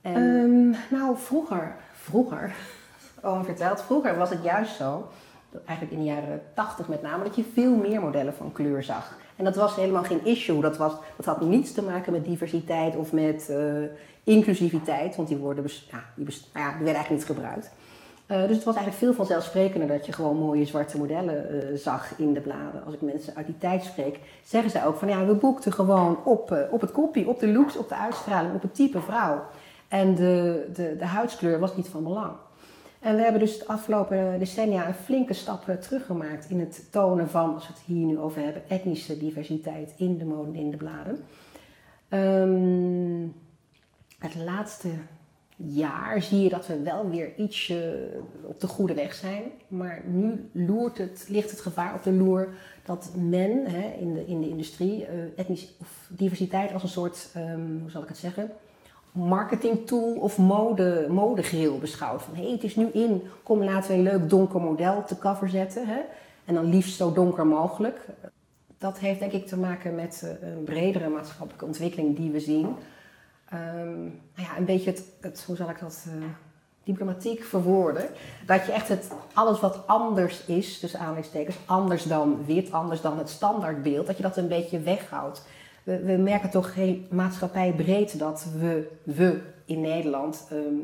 Ehm, 0.01 0.69
nou, 0.69 1.17
vroeger, 1.17 1.75
vroeger, 1.93 2.55
oh 3.23 3.43
verteld, 3.43 3.81
vroeger 3.81 4.17
was 4.17 4.29
het 4.29 4.43
juist 4.43 4.75
zo, 4.75 5.07
dat 5.49 5.63
eigenlijk 5.63 5.97
in 5.97 6.03
de 6.05 6.11
jaren 6.11 6.41
80 6.53 6.87
met 6.87 7.01
name, 7.01 7.23
dat 7.23 7.35
je 7.35 7.43
veel 7.53 7.75
meer 7.75 8.01
modellen 8.01 8.33
van 8.33 8.51
kleur 8.51 8.83
zag. 8.83 9.19
En 9.35 9.43
dat 9.43 9.55
was 9.55 9.75
helemaal 9.75 10.03
geen 10.03 10.25
issue. 10.25 10.61
Dat, 10.61 10.77
was, 10.77 10.93
dat 11.15 11.25
had 11.25 11.41
niets 11.41 11.71
te 11.71 11.83
maken 11.83 12.11
met 12.11 12.25
diversiteit 12.25 12.95
of 12.95 13.11
met 13.11 13.49
eh, 13.49 13.57
inclusiviteit, 14.23 15.15
want 15.15 15.27
die 15.27 15.37
woorden 15.37 15.63
ja, 15.91 16.03
die, 16.15 16.25
nou 16.25 16.65
ja, 16.65 16.69
die 16.69 16.83
werden 16.83 16.95
eigenlijk 16.95 17.09
niet 17.09 17.25
gebruikt. 17.25 17.71
Eh, 18.25 18.41
dus 18.41 18.55
het 18.55 18.63
was 18.63 18.75
eigenlijk 18.75 19.05
veel 19.05 19.13
vanzelfsprekender 19.13 19.87
dat 19.87 20.05
je 20.05 20.13
gewoon 20.13 20.37
mooie 20.37 20.65
zwarte 20.65 20.97
modellen 20.97 21.49
eh, 21.49 21.77
zag 21.77 22.13
in 22.17 22.33
de 22.33 22.41
bladen. 22.41 22.85
Als 22.85 22.93
ik 22.93 23.01
mensen 23.01 23.35
uit 23.35 23.45
die 23.45 23.57
tijd 23.57 23.83
spreek, 23.83 24.19
zeggen 24.43 24.71
zij 24.71 24.85
ook 24.85 24.95
van 24.95 25.07
ja, 25.07 25.25
we 25.25 25.33
boekten 25.33 25.73
gewoon 25.73 26.17
op, 26.23 26.67
op 26.71 26.81
het 26.81 26.91
kopie, 26.91 27.27
op 27.27 27.39
de 27.39 27.47
looks, 27.47 27.77
op 27.77 27.89
de 27.89 27.95
uitstraling, 27.95 28.55
op 28.55 28.61
het 28.61 28.75
type 28.75 29.01
vrouw. 29.01 29.43
En 29.87 30.15
de, 30.15 30.65
de, 30.73 30.95
de 30.97 31.05
huidskleur 31.05 31.59
was 31.59 31.75
niet 31.75 31.87
van 31.87 32.03
belang. 32.03 32.31
En 33.01 33.15
we 33.15 33.21
hebben 33.21 33.39
dus 33.39 33.59
de 33.59 33.67
afgelopen 33.67 34.39
decennia 34.39 34.87
een 34.87 34.93
flinke 34.93 35.33
stap 35.33 35.67
eh, 35.67 35.75
teruggemaakt 35.75 36.49
in 36.49 36.59
het 36.59 36.91
tonen 36.91 37.29
van, 37.29 37.53
als 37.53 37.67
we 37.67 37.73
het 37.73 37.81
hier 37.85 38.05
nu 38.05 38.19
over 38.19 38.41
hebben, 38.41 38.69
etnische 38.69 39.17
diversiteit 39.17 39.93
in 39.97 40.17
de 40.17 40.25
mode 40.25 40.59
in 40.59 40.71
de 40.71 40.77
bladen. 40.77 41.23
Ehm, 42.09 43.27
het 44.19 44.35
laatste 44.35 44.89
jaar 45.55 46.21
zie 46.21 46.41
je 46.41 46.49
dat 46.49 46.67
we 46.67 46.81
wel 46.81 47.09
weer 47.09 47.35
ietsje 47.37 48.09
op 48.43 48.59
de 48.59 48.67
goede 48.67 48.93
weg 48.93 49.13
zijn. 49.13 49.43
Maar 49.67 50.01
nu 50.05 50.49
loert 50.51 50.97
het, 50.97 51.25
ligt 51.29 51.51
het 51.51 51.61
gevaar 51.61 51.93
op 51.95 52.03
de 52.03 52.13
loer 52.13 52.53
dat 52.85 53.11
men 53.15 53.65
hè, 53.65 53.91
in, 53.99 54.13
de, 54.13 54.25
in 54.25 54.41
de 54.41 54.49
industrie 54.49 55.05
eh, 55.05 55.13
etnisch, 55.35 55.73
of 55.79 56.07
diversiteit 56.09 56.73
als 56.73 56.83
een 56.83 56.89
soort, 56.89 57.29
ehm, 57.33 57.79
hoe 57.79 57.89
zal 57.89 58.01
ik 58.01 58.07
het 58.07 58.17
zeggen, 58.17 58.51
marketingtool 59.11 60.13
of 60.13 60.37
mode, 60.37 61.07
modegeheel 61.09 61.77
beschouwt. 61.77 62.21
Van 62.21 62.35
hé, 62.35 62.41
hey, 62.41 62.51
het 62.51 62.63
is 62.63 62.75
nu 62.75 62.87
in, 62.87 63.21
kom 63.43 63.63
laten 63.63 63.91
we 63.91 63.97
een 63.97 64.03
leuk 64.03 64.29
donker 64.29 64.61
model 64.61 65.03
te 65.03 65.17
cover 65.17 65.49
zetten. 65.49 65.87
Hè? 65.87 65.99
En 66.45 66.53
dan 66.53 66.65
liefst 66.65 66.95
zo 66.95 67.13
donker 67.13 67.47
mogelijk. 67.47 68.05
Dat 68.77 68.99
heeft 68.99 69.19
denk 69.19 69.31
ik 69.31 69.47
te 69.47 69.57
maken 69.57 69.95
met 69.95 70.23
eh, 70.23 70.49
een 70.49 70.63
bredere 70.63 71.09
maatschappelijke 71.09 71.65
ontwikkeling 71.65 72.15
die 72.15 72.31
we 72.31 72.39
zien. 72.39 72.75
Ehm, 73.49 74.01
nou 74.01 74.11
ja, 74.35 74.57
een 74.57 74.65
beetje 74.65 74.89
het, 74.89 75.03
het 75.21 75.43
hoe 75.47 75.55
zal 75.55 75.69
ik 75.69 75.79
dat 75.79 76.05
eh, 76.07 76.23
diplomatiek 76.83 77.43
verwoorden. 77.43 78.09
Dat 78.45 78.65
je 78.65 78.71
echt 78.71 78.87
het, 78.87 79.11
alles 79.33 79.59
wat 79.59 79.87
anders 79.87 80.45
is, 80.45 80.79
dus 80.79 80.95
aanleidingstekens, 80.95 81.55
anders 81.65 82.03
dan 82.03 82.45
wit, 82.45 82.71
anders 82.71 83.01
dan 83.01 83.17
het 83.17 83.29
standaardbeeld, 83.29 84.07
dat 84.07 84.17
je 84.17 84.23
dat 84.23 84.37
een 84.37 84.47
beetje 84.47 84.79
weghoudt. 84.79 85.45
We, 85.83 85.99
we 85.99 86.11
merken 86.11 86.49
toch 86.49 86.73
geen 86.73 87.07
maatschappij 87.09 87.73
breed 87.73 88.19
dat 88.19 88.45
we, 88.57 88.87
we 89.03 89.41
in 89.65 89.81
Nederland 89.81 90.47
ehm, 90.49 90.75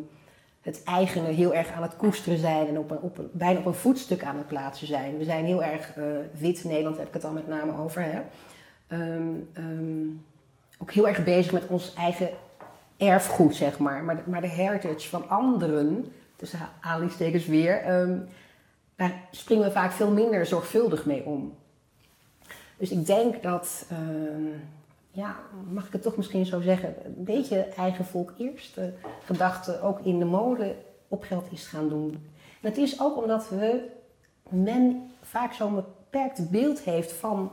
het 0.62 0.84
eigene 0.84 1.28
heel 1.28 1.54
erg 1.54 1.72
aan 1.72 1.82
het 1.82 1.96
koesteren 1.96 2.40
zijn 2.40 2.68
en 2.68 2.78
op 2.78 3.00
op 3.02 3.20
bijna 3.32 3.60
op 3.60 3.66
een 3.66 3.74
voetstuk 3.74 4.24
aan 4.24 4.38
het 4.38 4.48
plaatsen 4.48 4.88
zijn. 4.88 5.18
We 5.18 5.24
zijn 5.24 5.46
heel 5.46 5.64
erg 5.64 5.96
eh, 5.96 6.04
wit, 6.40 6.64
Nederland 6.64 6.98
heb 6.98 7.08
ik 7.08 7.14
het 7.14 7.24
al 7.24 7.32
met 7.32 7.48
name 7.48 7.78
over. 7.78 8.02
Hè? 8.02 8.22
Ehm, 8.88 9.34
ehm, 9.54 10.08
ook 10.78 10.92
heel 10.92 11.08
erg 11.08 11.24
bezig 11.24 11.52
met 11.52 11.68
ons 11.68 11.94
eigen 11.94 12.30
erfgoed, 12.98 13.56
zeg 13.56 13.78
maar. 13.78 14.04
Maar 14.04 14.16
de, 14.16 14.22
maar 14.26 14.42
de 14.42 14.48
heritage 14.48 15.10
van 15.10 15.30
anderen, 15.30 16.06
tussen 16.36 16.60
aanhalingstekens 16.82 17.46
weer, 17.46 17.84
daar 18.96 19.14
springen 19.32 19.66
we 19.66 19.72
vaak 19.72 19.92
veel 19.92 20.12
minder 20.12 20.46
zorgvuldig 20.46 21.06
mee 21.06 21.26
om. 21.26 21.56
Dus 22.78 22.92
ik 22.92 23.06
denk 23.06 23.44
dat, 23.44 23.86
ja, 25.18 25.36
mag 25.70 25.88
ik 25.88 25.94
het 25.94 26.02
toch 26.02 26.18
misschien 26.18 26.46
zo 26.46 26.62
zeggen, 26.62 26.96
een 27.06 27.24
beetje 27.24 27.60
eigen 27.60 28.06
volk 28.06 28.34
eerst. 28.38 28.76
De 28.76 28.94
gedachte 29.24 29.82
ook 29.82 30.00
in 30.00 30.20
de 30.20 30.26
mode 30.26 30.76
op 31.08 31.24
geld 31.24 31.52
is 31.52 31.68
gaan 31.68 31.90
doen. 31.90 32.12
En 32.62 32.70
het 32.70 32.78
is 32.78 33.02
ook 33.02 33.18
omdat 33.18 33.50
we, 33.50 33.90
men 34.50 35.12
vaak 35.22 35.54
zo'n 35.54 35.76
beperkt 35.76 36.50
beeld 36.50 36.80
heeft 36.80 37.12
van 37.12 37.52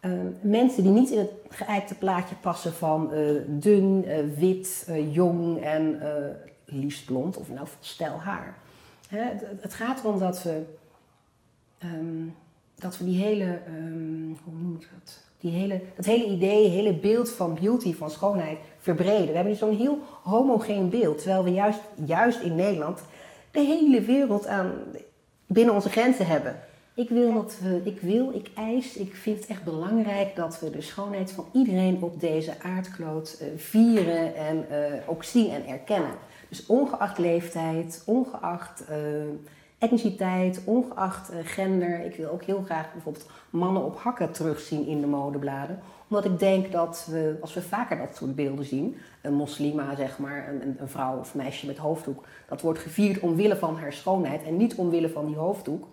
uh, 0.00 0.12
mensen 0.40 0.82
die 0.82 0.92
niet 0.92 1.10
in 1.10 1.18
het 1.18 1.30
geëikte 1.48 1.94
plaatje 1.94 2.34
passen 2.34 2.72
van 2.72 3.14
uh, 3.14 3.40
dun, 3.46 4.04
uh, 4.06 4.36
wit, 4.36 4.88
jong 5.10 5.60
en 5.60 6.00
liefst 6.64 7.04
blond 7.04 7.36
of 7.36 7.48
nou 7.50 7.66
stijl 7.80 8.18
haar. 8.18 8.58
Hè, 9.08 9.22
het, 9.60 9.74
gaat 9.74 10.00
erom 10.00 10.18
dat 10.18 10.42
we, 10.42 10.62
um, 11.84 12.34
dat 12.74 12.98
we 12.98 13.04
die 13.04 13.22
hele, 13.22 13.58
um, 13.68 14.38
hoe 14.44 14.54
noem 14.54 14.74
ik 14.74 14.88
dat? 14.94 15.31
Die 15.42 15.52
hele, 15.52 15.80
dat 15.96 16.04
hele 16.04 16.26
idee, 16.26 16.68
hele 16.68 16.92
beeld 16.92 17.30
van 17.30 17.58
beauty, 17.60 17.94
van 17.94 18.10
schoonheid 18.10 18.58
verbreden. 18.78 19.26
We 19.26 19.34
hebben 19.34 19.56
zo'n 19.56 19.76
heel 19.76 19.98
homogeen 20.22 20.88
beeld, 20.88 21.18
terwijl 21.18 21.44
we 21.44 21.52
juist, 21.52 21.80
juist 22.04 22.40
in 22.40 22.54
Nederland 22.54 23.00
de 23.50 23.60
hele 23.60 24.00
wereld 24.00 24.46
aan, 24.46 24.72
binnen 25.46 25.74
onze 25.74 25.88
grenzen 25.88 26.26
hebben. 26.26 26.60
Ik 26.94 27.08
wil, 27.08 27.32
dat 27.32 27.56
we, 27.62 27.80
ik 27.84 28.00
wil, 28.00 28.30
ik 28.34 28.50
eis, 28.54 28.96
ik 28.96 29.14
vind 29.14 29.40
het 29.40 29.46
echt 29.48 29.64
belangrijk 29.64 30.36
dat 30.36 30.60
we 30.60 30.70
de 30.70 30.80
schoonheid 30.80 31.30
van 31.30 31.46
iedereen 31.52 32.02
op 32.02 32.20
deze 32.20 32.52
aardkloot 32.62 33.38
uh, 33.42 33.48
vieren 33.56 34.34
en 34.34 34.66
uh, 34.70 34.76
ook 35.06 35.24
zien 35.24 35.50
en 35.50 35.66
erkennen. 35.66 36.14
Dus 36.48 36.66
ongeacht 36.66 37.18
leeftijd, 37.18 38.02
ongeacht 38.06 38.84
uh, 38.90 38.96
etniciteit, 39.82 40.62
ongeacht 40.64 41.30
gender. 41.44 42.04
Ik 42.04 42.16
wil 42.16 42.30
ook 42.30 42.42
heel 42.42 42.62
graag 42.64 42.92
bijvoorbeeld 42.92 43.30
mannen 43.50 43.84
op 43.84 43.98
hakken 43.98 44.32
terugzien 44.32 44.86
in 44.86 45.00
de 45.00 45.06
modebladen. 45.06 45.78
Omdat 46.08 46.24
ik 46.24 46.38
denk 46.38 46.72
dat 46.72 47.06
we, 47.10 47.36
als 47.40 47.54
we 47.54 47.62
vaker 47.62 47.98
dat 47.98 48.16
soort 48.16 48.34
beelden 48.34 48.64
zien, 48.64 48.96
een 49.22 49.34
moslima 49.34 49.94
zeg 49.96 50.18
maar, 50.18 50.48
een, 50.48 50.76
een 50.78 50.88
vrouw 50.88 51.18
of 51.18 51.34
meisje 51.34 51.66
met 51.66 51.78
hoofddoek, 51.78 52.24
dat 52.48 52.60
wordt 52.60 52.78
gevierd 52.78 53.20
omwille 53.20 53.56
van 53.56 53.76
haar 53.76 53.92
schoonheid 53.92 54.42
en 54.42 54.56
niet 54.56 54.74
omwille 54.74 55.08
van 55.08 55.26
die 55.26 55.36
hoofddoek 55.36 55.86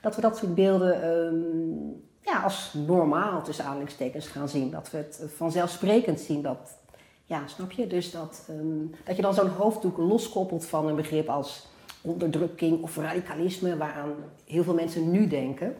dat 0.00 0.14
we 0.14 0.20
dat 0.20 0.36
soort 0.36 0.54
beelden 0.54 1.08
um, 1.08 2.02
ja, 2.20 2.42
als 2.42 2.74
normaal 2.86 3.42
tussen 3.42 3.64
aanhalingstekens 3.64 4.26
gaan 4.26 4.48
zien. 4.48 4.70
Dat 4.70 4.90
we 4.90 4.96
het 4.96 5.22
vanzelfsprekend 5.36 6.20
zien 6.20 6.42
dat, 6.42 6.78
ja, 7.24 7.46
snap 7.46 7.72
je? 7.72 7.86
Dus 7.86 8.10
dat, 8.10 8.46
um, 8.50 8.90
dat 9.04 9.16
je 9.16 9.22
dan 9.22 9.34
zo'n 9.34 9.48
hoofddoek 9.48 9.96
loskoppelt 9.96 10.66
van 10.66 10.88
een 10.88 10.96
begrip 10.96 11.28
als 11.28 11.66
onderdrukking 12.04 12.82
of 12.82 12.96
radicalisme, 12.96 13.76
waaraan 13.76 14.14
heel 14.46 14.62
veel 14.62 14.74
mensen 14.74 15.10
nu 15.10 15.26
denken. 15.26 15.76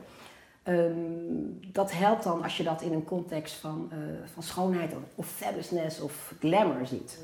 Ehm, 0.63 0.93
dat 1.73 1.93
helpt 1.93 2.25
dan 2.25 2.43
als 2.43 2.57
je 2.57 2.63
dat 2.63 2.83
in 2.83 2.93
een 2.93 3.05
context 3.05 3.55
van, 3.55 3.89
eh, 3.91 3.99
van 4.33 4.43
schoonheid 4.43 4.93
of, 4.93 5.03
of 5.15 5.27
fabulousness 5.27 6.01
of 6.01 6.35
glamour 6.41 6.87
ziet. 6.87 7.19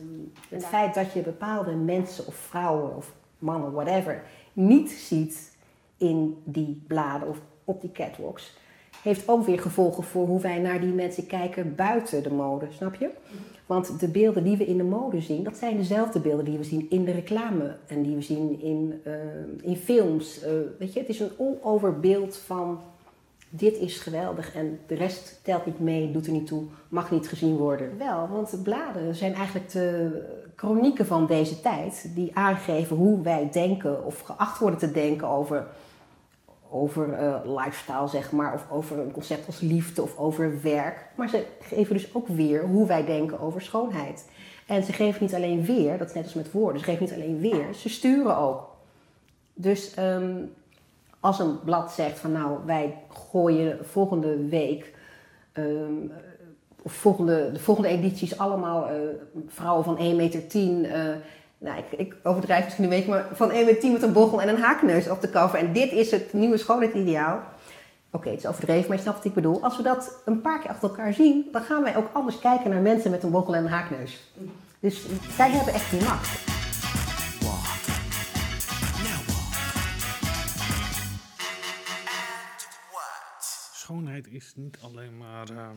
Het 0.49 0.67
feit 0.67 0.95
dat 0.95 1.13
je 1.13 1.21
bepaalde 1.21 1.75
mensen 1.75 2.27
of 2.27 2.35
vrouwen 2.35 2.97
of 2.97 3.13
mannen, 3.39 3.73
whatever, 3.73 4.23
niet 4.53 4.91
ziet 4.91 5.57
in 5.97 6.43
die 6.45 6.83
bladen 6.87 7.29
of 7.29 7.39
op 7.65 7.81
die 7.81 7.93
catwalks, 7.93 8.57
heeft 9.03 9.29
ook 9.29 9.47
weer 9.47 9.61
gevolgen 9.61 10.03
voor 10.03 10.27
hoe 10.27 10.41
wij 10.41 10.59
naar 10.59 10.81
die 10.81 10.93
mensen 10.93 11.27
kijken 11.27 11.75
buiten 11.75 12.23
de 12.23 12.33
mode, 12.33 12.67
snap 12.71 12.95
je? 12.95 13.11
Want 13.71 14.01
de 14.01 14.09
beelden 14.09 14.45
die 14.45 14.57
we 14.57 14.67
in 14.67 14.77
de 14.77 14.85
mode 14.85 15.21
zien, 15.21 15.43
dat 15.45 15.57
zijn 15.57 15.77
dezelfde 15.77 16.21
beelden 16.21 16.45
die 16.45 16.59
we 16.59 16.65
zien 16.65 16.87
in 16.91 17.05
de 17.05 17.11
reclame 17.13 17.77
en 17.87 18.03
die 18.03 18.15
we 18.15 18.23
zien 18.23 18.61
in, 18.61 19.01
eh, 19.05 19.13
in 19.63 19.77
films. 19.77 20.43
Eh, 20.43 20.53
weet 20.79 20.93
je, 20.93 21.01
het 21.01 21.09
is 21.09 21.21
een 21.21 21.31
all-over 21.39 22.01
beeld 22.01 22.37
van 22.37 22.81
dit 23.49 23.77
is 23.77 23.99
geweldig 23.99 24.55
en 24.55 24.79
de 24.87 24.95
rest 24.95 25.41
telt 25.43 25.67
niet 25.67 25.81
mee, 25.81 26.11
doet 26.11 26.27
er 26.27 26.33
niet 26.33 26.47
toe, 26.47 26.63
mag 26.89 27.11
niet 27.11 27.29
gezien 27.29 27.57
worden. 27.57 27.99
Wel, 27.99 28.29
want 28.29 28.51
de 28.51 28.59
bladen 28.59 29.15
zijn 29.15 29.35
eigenlijk 29.35 29.71
de 29.71 30.23
chronieken 30.57 31.07
van 31.07 31.27
deze 31.27 31.61
tijd 31.61 32.11
die 32.15 32.37
aangeven 32.37 32.97
hoe 32.97 33.23
wij 33.23 33.49
denken 33.53 34.05
of 34.05 34.21
geacht 34.21 34.59
worden 34.59 34.79
te 34.79 34.93
denken 34.93 35.29
over, 35.29 35.67
over 36.71 37.13
eh, 37.13 37.35
lifestyle, 37.45 38.09
zeg 38.09 38.33
maar, 38.33 38.55
of 38.55 38.67
over 38.71 38.99
een 38.99 39.13
concept 39.13 39.47
als 39.47 39.61
liefde 39.61 40.03
of 40.03 40.19
over 40.19 40.63
werk. 40.63 41.07
Maar 41.17 41.29
ze 41.29 41.47
geven 41.61 41.95
dus 41.95 42.15
ook 42.15 42.29
weer 42.29 42.63
hoe 42.67 42.87
wij 42.87 43.05
denken 43.05 43.41
over 43.41 43.63
schoonheid. 43.63 44.29
En 44.67 44.83
ze 44.83 44.93
geven 44.93 45.23
niet 45.23 45.35
alleen 45.35 45.65
weer, 45.65 45.99
dat 45.99 46.09
is 46.09 46.15
net 46.15 46.25
als 46.25 46.35
met 46.35 46.53
woorden, 46.53 46.81
ze 46.81 46.85
geven 46.85 47.03
niet 47.05 47.15
alleen 47.15 47.41
weer, 47.41 47.75
ze 47.75 47.89
sturen 47.89 48.37
ook. 48.37 48.69
Dus 49.55 49.95
ehm, 49.95 50.35
als 51.21 51.39
een 51.39 51.61
blad 51.65 51.93
zegt 51.93 52.19
van 52.19 52.33
nou, 52.33 52.59
wij 52.67 52.97
gooien 53.31 53.79
volgende 53.83 54.47
week, 54.47 54.95
ehm, 55.53 55.93
of 56.83 56.93
volgende, 56.93 57.53
de 57.53 57.59
volgende 57.59 57.89
edities 57.89 58.39
allemaal 58.39 58.89
eh, 58.89 58.95
vrouwen 59.47 59.85
van 59.85 59.99
1,10 59.99 60.17
meter. 60.17 60.85
eh, 60.85 61.17
nou, 61.61 61.79
ik, 61.79 61.99
ik 61.99 62.15
overdrijf 62.23 62.65
misschien 62.65 62.85
een 62.85 62.91
beetje, 62.91 63.11
maar 63.11 63.27
van 63.33 63.51
1,10 63.51 63.55
meter 63.55 63.91
met 63.93 64.03
een 64.03 64.13
bochel 64.13 64.43
en 64.43 64.49
een 64.49 64.61
haakneus 64.61 65.09
op 65.09 65.21
de 65.21 65.31
cover. 65.31 65.59
En 65.59 65.73
dit 65.73 65.93
is 65.93 66.11
het 66.11 66.33
nieuwe 66.33 66.57
schoonheidsideaal. 66.57 67.43
Oké, 68.11 68.29
het 68.31 68.39
is 68.39 68.47
overdreven, 68.47 68.89
maar 68.89 68.97
je 68.97 69.03
snapt 69.03 69.17
wat 69.17 69.27
ik 69.27 69.35
bedoel. 69.35 69.63
Als 69.63 69.77
we 69.77 69.83
dat 69.83 70.23
een 70.25 70.41
paar 70.41 70.61
keer 70.61 70.71
achter 70.71 70.89
elkaar 70.89 71.13
zien, 71.13 71.49
dan 71.53 71.63
gaan 71.63 71.83
wij 71.83 71.97
ook 71.97 72.09
anders 72.13 72.39
kijken 72.39 72.71
naar 72.71 72.81
mensen 72.81 73.11
met 73.11 73.23
een 73.23 73.31
bochel 73.31 73.55
en 73.55 73.65
een 73.65 73.71
haakneus. 73.71 74.33
Dus 74.81 75.07
zij 75.37 75.51
hebben 75.51 75.75
echt 75.75 75.91
die 75.91 76.03
macht. 76.03 76.49
Schoonheid 83.73 84.27
is 84.29 84.53
niet 84.57 84.79
alleen 84.81 85.17
maar, 85.19 85.49
eh, 85.51 85.69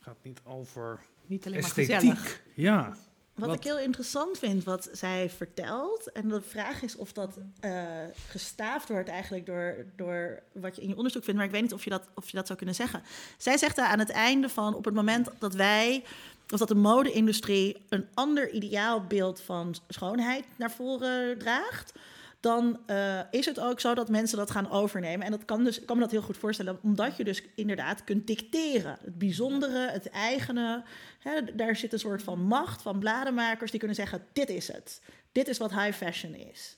gaat 0.00 0.16
niet 0.22 0.40
over 0.44 1.00
Niet 1.26 1.46
alleen 1.46 1.60
maar 1.60 1.68
esthetiek. 1.68 1.94
gezellig. 1.94 2.42
Ja, 2.54 2.92
Wat, 3.40 3.48
Wat- 3.48 3.58
ik 3.58 3.64
heel 3.64 3.78
interessant 3.78 4.38
vind, 4.38 4.64
wat 4.64 4.88
zij 4.92 5.30
vertelt, 5.30 6.12
en 6.12 6.28
de 6.28 6.40
vraag 6.40 6.82
is 6.82 6.96
of 6.96 7.12
dat 7.12 7.38
eh, 7.60 7.82
gestaafd 8.28 8.88
wordt 8.88 9.08
eigenlijk 9.08 9.46
door, 9.46 9.74
door 9.96 10.42
wat 10.52 10.76
je 10.76 10.82
in 10.82 10.88
je 10.88 10.96
onderzoek 10.96 11.24
vindt, 11.24 11.38
maar 11.38 11.48
ik 11.48 11.52
weet 11.54 11.62
niet 11.62 11.72
of 11.74 11.84
je, 11.84 11.90
dat, 11.90 12.08
of 12.14 12.30
je 12.30 12.36
dat 12.36 12.46
zou 12.46 12.58
kunnen 12.58 12.76
zeggen. 12.76 13.02
Zij 13.38 13.56
zegt 13.58 13.76
daar 13.76 13.88
aan 13.88 13.98
het 13.98 14.10
einde 14.10 14.48
van, 14.48 14.74
op 14.74 14.84
het 14.84 14.94
moment 14.94 15.28
dat 15.38 15.54
wij, 15.54 16.04
of 16.50 16.58
dat 16.58 16.68
de 16.68 16.74
mode-industrie 16.74 17.76
een 17.88 18.06
ander 18.14 18.50
ideaalbeeld 18.50 19.40
van 19.40 19.74
schoonheid 19.88 20.44
naar 20.56 20.70
voren 20.70 21.38
draagt, 21.38 21.92
dan 22.40 22.80
eh, 22.86 23.20
is 23.30 23.46
het 23.46 23.60
ook 23.60 23.80
zo 23.80 23.94
dat 23.94 24.08
mensen 24.08 24.38
dat 24.38 24.50
gaan 24.50 24.70
overnemen. 24.70 25.26
En 25.26 25.30
dat 25.30 25.44
kan 25.44 25.64
dus, 25.64 25.80
ik 25.80 25.86
kan 25.86 25.96
me 25.96 26.02
dat 26.02 26.10
heel 26.10 26.22
goed 26.22 26.36
voorstellen, 26.36 26.78
omdat 26.82 27.16
je 27.16 27.24
dus 27.24 27.42
inderdaad 27.54 28.04
kunt 28.04 28.26
dicteren. 28.26 28.98
Het 29.04 29.18
bijzondere, 29.18 29.90
het 29.90 30.08
eigene. 30.08 30.84
Hè, 31.18 31.54
daar 31.54 31.76
zit 31.76 31.92
een 31.92 31.98
soort 31.98 32.22
van 32.22 32.40
macht 32.40 32.82
van 32.82 32.98
bladenmakers 32.98 33.70
die 33.70 33.78
kunnen 33.78 33.96
zeggen: 33.96 34.26
dit 34.32 34.48
is 34.48 34.68
het. 34.72 35.00
Dit 35.32 35.48
is 35.48 35.58
wat 35.58 35.70
high 35.70 35.92
fashion 35.92 36.34
is. 36.34 36.76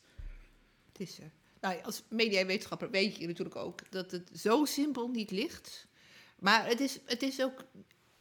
Het 0.93 1.01
is 1.01 1.19
er. 1.19 1.31
Nou, 1.61 1.83
als 1.83 2.03
mediawetenschapper 2.09 2.91
weet 2.91 3.17
je 3.17 3.27
natuurlijk 3.27 3.57
ook 3.57 3.91
dat 3.91 4.11
het 4.11 4.31
zo 4.35 4.65
simpel 4.65 5.09
niet 5.09 5.31
ligt. 5.31 5.87
Maar 6.39 6.67
het 6.67 6.81
is, 6.81 6.99
het 7.05 7.23
is 7.23 7.43
ook 7.43 7.65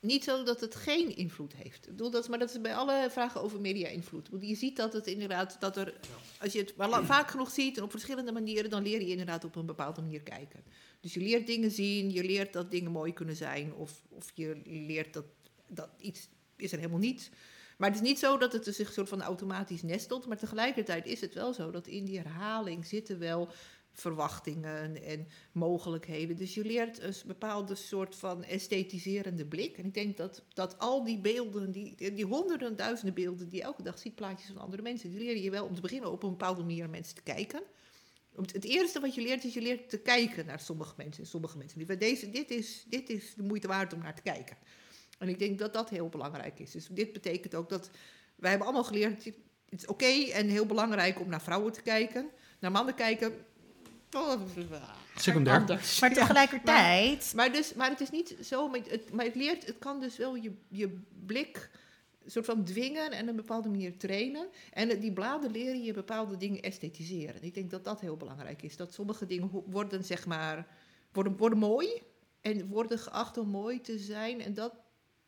niet 0.02 0.24
zo 0.24 0.44
dat 0.44 0.62
het 0.62 0.76
geen 0.76 1.16
invloed 1.16 1.54
heeft. 1.54 1.86
Ik 1.86 1.92
bedoel, 1.92 2.10
dat, 2.10 2.30
maar 2.30 2.40
dat 2.40 2.50
is 2.50 2.62
bij 2.62 2.76
alle 2.76 3.08
vragen 3.10 3.42
over 3.42 3.62
media-invloed. 3.62 4.30
Je 4.40 4.56
ziet 4.56 4.76
dat 4.76 4.94
het 4.94 5.08
inderdaad, 5.08 5.58
dat 5.60 5.78
er, 5.78 5.94
als 6.40 6.54
je 6.54 6.60
het 6.60 6.76
maar 6.76 7.06
vaak 7.06 7.30
genoeg 7.30 7.52
ziet 7.52 7.78
en 7.78 7.84
op 7.84 7.92
verschillende 7.92 8.32
manieren, 8.32 8.70
dan 8.70 8.84
leer 8.84 9.02
je 9.02 9.10
inderdaad 9.10 9.44
op 9.44 9.56
een 9.56 9.66
bepaalde 9.66 10.02
manier 10.02 10.22
kijken. 10.22 10.64
Dus 11.00 11.14
je 11.14 11.20
leert 11.20 11.48
dingen 11.48 11.72
zien, 11.72 12.12
je 12.12 12.24
leert 12.24 12.54
dat 12.54 12.72
dingen 12.72 12.92
mooi 12.92 13.14
kunnen 13.14 13.36
zijn, 13.36 13.74
of, 13.74 14.02
of 14.10 14.32
je 14.34 14.62
leert 14.66 15.14
dat, 15.14 15.26
dat 15.68 15.90
iets 15.98 16.28
is 16.56 16.72
er 16.72 16.78
helemaal 16.78 17.00
niet. 17.00 17.32
Maar 17.78 17.90
het 17.90 18.02
is 18.02 18.08
niet 18.08 18.20
zo 18.20 18.38
dat 18.38 18.54
het 18.54 18.76
zich 18.76 18.94
soort 18.94 19.10
van 19.10 19.22
automatisch 19.22 19.82
nestelt. 19.82 20.26
Maar 20.28 20.38
tegelijkertijd 20.38 21.06
is 21.06 21.22
het 21.22 21.34
wel 21.34 21.54
zo 21.54 21.72
dat 21.72 21.88
in 21.88 22.06
die 22.06 22.18
herhaling 22.18 22.86
zitten 22.86 23.20
wel 23.20 23.50
verwachtingen 23.94 25.04
en 25.04 25.28
mogelijkheden. 25.52 26.38
Dus 26.38 26.54
je 26.54 26.66
leert 26.66 27.02
een 27.02 27.14
bepaalde 27.26 27.76
soort 27.76 28.16
van 28.16 28.44
esthetiserende 28.44 29.46
blik. 29.46 29.78
En 29.78 29.86
ik 29.86 29.94
denk 29.94 30.18
dat, 30.18 30.44
dat 30.54 30.80
al 30.80 31.04
die 31.04 31.20
beelden, 31.20 31.72
die, 31.72 32.14
die 32.14 32.26
honderden, 32.26 32.76
duizenden 32.76 33.14
beelden 33.14 33.50
die 33.50 33.58
je 33.58 33.66
elke 33.66 33.84
dag 33.84 34.00
ziet, 34.00 34.16
plaatjes 34.16 34.48
van 34.48 34.62
andere 34.62 34.82
mensen, 34.82 35.10
die 35.10 35.20
leer 35.20 35.38
je 35.38 35.52
wel 35.52 35.66
om 35.66 35.76
te 35.76 35.82
beginnen 35.82 36.12
op 36.12 36.24
een 36.24 36.30
bepaalde 36.30 36.62
manier 36.62 36.90
mensen 36.90 37.16
te 37.16 37.24
kijken. 37.24 37.62
Het 38.36 38.64
eerste 38.64 39.00
wat 39.00 39.16
je 39.16 39.22
leert 39.22 39.44
is 39.44 39.54
je 39.54 39.62
leert 39.62 39.90
te 39.90 39.98
kijken 39.98 40.46
naar 40.46 40.60
sommige 40.60 40.94
mensen. 40.98 41.24
En 41.24 41.30
sommige 41.30 41.58
mensen 41.58 42.00
deze, 42.00 42.30
dit, 42.30 42.52
is, 42.52 42.86
dit 42.88 43.10
is 43.10 43.34
de 43.36 43.44
moeite 43.44 43.68
waard 43.68 43.94
om 43.94 44.00
naar 44.00 44.16
te 44.16 44.22
kijken. 44.22 44.58
En 45.20 45.30
ik 45.30 45.40
denk 45.40 45.60
dat 45.60 45.74
dat 45.74 45.90
heel 45.90 46.10
belangrijk 46.10 46.60
is. 46.60 46.72
Dus 46.72 46.88
dit 46.88 47.14
betekent 47.14 47.56
ook 47.56 47.70
dat 47.70 47.90
wij 48.36 48.50
hebben 48.50 48.68
allemaal 48.68 48.86
geleerd. 48.86 49.26
Het 49.26 49.80
is 49.80 49.86
oké 49.86 50.06
en 50.32 50.48
heel 50.48 50.66
belangrijk 50.66 51.20
om 51.20 51.30
naar 51.30 51.42
vrouwen 51.42 51.72
te 51.72 51.82
kijken. 51.82 52.30
Naar 52.60 52.72
mannen 52.72 52.96
kijken. 52.96 53.28
Oh, 53.30 53.36
dat 53.36 53.38
is, 53.38 53.38
ah, 53.38 54.01
Secundair. 55.16 55.60
anders. 55.60 56.00
Maar 56.00 56.10
Ja. 56.10 56.16
tegelijkertijd. 56.16 57.34
Maar, 57.36 57.52
dus, 57.52 57.74
maar 57.74 57.90
het 57.90 58.00
is 58.02 58.10
niet 58.10 58.36
zo, 58.44 58.68
maar 58.68 58.80
het, 58.88 59.12
maar 59.14 59.26
het 59.26 59.36
leert, 59.36 59.66
het 59.66 59.80
kan 59.80 60.00
dus 60.00 60.18
wel 60.18 60.36
je, 60.36 60.52
je 60.68 61.00
blik 61.26 61.70
soort 62.26 62.46
van 62.46 62.64
dwingen 62.64 63.12
en 63.12 63.28
een 63.28 63.36
bepaalde 63.36 63.70
manier 63.70 63.98
trainen. 63.98 64.48
En 64.74 65.00
die 65.00 65.14
bladen 65.14 65.52
leren 65.52 65.84
je 65.84 65.94
bepaalde 65.94 66.38
dingen 66.38 66.62
esthetiseren. 66.62 67.44
Ik 67.44 67.54
denk 67.54 67.72
dat 67.72 67.84
dat 67.84 68.02
heel 68.02 68.18
belangrijk 68.18 68.62
is. 68.62 68.76
Dat 68.76 68.94
sommige 68.94 69.26
dingen 69.26 69.50
worden, 69.66 70.04
zeg 70.04 70.26
maar, 70.26 70.68
worden, 71.12 71.38
worden 71.38 71.58
mooi 71.60 72.02
en 72.42 72.68
worden 72.68 73.00
geacht 73.00 73.38
om 73.38 73.48
mooi 73.48 73.82
te 73.82 74.00
zijn. 74.00 74.42
En 74.42 74.54
dat, 74.54 74.74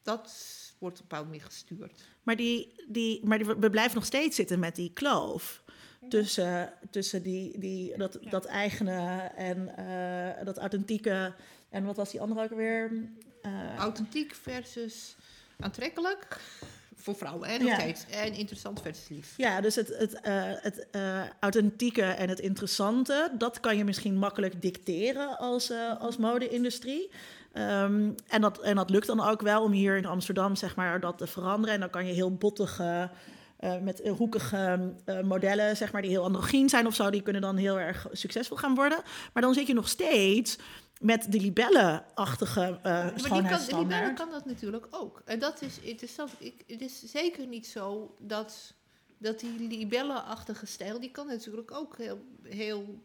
dat 0.02 0.34
wordt 0.80 0.96
op 0.96 1.02
een 1.02 1.08
bepaalde 1.10 1.30
manier 1.30 1.46
gestuurd. 1.46 2.04
Maar, 2.24 2.36
die, 2.36 2.74
die, 2.88 3.26
maar 3.26 3.38
die, 3.38 3.48
we 3.48 3.70
blijven 3.70 3.96
nog 3.96 4.06
steeds 4.06 4.36
zitten 4.36 4.60
met 4.60 4.76
die 4.76 4.94
kloof. 4.94 5.63
Tussen, 6.10 6.74
tussen 6.90 7.24
die, 7.24 7.60
die, 7.60 7.98
dat, 7.98 8.18
dat 8.30 8.46
eigene 8.46 9.32
en 9.36 9.78
eh, 9.78 10.46
dat 10.46 10.58
authentieke. 10.58 11.34
En 11.70 11.86
wat 11.86 11.96
was 11.96 12.12
die 12.12 12.22
andere 12.22 12.44
ook 12.44 12.54
weer? 12.56 12.92
Eh, 13.42 13.76
Authentiek 13.78 14.34
versus 14.36 15.16
aantrekkelijk 15.60 16.40
voor 16.96 17.16
vrouwen. 17.16 17.48
En 17.48 17.60
nog 17.60 17.70
Ja. 17.70 17.80
steeds. 17.80 18.06
En 18.10 18.34
interessant 18.34 18.82
versus 18.82 19.10
lief. 19.10 19.34
Ja, 19.38 19.62
dus 19.62 19.76
het, 19.76 19.88
het, 19.98 20.14
eh, 20.22 20.32
het 20.46 20.88
authentieke 21.40 22.04
en 22.04 22.30
het 22.30 22.40
interessante, 22.40 23.32
dat 23.38 23.60
kan 23.60 23.78
je 23.78 23.84
misschien 23.84 24.18
makkelijk 24.18 24.62
dicteren 24.62 25.38
als, 25.38 25.70
eh, 25.70 26.00
als 26.02 26.18
mode-industrie. 26.18 27.10
Ehm, 27.54 28.12
en, 28.28 28.42
dat, 28.42 28.60
en 28.62 28.76
dat 28.76 28.90
lukt 28.90 29.08
dan 29.08 29.20
ook 29.22 29.42
wel 29.42 29.64
om 29.64 29.72
hier 29.72 29.98
in 29.98 30.06
Amsterdam 30.06 30.56
zeg 30.56 30.76
maar, 30.76 31.00
dat 31.00 31.18
te 31.18 31.28
veranderen. 31.28 31.74
En 31.74 31.80
dan 31.80 31.90
kan 31.90 32.06
je 32.06 32.14
heel 32.14 32.34
bottige, 32.36 33.10
eh, 33.64 33.80
met 33.80 34.08
hoekige 34.18 34.94
eh, 35.06 35.22
modellen, 35.22 35.78
zeg 35.78 35.92
maar, 35.92 36.02
die 36.02 36.12
heel 36.12 36.24
androgyn 36.24 36.70
zijn 36.70 36.88
of 36.88 36.96
zo, 36.96 37.10
die 37.10 37.22
kunnen 37.22 37.42
dan 37.42 37.56
heel 37.56 37.80
erg 37.80 38.08
succesvol 38.12 38.58
gaan 38.58 38.76
worden. 38.76 39.02
Maar 39.34 39.44
dan 39.44 39.54
zit 39.54 39.68
je 39.68 39.74
nog 39.74 39.88
steeds 39.88 40.58
met 41.00 41.32
de 41.32 41.40
libelle-achtige 41.40 42.62
eh 42.62 42.84
Maar 42.84 43.14
die 43.14 43.24
kan, 43.24 43.30
de 43.30 43.36
libelle 43.36 43.60
schoonheidsstandaard. 43.60 44.18
kan 44.18 44.32
dat 44.32 44.46
natuurlijk 44.46 44.88
ook. 44.90 45.22
En 45.26 45.40
dat 45.40 45.62
is 45.62 45.80
interessant. 45.80 46.32
Ik, 46.38 46.64
het 46.68 46.82
is 46.82 47.04
zeker 47.04 47.48
niet 47.48 47.68
zo 47.68 48.16
dat, 48.20 48.74
dat 49.18 49.40
die 49.40 49.68
libelle-achtige 49.68 50.66
stijl... 50.66 51.00
die 51.00 51.12
kan 51.12 51.28
natuurlijk 51.28 51.72
ook 51.72 51.98
heel, 51.98 52.20
heel... 52.44 53.04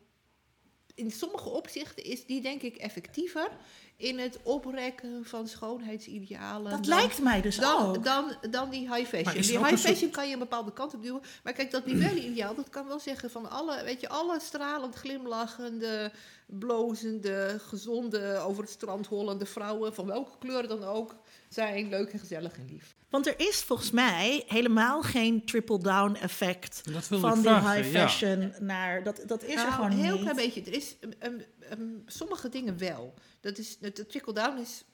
In 0.98 1.11
sommige 1.11 1.48
opzichten 1.48 2.04
is 2.04 2.24
die 2.26 2.40
denk 2.40 2.62
ik 2.62 2.76
effectiever 2.76 3.48
in 3.96 4.18
het 4.18 4.38
oprekken 4.42 5.24
van 5.24 5.48
schoonheidsidealen. 5.48 6.70
Dat 6.70 6.84
dan- 6.84 6.98
lijkt 6.98 7.22
mij 7.22 7.40
dus 7.40 7.56
dan, 7.56 7.87
ook. 7.96 8.04
dan, 8.04 8.37
dan 8.50 8.70
die 8.70 8.94
high 8.94 9.08
fashion. 9.08 9.42
Die 9.42 9.58
high 9.58 9.68
soort- 9.68 9.80
fashion 9.80 10.11
kan 10.11 10.26
je 10.26 10.32
een 10.32 10.38
bepaalde 10.38 10.72
kant 10.72 10.94
op 10.94 11.02
duwen. 11.02 11.22
Maar 11.42 11.52
kijk, 11.52 11.70
dat 11.70 11.87
libelle-ideaal, 11.87 12.54
dat 12.54 12.68
kan 12.68 12.87
wel 12.87 12.98
zeggen 13.00 13.30
van 13.30 13.50
alle, 13.50 13.84
weet 13.84 14.00
je, 14.00 14.08
alle 14.08 14.40
stralend 14.40 14.94
glimlachende, 14.94 16.12
blozende, 16.46 17.56
gezonde, 17.58 18.38
over 18.38 18.62
het 18.62 18.72
strand 18.72 19.06
hollende 19.06 19.46
vrouwen, 19.46 19.94
van 19.94 20.06
welke 20.06 20.38
kleur 20.38 20.68
dan 20.68 20.84
ook, 20.84 21.14
zijn 21.48 21.88
leuk 21.88 22.12
en 22.12 22.18
gezellig 22.18 22.56
en 22.58 22.66
lief. 22.70 22.96
Want 23.11 23.27
er 23.27 23.35
is 23.37 23.62
volgens 23.62 23.90
mij 23.90 24.44
helemaal 24.47 25.03
geen 25.03 25.44
triple-down 25.44 26.14
effect 26.14 26.81
Dat 26.92 27.09
wilde 27.09 27.29
van 27.29 27.38
ik 27.38 27.42
die 27.44 27.53
vragen, 27.53 27.83
high 27.83 27.92
ja. 27.92 28.09
fashion 28.09 28.53
naar... 28.59 29.03
Dat, 29.03 29.23
dat 29.27 29.42
is 29.42 29.54
er 29.54 29.56
Nou, 29.56 29.73
gewoon 29.73 29.90
een 29.90 29.98
heel 29.98 30.13
niet. 30.13 30.21
klein 30.21 30.37
beetje. 30.37 30.63
Er 30.63 30.73
is 30.73 30.96
um, 31.00 31.13
um, 31.23 31.42
um, 31.73 32.02
sommige 32.06 32.48
dingen 32.48 32.79
wel. 32.79 33.15
Dat 33.40 33.59
is, 33.59 33.79
de 33.79 34.06
trickle-down 34.06 34.59
is 34.59 34.85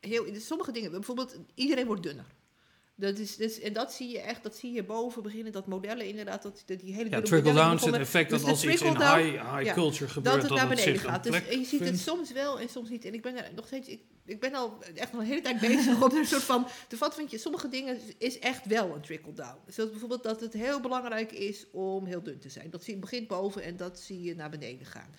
heel... 0.00 0.26
Sommige 0.40 0.72
dingen, 0.72 0.90
bijvoorbeeld, 0.90 1.36
iedereen 1.54 1.86
wordt 1.86 2.02
dunner. 2.02 2.26
Dat 2.94 3.18
is, 3.18 3.36
dus, 3.36 3.60
en 3.60 3.72
dat 3.72 3.92
zie 3.92 4.08
je 4.08 4.20
echt, 4.20 4.42
dat 4.42 4.56
zie 4.56 4.72
je 4.72 4.84
boven 4.84 5.22
beginnen, 5.22 5.52
dat 5.52 5.66
modellen 5.66 6.06
inderdaad, 6.06 6.42
dat, 6.42 6.62
dat 6.66 6.80
die 6.80 6.94
hele 6.94 7.10
Ja, 7.10 7.20
trickle-down 7.20 7.74
is 7.74 7.84
het 7.84 7.94
effect 7.94 8.30
Dus 8.30 8.40
dat 8.40 8.50
als 8.50 8.64
iets 8.64 8.82
in 8.82 8.96
high, 8.96 9.54
high 9.54 9.62
ja, 9.62 9.74
culture 9.74 10.10
gebeurt, 10.10 10.34
dat 10.34 10.50
het 10.50 10.58
naar 10.58 10.68
beneden 10.68 10.98
gaat. 10.98 11.24
Dus, 11.24 11.46
en 11.46 11.58
je 11.58 11.64
ziet 11.64 11.80
het 11.80 11.98
soms 11.98 12.32
wel 12.32 12.60
en 12.60 12.68
soms 12.68 12.88
niet. 12.88 13.04
En 13.04 13.14
ik 13.14 13.22
ben 13.22 13.36
er 13.36 13.54
nog 13.54 13.66
steeds, 13.66 13.88
ik, 13.88 14.00
ik 14.24 14.40
ben 14.40 14.54
al 14.54 14.78
echt 14.94 15.12
al 15.12 15.20
een 15.20 15.26
hele 15.26 15.40
tijd 15.40 15.60
bezig 15.60 16.02
om 16.02 16.10
er 16.10 16.18
een 16.18 16.26
soort 16.26 16.42
van 16.42 16.66
te 16.88 16.96
vatten. 16.96 17.18
Want 17.18 17.30
je, 17.30 17.38
sommige 17.38 17.68
dingen 17.68 17.98
is 18.18 18.38
echt 18.38 18.66
wel 18.66 18.94
een 18.94 19.00
trickle-down. 19.00 19.58
Zoals 19.66 19.90
bijvoorbeeld 19.90 20.22
dat 20.22 20.40
het 20.40 20.52
heel 20.52 20.80
belangrijk 20.80 21.32
is 21.32 21.66
om 21.70 22.06
heel 22.06 22.22
dun 22.22 22.38
te 22.38 22.48
zijn. 22.48 22.70
Dat 22.70 22.84
zie 22.84 22.94
je 22.94 23.00
begint 23.00 23.28
boven 23.28 23.62
en 23.62 23.76
dat 23.76 24.00
zie 24.00 24.22
je 24.22 24.34
naar 24.34 24.50
beneden 24.50 24.86
gaan. 24.86 25.14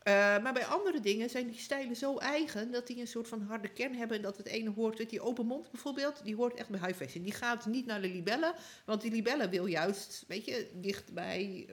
Eh, 0.00 0.12
maar 0.42 0.52
bij 0.52 0.64
andere 0.66 1.00
dingen 1.00 1.30
zijn 1.30 1.46
die 1.46 1.58
stijlen 1.58 1.96
zo 1.96 2.16
eigen 2.18 2.70
dat 2.70 2.86
die 2.86 3.00
een 3.00 3.06
soort 3.06 3.28
van 3.28 3.42
harde 3.42 3.68
kern 3.68 3.94
hebben. 3.94 4.16
En 4.16 4.22
dat 4.22 4.36
het 4.36 4.46
ene 4.46 4.70
hoort, 4.70 5.10
die 5.10 5.20
open 5.20 5.46
mond 5.46 5.70
bijvoorbeeld, 5.70 6.20
die 6.24 6.34
hoort 6.36 6.54
echt 6.54 6.68
bij 6.68 6.80
high 6.86 6.94
fashion. 7.02 7.24
Die 7.24 7.32
gaat 7.32 7.66
niet 7.66 7.86
naar 7.86 8.00
de 8.00 8.08
libellen, 8.08 8.54
want 8.84 9.00
die 9.00 9.10
libellen 9.10 9.50
wil 9.50 9.66
juist, 9.66 10.24
weet 10.28 10.44
je, 10.44 10.70
dicht 10.74 11.12
bij, 11.12 11.66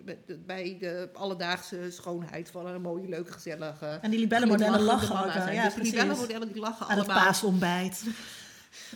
bij 0.46 0.78
de- 0.80 1.10
alledaagse 1.14 1.92
schoonheid 1.92 2.50
van 2.50 2.66
een 2.68 2.82
mooie, 2.82 3.08
leuke, 3.08 3.32
gezellige. 3.32 4.00
En 4.02 4.10
die 4.12 4.20
libellenmodellen 4.20 4.82
lachen 4.82 5.26
ook 5.26 5.32
zijn. 5.32 5.54
Ja, 5.56 5.64
dus 5.64 5.74
die 5.74 5.84
libellenmodellen 5.84 6.48
die 6.54 6.62
lachen 6.62 6.88
Aan 6.88 6.98
het 6.98 7.08
allemaal. 7.08 7.26
paasontbijt. 7.26 8.04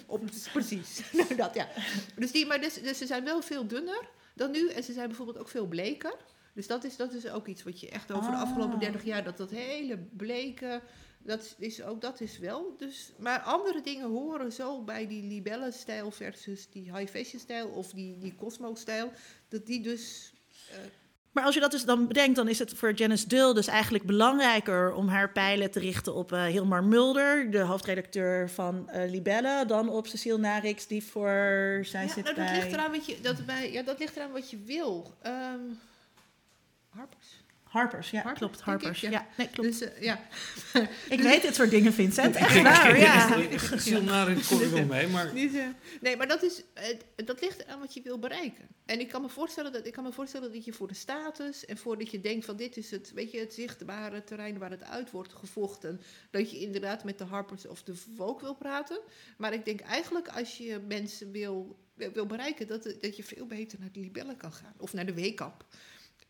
Op, 0.05 0.21
precies, 0.53 1.01
Nou, 1.11 1.35
dat 1.35 1.53
ja. 1.55 1.67
Dus, 2.15 2.31
die, 2.31 2.45
maar 2.45 2.61
dus, 2.61 2.73
dus 2.73 2.97
ze 2.97 3.05
zijn 3.05 3.23
wel 3.23 3.41
veel 3.41 3.67
dunner 3.67 4.01
dan 4.33 4.51
nu 4.51 4.69
en 4.69 4.83
ze 4.83 4.93
zijn 4.93 5.07
bijvoorbeeld 5.07 5.37
ook 5.37 5.49
veel 5.49 5.65
bleker. 5.65 6.13
Dus 6.53 6.67
dat 6.67 6.83
is, 6.83 6.95
dat 6.97 7.13
is 7.13 7.29
ook 7.29 7.47
iets 7.47 7.63
wat 7.63 7.79
je 7.79 7.89
echt 7.89 8.11
over 8.11 8.31
de 8.31 8.37
Ah. 8.37 8.41
afgelopen 8.41 8.79
30 8.79 9.03
jaar, 9.03 9.23
dat 9.23 9.37
dat 9.37 9.49
hele 9.51 9.97
bleke, 9.97 10.81
dat 11.23 11.55
is 11.57 11.83
ook 11.83 12.01
dat 12.01 12.21
is 12.21 12.37
wel. 12.39 12.75
Dus, 12.77 13.11
maar 13.17 13.39
andere 13.39 13.81
dingen 13.81 14.07
horen 14.09 14.51
zo 14.51 14.81
bij 14.83 15.07
die 15.07 15.23
libelle-stijl 15.23 16.11
versus 16.11 16.69
die 16.69 16.97
high 16.97 17.11
fashion 17.11 17.39
stijl 17.41 17.67
of 17.67 17.91
die, 17.91 18.17
die 18.17 18.35
Cosmo-stijl, 18.35 19.11
dat 19.49 19.65
die 19.65 19.81
dus 19.81 20.33
Maar 21.31 21.43
als 21.43 21.53
je 21.53 21.59
dat 21.61 21.71
dus 21.71 21.85
dan 21.85 22.07
bedenkt, 22.07 22.35
dan 22.35 22.47
is 22.47 22.59
het 22.59 22.73
voor 22.73 22.93
Janice 22.93 23.27
Dull 23.27 23.53
dus 23.53 23.67
eigenlijk 23.67 24.03
belangrijker 24.05 24.93
om 24.93 25.07
haar 25.07 25.31
pijlen 25.31 25.71
te 25.71 25.79
richten 25.79 26.13
op 26.15 26.31
eh 26.31 26.45
Hilmar 26.45 26.83
Mulder, 26.83 27.51
de 27.51 27.59
hoofdredacteur 27.59 28.49
van 28.49 28.89
eh 28.89 29.09
Libelle, 29.09 29.65
dan 29.67 29.89
op 29.89 30.07
Cecile 30.07 30.37
Narix, 30.37 30.87
die 30.87 31.03
voor 31.03 31.79
zij 31.83 32.05
Ja, 32.05 32.13
zit 32.13 32.23
nou, 32.23 32.35
dat, 32.35 32.45
bij 32.45 32.55
ligt 32.59 32.71
eraan 32.73 32.91
wat 32.91 33.05
je, 33.05 33.21
dat, 33.21 33.45
bij, 33.45 33.71
ja, 33.71 33.81
dat 33.83 33.99
ligt 33.99 34.15
eraan 34.15 34.31
wat 34.31 34.49
je 34.49 34.57
wil. 34.65 35.13
Ehm 35.21 35.59
Harpers. 36.91 37.43
Harpers. 37.71 38.09
Ja, 38.09 38.21
Harpers, 38.21 38.39
klopt, 38.39 38.65
denk 38.65 38.77
ik, 38.77 38.83
Harpers. 38.83 39.01
ja. 39.01 39.09
ja. 39.09 39.27
nee, 39.37 39.49
klopt. 39.49 39.69
Dus 39.69 39.81
eh, 39.81 40.01
ja, 40.01 40.27
ik 41.15 41.21
weet 41.21 41.41
dit 41.41 41.55
soort 41.55 41.69
dingen, 41.69 41.93
Vincent. 41.93 42.35
Echt 42.35 42.61
waar, 42.61 42.99
ja. 42.99 43.77
Sil 43.85 44.03
naar 44.03 44.29
in 44.29 44.37
ik 44.37 44.43
wel 44.43 44.85
mee, 44.85 45.07
maar 45.07 45.35
eh, 45.35 45.67
nee, 46.01 46.17
maar 46.17 46.27
dat, 46.27 46.43
is, 46.43 46.63
eh, 46.73 46.97
dat 47.25 47.41
ligt 47.41 47.67
aan 47.67 47.79
wat 47.79 47.93
je 47.93 48.01
wil 48.01 48.19
bereiken. 48.19 48.67
En 48.85 48.99
ik 48.99 49.07
kan, 49.07 49.21
me 49.21 49.29
voorstellen 49.29 49.71
dat, 49.71 49.85
ik 49.85 49.93
kan 49.93 50.03
me 50.03 50.11
voorstellen 50.11 50.53
dat 50.53 50.65
je 50.65 50.73
voor 50.73 50.87
de 50.87 50.93
status 50.93 51.65
en 51.65 51.77
voordat 51.77 52.11
je 52.11 52.21
denkt 52.21 52.45
van 52.45 52.55
dit 52.55 52.77
is 52.77 52.91
het, 52.91 53.11
weet 53.13 53.31
je, 53.31 53.39
het 53.39 53.53
zichtbare 53.53 54.23
terrein 54.23 54.57
waar 54.57 54.71
het 54.71 54.83
uit 54.83 55.11
wordt 55.11 55.33
gevochten, 55.33 56.01
dat 56.31 56.51
je 56.51 56.59
inderdaad 56.59 57.03
met 57.03 57.17
de 57.17 57.23
Harpers 57.23 57.67
of 57.67 57.83
de 57.83 57.95
Vogue 57.95 58.41
wil 58.41 58.55
praten. 58.55 58.99
Maar 59.37 59.53
ik 59.53 59.65
denk 59.65 59.79
eigenlijk 59.79 60.27
als 60.27 60.57
je 60.57 60.79
mensen 60.87 61.31
wil, 61.31 61.79
wil 61.95 62.25
bereiken, 62.25 62.67
dat, 62.67 62.83
dat 62.83 63.15
je 63.17 63.23
veel 63.23 63.45
beter 63.45 63.79
naar 63.79 63.91
de 63.91 63.99
Libellen 63.99 64.37
kan 64.37 64.53
gaan. 64.53 64.73
Of 64.77 64.93
naar 64.93 65.05
de 65.05 65.13
Weekamp. 65.13 65.65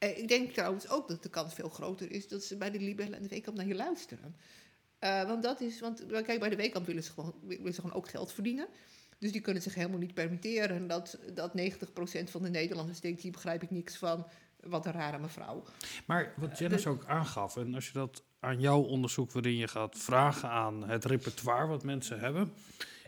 Eh, 0.02 0.18
ik 0.18 0.28
denk 0.28 0.52
trouwens 0.52 0.90
ook 0.90 1.08
dat 1.08 1.24
de 1.24 1.30
kans 1.30 1.54
veel 1.54 1.70
groter 1.70 2.12
is 2.12 2.28
dat 2.28 2.44
ze 2.44 2.58
bij 2.58 2.72
de 2.72 2.80
Libellen 2.80 3.14
en 3.14 3.22
de 3.22 3.30
Weekamp 3.30 3.58
naar 3.58 3.68
je 3.68 3.76
luisteren. 3.76 4.36
Eh, 5.00 5.24
want 5.24 5.44
dat 5.44 5.62
is, 5.62 5.80
want 5.80 6.06
kijk, 6.26 6.40
bij 6.40 6.50
de 6.50 6.56
Weekamp 6.56 6.86
willen 6.86 7.04
ze, 7.04 7.12
gewoon, 7.12 7.34
willen 7.42 7.74
ze 7.74 7.82
gewoon 7.82 7.96
ook 7.96 8.10
geld 8.10 8.32
verdienen. 8.32 8.68
Dus 9.18 9.32
die 9.32 9.42
kunnen 9.42 9.62
zich 9.62 9.76
helemaal 9.76 10.00
niet 10.00 10.14
permitteren 10.14 10.88
dat, 10.88 11.20
dat 11.34 11.54
90% 11.54 12.32
van 12.32 12.42
de 12.42 12.50
Nederlanders 12.50 13.00
denkt, 13.00 13.22
hier 13.22 13.32
begrijp 13.32 13.64
ik 13.64 13.72
niks 13.72 13.98
van, 13.98 14.28
wat 14.60 14.86
een 14.86 14.92
rare 14.92 15.20
mevrouw. 15.20 15.64
Maar 16.06 16.34
wat 16.38 16.58
Janice 16.58 16.90
ook 16.90 17.06
aangaf, 17.06 17.58
en 17.58 17.76
als 17.76 17.88
je 17.88 17.94
dat 17.94 18.24
aan 18.40 18.60
jouw 18.60 18.82
onderzoek 18.82 19.32
waarin 19.32 19.58
je 19.58 19.68
gaat 19.68 19.98
vragen 19.98 20.50
aan 20.50 20.90
het 20.90 21.06
repertoire 21.06 21.68
wat 21.68 21.84
mensen 21.84 22.20
hebben, 22.20 22.54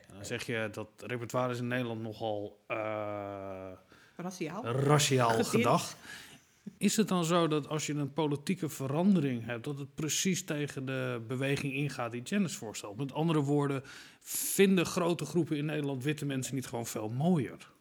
en 0.08 0.16
dan 0.16 0.26
zeg 0.26 0.46
je 0.46 0.70
dat 0.72 0.90
repertoire 0.98 1.54
is 1.54 1.60
in 1.60 1.68
Nederland 1.68 2.02
nogal 2.02 2.64
eh 2.68 3.72
Raciaal. 4.16 4.66
raciaal 4.66 5.44
gedacht. 5.44 5.96
Is 6.78 6.96
het 6.98 7.08
dan 7.08 7.26
zo 7.26 7.48
dat 7.48 7.68
als 7.68 7.86
je 7.86 7.94
een 7.94 8.14
politieke 8.14 8.70
verandering 8.70 9.46
hebt, 9.46 9.64
dat 9.64 9.80
het 9.80 9.96
precies 9.96 10.46
tegen 10.46 10.86
de 10.86 11.24
beweging 11.28 11.74
ingaat 11.74 12.12
die 12.12 12.22
Janice 12.22 12.58
voorstelt? 12.58 12.98
Met 12.98 13.14
andere 13.14 13.40
woorden, 13.40 13.82
vinden 14.20 14.86
grote 14.86 15.26
groepen 15.26 15.58
in 15.58 15.66
Nederland 15.66 16.04
witte 16.04 16.26
mensen 16.26 16.56
niet 16.56 16.66
gewoon 16.66 16.86
veel 16.86 17.10
mooier? 17.10 17.72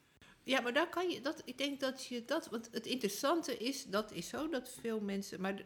Ja, 0.44 0.60
maar 0.60 0.72
daar 0.72 0.88
kan 0.88 1.10
je, 1.10 1.20
dat, 1.20 1.42
ik 1.44 1.58
denk 1.58 1.80
dat 1.80 2.06
je 2.06 2.24
dat, 2.24 2.48
want 2.48 2.68
het 2.72 2.86
interessante 2.86 3.56
is, 3.56 3.86
dat 3.86 4.12
is 4.12 4.28
zo 4.28 4.48
dat 4.48 4.76
veel 4.80 5.00
mensen, 5.00 5.40
maar, 5.40 5.64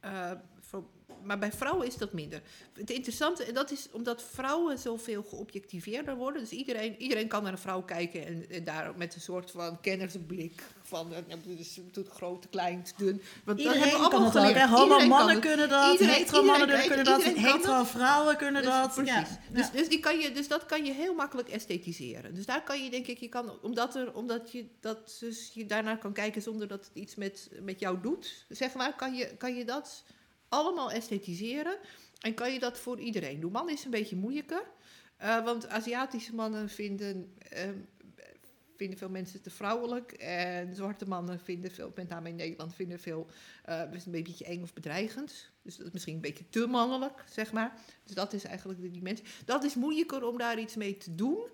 eh, 0.00 0.32
voor- 0.70 0.84
maar 1.24 1.38
bij 1.38 1.52
vrouwen 1.52 1.86
is 1.86 1.96
dat 1.96 2.12
minder. 2.12 2.42
Het 2.72 2.90
interessante, 2.90 3.44
en 3.44 3.54
dat 3.54 3.70
is 3.70 3.88
omdat 3.92 4.22
vrouwen 4.22 4.78
zoveel 4.78 5.22
geobjectiveerder 5.22 6.16
worden. 6.16 6.40
Dus 6.42 6.50
iedereen, 6.50 6.96
iedereen 7.02 7.28
kan 7.28 7.42
naar 7.42 7.52
een 7.52 7.58
vrouw 7.58 7.82
kijken 7.82 8.26
en, 8.26 8.50
en 8.50 8.64
daar 8.64 8.92
met 8.96 9.14
een 9.14 9.20
soort 9.20 9.50
van 9.50 9.80
kennersblik 9.80 10.62
van, 10.82 11.14
eh, 11.14 11.22
dus, 11.56 11.80
doet 11.92 12.08
groot, 12.08 12.48
klein, 12.50 12.84
dun. 12.96 13.06
Want 13.06 13.22
dat 13.44 13.58
Iedereen 13.58 13.80
hebben 13.80 14.00
we 14.00 14.08
kan 14.08 14.12
allemaal 14.12 14.32
het 14.32 14.38
ook. 14.42 14.46
geleerd. 14.46 14.68
Homo 14.68 14.96
kan 14.96 15.08
mannen 15.08 15.40
kunnen 15.40 15.68
dat, 15.68 15.92
Iedereen- 15.92 16.14
hetero 16.14 16.42
mannen 16.42 16.60
iedereen- 16.68 16.86
kunnen 16.86 17.04
dat, 17.04 17.18
iedereen 17.18 17.42
kan 17.44 17.52
hetero 17.56 17.78
het. 17.78 17.88
vrouwen 17.88 18.36
kunnen 18.36 18.62
Dus, 18.62 18.70
dat. 18.70 18.94
precies. 18.94 19.12
Ja. 19.14 19.26
Dus, 19.52 19.66
Ja. 19.66 19.72
dus, 19.72 19.88
die 19.88 20.00
kan 20.00 20.18
je, 20.18 20.32
dus 20.32 20.48
dat 20.48 20.66
kan 20.66 20.84
je 20.84 20.92
heel 20.92 21.14
makkelijk 21.14 21.48
esthetiseren. 21.48 22.34
Dus 22.34 22.46
daar 22.46 22.62
kan 22.64 22.84
je, 22.84 22.90
denk 22.90 23.06
ik, 23.06 23.18
je 23.18 23.28
kan, 23.28 23.58
omdat, 23.62 23.94
er, 23.94 24.14
omdat 24.14 24.52
je, 24.52 24.66
dat, 24.80 25.16
dus 25.20 25.50
je 25.54 25.66
daarnaar 25.66 25.98
kan 25.98 26.12
kijken 26.12 26.42
zonder 26.42 26.68
dat 26.68 26.80
het 26.84 26.90
iets 26.94 27.14
met, 27.14 27.50
met 27.62 27.80
jou 27.80 28.00
doet, 28.02 28.44
zeg 28.48 28.74
maar, 28.74 28.96
kan 28.96 29.14
je, 29.14 29.36
kan 29.36 29.54
je 29.54 29.64
dat 29.64 30.02
allemaal 30.50 30.90
esthetiseren. 30.90 31.78
En 32.20 32.34
kan 32.34 32.52
je 32.52 32.58
dat 32.58 32.78
voor 32.78 33.00
iedereen 33.00 33.40
doen. 33.40 33.52
Man 33.52 33.70
is 33.70 33.84
een 33.84 33.90
beetje 33.90 34.16
moeilijker. 34.16 34.62
eh, 35.16 35.44
want 35.44 35.68
Aziatische 35.68 36.34
mannen 36.34 36.68
vinden, 36.68 37.34
ehm, 37.38 37.74
vinden 38.76 38.98
veel 38.98 39.08
mensen 39.08 39.42
te 39.42 39.50
vrouwelijk. 39.50 40.12
En 40.12 40.74
zwarte 40.74 41.08
mannen 41.08 41.40
vinden 41.40 41.70
veel, 41.70 41.92
met 41.94 42.08
name 42.08 42.28
in 42.28 42.36
Nederland, 42.36 42.74
vinden 42.74 43.00
veel 43.00 43.26
dus 43.90 44.06
een 44.06 44.12
beetje 44.12 44.44
eng 44.44 44.62
of 44.62 44.72
bedreigend. 44.72 45.50
Dus 45.62 45.76
dat 45.76 45.86
is 45.86 45.92
misschien 45.92 46.14
een 46.14 46.20
beetje 46.20 46.48
te 46.48 46.66
mannelijk, 46.66 47.24
zeg 47.30 47.52
maar. 47.52 47.80
Dus 48.04 48.14
dat 48.14 48.32
is 48.32 48.44
eigenlijk 48.44 48.80
de 48.80 48.90
dimensie. 48.90 49.24
Dat 49.44 49.64
is 49.64 49.74
moeilijker 49.74 50.24
om 50.24 50.38
daar 50.38 50.58
iets 50.58 50.76
mee 50.76 50.96
te 50.96 51.14
doen. 51.14 51.46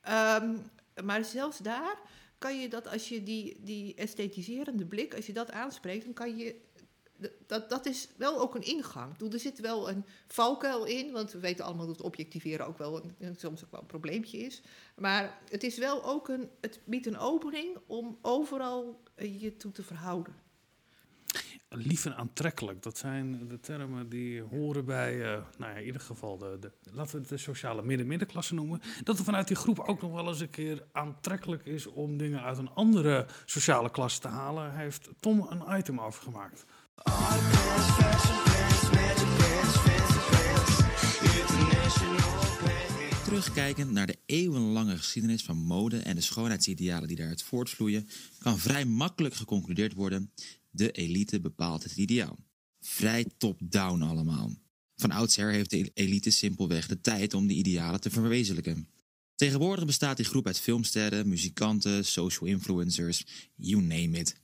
Ehm, 0.00 0.56
maar 1.04 1.24
zelfs 1.24 1.58
daar 1.58 2.00
kan 2.38 2.60
je 2.60 2.68
dat, 2.68 2.88
als 2.88 3.08
je 3.08 3.22
die, 3.22 3.60
die 3.60 3.94
esthetiserende 3.94 4.86
blik, 4.86 5.14
als 5.14 5.26
je 5.26 5.32
dat 5.32 5.50
aanspreekt, 5.50 6.04
dan 6.04 6.12
kan 6.14 6.36
je. 6.36 6.60
Dat, 7.46 7.70
dat 7.70 7.86
is 7.86 8.08
wel 8.16 8.40
ook 8.40 8.54
een 8.54 8.62
ingang. 8.62 9.32
Er 9.32 9.38
zit 9.38 9.60
wel 9.60 9.90
een 9.90 10.04
valkuil 10.26 10.84
in, 10.84 11.12
want 11.12 11.32
we 11.32 11.38
weten 11.38 11.64
allemaal 11.64 11.86
dat 11.86 12.00
objectiveren 12.00 12.66
ook 12.66 12.78
wel 12.78 13.04
een, 13.18 13.36
soms 13.36 13.64
ook 13.64 13.70
wel 13.70 13.80
een 13.80 13.86
probleempje 13.86 14.38
is. 14.38 14.62
Maar 14.96 15.38
het 15.48 15.62
is 15.62 15.78
wel 15.78 16.04
ook 16.04 16.28
een, 16.28 16.50
het 16.60 16.80
biedt 16.84 17.06
een 17.06 17.18
opening 17.18 17.78
om 17.86 18.18
overal 18.22 19.02
eh, 19.14 19.40
je 19.40 19.56
toe 19.56 19.72
te 19.72 19.82
verhouden. 19.82 20.34
Lief 21.68 22.04
en 22.04 22.16
aantrekkelijk, 22.16 22.82
dat 22.82 22.98
zijn 22.98 23.48
de 23.48 23.60
termen 23.60 24.08
die 24.08 24.42
horen 24.42 24.84
bij, 24.84 25.22
eh, 25.22 25.42
nou 25.58 25.72
ja, 25.72 25.78
in 25.78 25.84
ieder 25.84 26.00
geval, 26.00 26.38
de, 26.38 26.56
de, 26.60 26.72
laten 26.92 27.12
we 27.12 27.18
het 27.18 27.28
de 27.28 27.36
sociale 27.36 27.82
midden-middenklasse 27.82 28.54
noemen. 28.54 28.80
Dat 29.04 29.18
er 29.18 29.24
vanuit 29.24 29.46
die 29.46 29.56
groep 29.56 29.78
ook 29.78 30.00
nog 30.00 30.12
wel 30.12 30.28
eens 30.28 30.40
een 30.40 30.50
keer 30.50 30.86
aantrekkelijk 30.92 31.66
is 31.66 31.86
om 31.86 32.16
dingen 32.16 32.42
uit 32.42 32.58
een 32.58 32.70
andere 32.70 33.26
sociale 33.44 33.90
klasse 33.90 34.20
te 34.20 34.28
halen, 34.28 34.74
heeft 34.74 35.08
Tom 35.20 35.46
een 35.50 35.78
item 35.78 36.00
over 36.00 36.22
gemaakt. 36.22 36.64
Terugkijkend 43.24 43.90
naar 43.90 44.06
de 44.06 44.18
eeuwenlange 44.26 44.96
geschiedenis 44.96 45.42
van 45.42 45.56
mode 45.56 45.98
en 45.98 46.14
de 46.14 46.20
schoonheidsidealen 46.20 47.08
die 47.08 47.16
daaruit 47.16 47.42
voortvloeien, 47.42 48.08
kan 48.38 48.58
vrij 48.58 48.84
makkelijk 48.84 49.34
geconcludeerd 49.34 49.94
worden: 49.94 50.32
de 50.70 50.90
elite 50.90 51.40
bepaalt 51.40 51.82
het 51.82 51.96
ideaal. 51.96 52.38
Vrij 52.80 53.26
top-down 53.38 54.02
allemaal. 54.02 54.54
Van 54.96 55.10
oudsher 55.10 55.50
heeft 55.50 55.70
de 55.70 55.90
elite 55.94 56.30
simpelweg 56.30 56.86
de 56.86 57.00
tijd 57.00 57.34
om 57.34 57.46
die 57.46 57.56
idealen 57.56 58.00
te 58.00 58.10
verwezenlijken. 58.10 58.88
Tegenwoordig 59.34 59.86
bestaat 59.86 60.16
die 60.16 60.26
groep 60.26 60.46
uit 60.46 60.60
filmsterren, 60.60 61.28
muzikanten, 61.28 62.04
social 62.04 62.48
influencers, 62.48 63.24
you 63.54 63.82
name 63.82 64.18
it. 64.18 64.34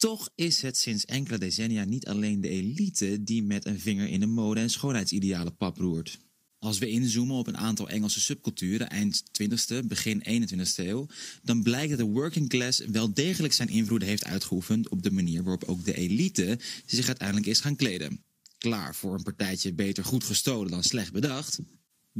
Toch 0.00 0.30
is 0.34 0.62
het 0.62 0.76
sinds 0.76 1.04
enkele 1.04 1.38
decennia 1.38 1.84
niet 1.84 2.06
alleen 2.06 2.40
de 2.40 2.48
elite 2.48 3.22
die 3.22 3.42
met 3.42 3.66
een 3.66 3.80
vinger 3.80 4.08
in 4.08 4.20
de 4.20 4.26
mode- 4.26 4.60
en 4.60 4.70
schoonheidsidealen 4.70 5.56
pap 5.56 5.76
roert. 5.76 6.18
Als 6.58 6.78
we 6.78 6.88
inzoomen 6.88 7.36
op 7.36 7.46
een 7.46 7.56
aantal 7.56 7.88
Engelse 7.88 8.20
subculturen 8.20 8.90
eind 8.90 9.22
20e, 9.32 9.86
begin 9.86 10.22
21e 10.22 10.86
eeuw, 10.86 11.06
dan 11.42 11.62
blijkt 11.62 11.88
dat 11.88 11.98
de 11.98 12.12
working 12.12 12.48
class 12.48 12.78
wel 12.78 13.14
degelijk 13.14 13.52
zijn 13.52 13.68
invloed 13.68 14.02
heeft 14.02 14.24
uitgeoefend 14.24 14.88
op 14.88 15.02
de 15.02 15.10
manier 15.10 15.42
waarop 15.42 15.64
ook 15.64 15.84
de 15.84 15.94
elite 15.94 16.58
zich 16.86 17.06
uiteindelijk 17.06 17.48
is 17.48 17.60
gaan 17.60 17.76
kleden. 17.76 18.24
Klaar 18.58 18.94
voor 18.94 19.14
een 19.14 19.22
partijtje 19.22 19.72
beter 19.72 20.04
goed 20.04 20.24
gestolen 20.24 20.70
dan 20.70 20.82
slecht 20.82 21.12
bedacht. 21.12 21.58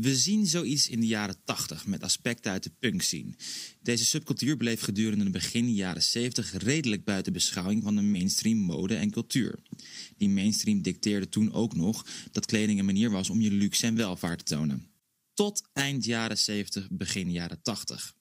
We 0.00 0.16
zien 0.16 0.46
zoiets 0.46 0.88
in 0.88 1.00
de 1.00 1.06
jaren 1.06 1.36
80 1.44 1.86
met 1.86 2.02
aspecten 2.02 2.52
uit 2.52 2.62
de 2.62 2.72
punk 2.78 3.02
scene. 3.02 3.34
Deze 3.82 4.04
subcultuur 4.04 4.56
bleef 4.56 4.80
gedurende 4.80 5.24
de 5.24 5.30
begin 5.30 5.74
jaren 5.74 6.02
70 6.02 6.52
redelijk 6.52 7.04
buiten 7.04 7.32
beschouwing 7.32 7.82
van 7.82 7.96
de 7.96 8.02
mainstream 8.02 8.58
mode 8.58 8.94
en 8.94 9.10
cultuur. 9.10 9.58
Die 10.16 10.28
mainstream 10.28 10.82
dicteerde 10.82 11.28
toen 11.28 11.52
ook 11.52 11.74
nog 11.74 12.06
dat 12.32 12.46
kleding 12.46 12.78
een 12.78 12.84
manier 12.84 13.10
was 13.10 13.30
om 13.30 13.40
je 13.40 13.50
luxe 13.50 13.86
en 13.86 13.94
welvaart 13.94 14.38
te 14.38 14.54
tonen. 14.54 14.90
Tot 15.34 15.68
eind 15.72 16.04
jaren 16.04 16.38
70, 16.38 16.88
begin 16.90 17.30
jaren 17.30 17.62
80. 17.62 18.14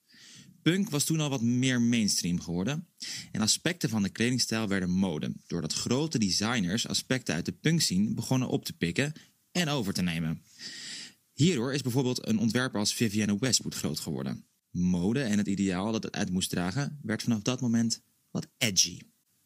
Punk 0.62 0.90
was 0.90 1.04
toen 1.04 1.20
al 1.20 1.30
wat 1.30 1.42
meer 1.42 1.80
mainstream 1.82 2.40
geworden 2.40 2.86
en 3.32 3.40
aspecten 3.40 3.88
van 3.88 4.02
de 4.02 4.08
kledingstijl 4.08 4.68
werden 4.68 4.90
mode, 4.90 5.32
doordat 5.46 5.72
grote 5.72 6.18
designers 6.18 6.86
aspecten 6.86 7.34
uit 7.34 7.44
de 7.44 7.52
punk 7.52 7.80
scene 7.80 8.14
begonnen 8.14 8.48
op 8.48 8.64
te 8.64 8.72
pikken 8.72 9.12
en 9.52 9.68
over 9.68 9.92
te 9.92 10.02
nemen. 10.02 10.42
Hierdoor 11.40 11.74
is 11.74 11.82
bijvoorbeeld 11.82 12.26
een 12.26 12.38
ontwerper 12.38 12.80
als 12.80 12.94
Vivienne 12.94 13.38
Westwood 13.38 13.74
groot 13.74 14.00
geworden. 14.00 14.46
Mode 14.70 15.20
en 15.20 15.38
het 15.38 15.46
ideaal 15.46 15.92
dat 15.92 16.02
het 16.02 16.12
uit 16.12 16.30
moest 16.30 16.50
dragen 16.50 16.98
werd 17.02 17.22
vanaf 17.22 17.42
dat 17.42 17.60
moment 17.60 18.02
wat 18.30 18.46
edgy. 18.56 19.00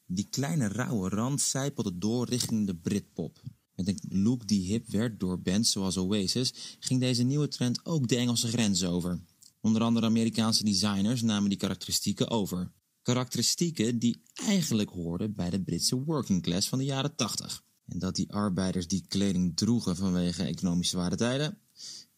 Die 0.07 0.29
kleine 0.31 0.69
rauwe 0.69 1.09
rand 1.09 1.41
zijpelde 1.41 1.99
door 1.99 2.29
richting 2.29 2.67
de 2.67 2.77
Britpop. 2.77 3.43
Met 3.75 3.89
een 3.89 4.23
look 4.23 4.47
die 4.47 4.67
hip 4.67 4.89
werd 4.89 5.21
door 5.21 5.41
bands 5.41 5.71
zoals 5.71 5.97
Oasis, 5.97 6.77
ging 6.79 7.01
deze 7.01 7.23
nieuwe 7.23 7.49
trend 7.49 7.87
ook 7.87 8.09
de 8.09 8.17
Engelse 8.17 8.49
grens 8.49 8.85
over. 8.85 9.21
Onder 9.61 9.83
andere 9.83 10.07
Amerikaanse 10.07 10.65
designers 10.65 11.23
namen 11.23 11.49
die 11.49 11.59
karakteristieken 11.59 12.29
over. 12.29 12.73
Karakteristieken 13.03 13.99
die 13.99 14.23
eigenlijk 14.35 14.91
hoorden 14.91 15.35
bij 15.35 15.51
de 15.51 15.63
Britse 15.63 16.05
working 16.05 16.43
class 16.43 16.69
van 16.69 16.79
de 16.79 16.85
jaren 16.85 17.17
80. 17.17 17.65
En 17.87 17.99
dat 17.99 18.15
die 18.15 18.33
arbeiders 18.33 18.89
die 18.89 19.05
kleding 19.09 19.57
droegen 19.57 19.97
vanwege 19.97 20.45
economische 20.45 20.97
zware 20.97 21.17
tijden, 21.17 21.59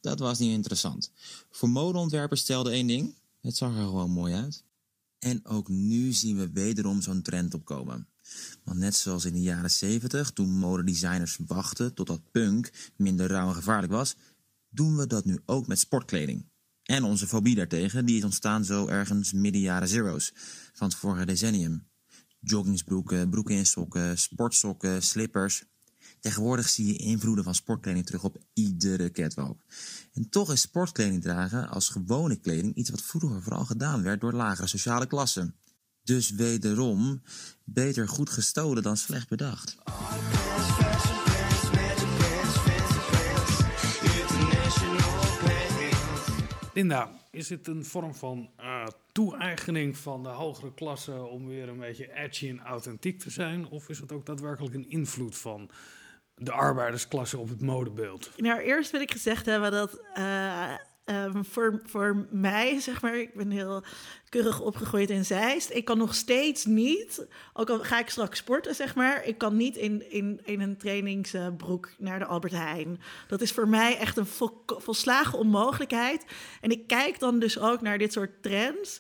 dat 0.01 0.19
was 0.19 0.39
niet 0.39 0.53
interessant. 0.53 1.12
Voor 1.51 1.69
modeontwerpers 1.69 2.41
stelde 2.41 2.71
één 2.71 2.87
ding: 2.87 3.14
het 3.41 3.57
zag 3.57 3.77
er 3.77 3.85
gewoon 3.85 4.11
mooi 4.11 4.35
uit. 4.35 4.64
En 5.19 5.45
ook 5.45 5.69
nu 5.69 6.12
zien 6.12 6.37
we 6.37 6.51
wederom 6.51 7.03
zo'n 7.03 7.23
trend 7.23 7.55
opkomen. 7.55 8.09
Want 8.64 8.79
net 8.79 8.95
zoals 8.95 9.25
in 9.25 9.33
de 9.33 9.43
jaren 9.43 9.71
70, 9.71 10.31
toen 10.31 10.59
modedesigners 10.59 11.39
wachten 11.47 11.95
totdat 11.95 12.31
punk 12.31 12.73
minder 12.97 13.27
rauw 13.27 13.49
en 13.49 13.55
gevaarlijk 13.55 13.93
was, 13.93 14.17
doen 14.69 14.97
we 14.97 15.07
dat 15.07 15.25
nu 15.25 15.41
ook 15.45 15.67
met 15.67 15.79
sportkleding. 15.79 16.45
En 16.83 17.05
onze 17.05 17.27
fobie 17.27 17.55
daartegen, 17.55 18.07
die 18.07 18.17
is 18.17 18.25
ontstaan 18.25 18.64
zo 18.64 18.87
ergens 18.87 19.33
midden 19.33 19.61
jaren 19.61 19.89
zero's 19.89 20.33
van 20.73 20.89
het 20.89 20.97
vorige 20.97 21.27
decennium. 21.27 21.87
Joggingsbroeken, 22.49 23.30
broeken 23.30 23.55
in 23.55 23.66
sokken, 23.66 24.18
sportsokken, 24.18 25.03
slippers. 25.03 25.64
Tegenwoordig 26.20 26.68
zie 26.68 26.86
je 26.86 26.97
invloeden 26.97 27.44
van 27.44 27.55
sportkleding 27.55 28.07
terug 28.07 28.24
op 28.24 28.38
iedere 28.53 29.11
catwalk. 29.11 29.62
En 30.12 30.28
toch 30.28 30.53
is 30.53 30.61
sportkleding 30.61 31.22
dragen 31.22 31.68
als 31.68 31.88
gewone 31.88 32.36
kleding 32.36 32.74
iets 32.74 32.90
wat 32.90 33.03
vroeger 33.03 33.42
vooral 33.42 33.64
gedaan 33.64 34.03
werd 34.03 34.20
door 34.20 34.32
lagere 34.32 34.66
sociale 34.66 35.07
klassen. 35.07 35.55
Dus 36.03 36.30
wederom, 36.30 37.22
beter 37.64 38.09
goed 38.09 38.30
gestolen 38.30 38.82
dan 38.82 38.97
slecht 38.97 39.28
bedacht. 39.28 39.76
Linda, 46.74 47.11
is 47.30 47.49
het 47.49 47.68
een 47.68 47.84
vorm 47.84 48.14
van 48.14 48.49
toe-eigening 49.17 49.97
van 49.97 50.23
de 50.23 50.29
hogere 50.29 50.75
klasse 50.75 51.25
om 51.25 51.47
weer 51.47 51.69
een 51.69 51.79
beetje 51.79 52.12
edgy 52.14 52.49
en 52.49 52.61
authentiek 52.61 53.19
te 53.19 53.31
zijn? 53.31 53.69
Of 53.69 53.89
is 53.89 53.99
het 53.99 54.12
ook 54.12 54.27
daadwerkelijk 54.27 54.75
een 54.75 54.91
invloed 54.91 55.37
van 55.37 55.71
de 56.35 56.53
arbeidersklasse 56.53 57.39
op 57.39 57.49
het 57.49 57.61
modebeeld? 57.61 58.31
Nou, 58.37 58.61
eerst 58.61 58.91
wil 58.91 59.01
ik 59.01 59.11
gezegd 59.11 59.47
hebben 59.47 59.71
dat 59.71 60.01
eh, 60.14 60.75
ehm, 61.07 61.43
voor, 61.43 61.81
voor 61.85 62.27
mij, 62.31 62.81
zeg 62.81 63.03
maar, 63.03 63.17
ik 63.19 63.35
ben 63.35 63.51
heel 63.51 63.83
keurig 64.29 64.61
opgegroeid 64.61 65.11
in 65.11 65.25
Zeist. 65.25 65.71
Ik 65.71 65.85
kan 65.85 65.99
nog 65.99 66.15
steeds 66.15 66.65
niet, 66.65 67.27
ook 67.53 67.71
al 67.71 67.79
ga 67.79 67.99
ik 67.99 68.09
straks 68.09 68.39
sporten, 68.39 68.75
zeg 68.75 68.95
maar, 68.95 69.25
ik 69.25 69.39
kan 69.39 69.57
niet 69.57 69.77
in, 69.77 70.11
in, 70.11 70.41
in 70.45 70.61
een 70.61 70.77
trainingsbroek 70.77 71.91
naar 71.99 72.19
de 72.19 72.25
Albert 72.25 72.53
Heijn. 72.53 73.01
Dat 73.29 73.41
is 73.41 73.53
voor 73.53 73.69
mij 73.69 73.99
echt 73.99 74.17
een 74.17 74.27
vol, 74.27 74.63
volslagen 74.67 75.39
onmogelijkheid. 75.39 76.25
En 76.61 76.71
ik 76.71 76.87
kijk 76.87 77.19
dan 77.19 77.39
dus 77.39 77.59
ook 77.59 77.81
naar 77.81 77.99
dit 77.99 78.13
soort 78.13 78.43
trends. 78.43 78.99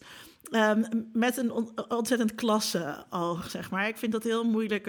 ehm, 0.50 0.82
met 1.12 1.36
een 1.36 1.50
on- 1.50 1.70
ontzettend 1.88 2.34
klasse 2.34 3.04
oog, 3.10 3.50
zeg 3.50 3.70
maar. 3.70 3.88
Ik 3.88 3.96
vind 3.96 4.12
dat 4.12 4.22
heel 4.22 4.44
moeilijk 4.44 4.86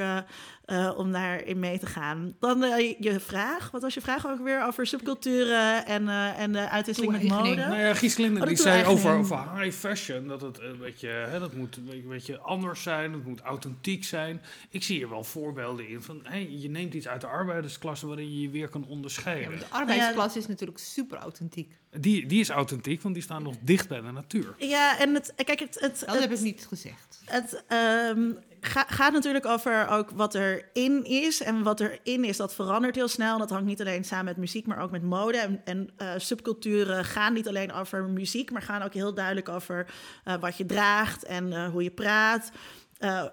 eh, 0.67 0.93
om 0.97 1.11
daarin 1.11 1.59
mee 1.59 1.79
te 1.79 1.85
gaan. 1.85 2.35
Dan 2.39 2.63
eh, 2.63 2.95
je 2.99 3.19
vraag. 3.19 3.71
Wat 3.71 3.81
was 3.81 3.93
je 3.93 4.01
vraag 4.01 4.27
ook 4.27 4.39
weer 4.43 4.65
over 4.65 4.87
subculturen 4.87 5.85
en, 5.85 6.07
eh, 6.07 6.39
en 6.39 6.51
de 6.51 6.69
uitwisseling 6.69 7.11
met 7.13 7.23
mode? 7.27 7.55
Nou 7.55 7.77
ja, 7.79 7.93
Gieslinde 7.93 8.41
Oh, 8.41 8.47
die 8.47 8.57
zei 8.57 8.85
over, 8.85 9.17
over 9.17 9.59
high 9.61 9.77
fashion, 9.77 10.27
dat 10.27 10.41
het 10.41 10.59
een 10.59 10.77
beetje, 10.77 11.07
hè, 11.07 11.39
dat 11.39 11.53
moet 11.53 11.77
een 11.77 12.03
beetje- 12.07 12.39
anders 12.39 12.83
zijn, 12.83 13.13
het 13.13 13.25
moet 13.25 13.39
authentiek 13.39 14.03
zijn. 14.03 14.41
Ik 14.69 14.83
zie 14.83 14.97
hier 14.97 15.09
wel 15.09 15.23
voorbeelden 15.23 15.87
in 15.87 16.01
van, 16.01 16.19
hey, 16.23 16.49
je 16.51 16.69
neemt 16.69 16.93
iets 16.93 17.07
uit 17.07 17.21
de 17.21 17.27
arbeidersklasse 17.27 18.07
waarin 18.07 18.33
je 18.33 18.41
je 18.41 18.49
weer 18.49 18.67
kan 18.69 18.81
Ja, 18.81 18.87
onderscheiden. 18.93 19.59
de 19.59 19.65
arbeidsklasse 19.69 20.37
is 20.39 20.47
natuurlijk 20.47 20.79
super 20.79 21.17
authentiek. 21.17 21.77
Die, 21.99 22.25
die 22.25 22.39
is 22.39 22.49
authentiek, 22.49 23.01
want 23.01 23.13
die 23.13 23.23
staan 23.23 23.43
nog 23.43 23.55
dicht 23.61 23.87
bij 23.87 24.01
de 24.01 24.11
natuur. 24.11 24.55
Ja, 24.57 24.99
en 24.99 25.13
het, 25.13 25.33
kijk, 25.35 25.59
het, 25.59 25.77
het, 25.79 25.99
Dat 25.99 26.09
het, 26.09 26.19
heb 26.19 26.31
ik 26.31 26.39
niet 26.39 26.65
gezegd. 26.67 27.21
Het 27.25 27.63
ehm, 27.67 28.31
ga- 28.61 28.85
gaat 28.87 29.13
natuurlijk 29.13 29.45
over 29.45 29.87
ook 29.87 30.09
wat 30.09 30.35
erin 30.35 31.03
is. 31.03 31.41
En 31.41 31.63
wat 31.63 31.79
erin 31.79 32.23
is, 32.23 32.37
dat 32.37 32.55
verandert 32.55 32.95
heel 32.95 33.07
snel. 33.07 33.37
Dat 33.37 33.49
hangt 33.49 33.65
niet 33.65 33.81
alleen 33.81 34.03
samen 34.03 34.25
met 34.25 34.37
muziek, 34.37 34.65
maar 34.67 34.81
ook 34.81 34.91
met 34.91 35.03
mode. 35.03 35.37
En, 35.37 35.61
en 35.65 35.89
eh, 35.97 36.09
subculturen 36.17 37.05
gaan 37.05 37.33
niet 37.33 37.47
alleen 37.47 37.73
over 37.73 38.03
muziek, 38.03 38.51
maar 38.51 38.61
gaan 38.61 38.81
ook 38.81 38.93
heel 38.93 39.13
duidelijk 39.13 39.49
over 39.49 39.87
eh, 40.23 40.35
wat 40.39 40.57
je 40.57 40.65
draagt 40.65 41.23
en 41.23 41.53
eh, 41.53 41.69
hoe 41.69 41.83
je 41.83 41.91
praat. 41.91 42.51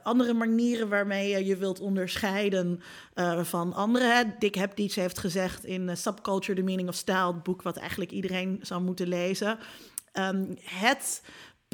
Andere 0.02 0.32
manieren 0.32 0.88
waarmee 0.88 1.28
je 1.28 1.44
je 1.44 1.56
wilt 1.56 1.80
onderscheiden 1.80 2.80
van 3.42 3.72
anderen. 3.72 4.34
Dick 4.38 4.54
Hepdietz 4.54 4.96
heeft 4.96 5.18
gezegd 5.18 5.64
in 5.64 5.96
Subculture, 5.96 6.54
The 6.58 6.62
Meaning 6.62 6.88
of 6.88 6.94
Style... 6.94 7.26
het 7.26 7.42
boek 7.42 7.62
wat 7.62 7.76
eigenlijk 7.76 8.10
iedereen 8.10 8.58
zou 8.62 8.82
moeten 8.82 9.08
lezen... 9.08 9.58
Ehm, 10.14 10.44
het 10.60 11.22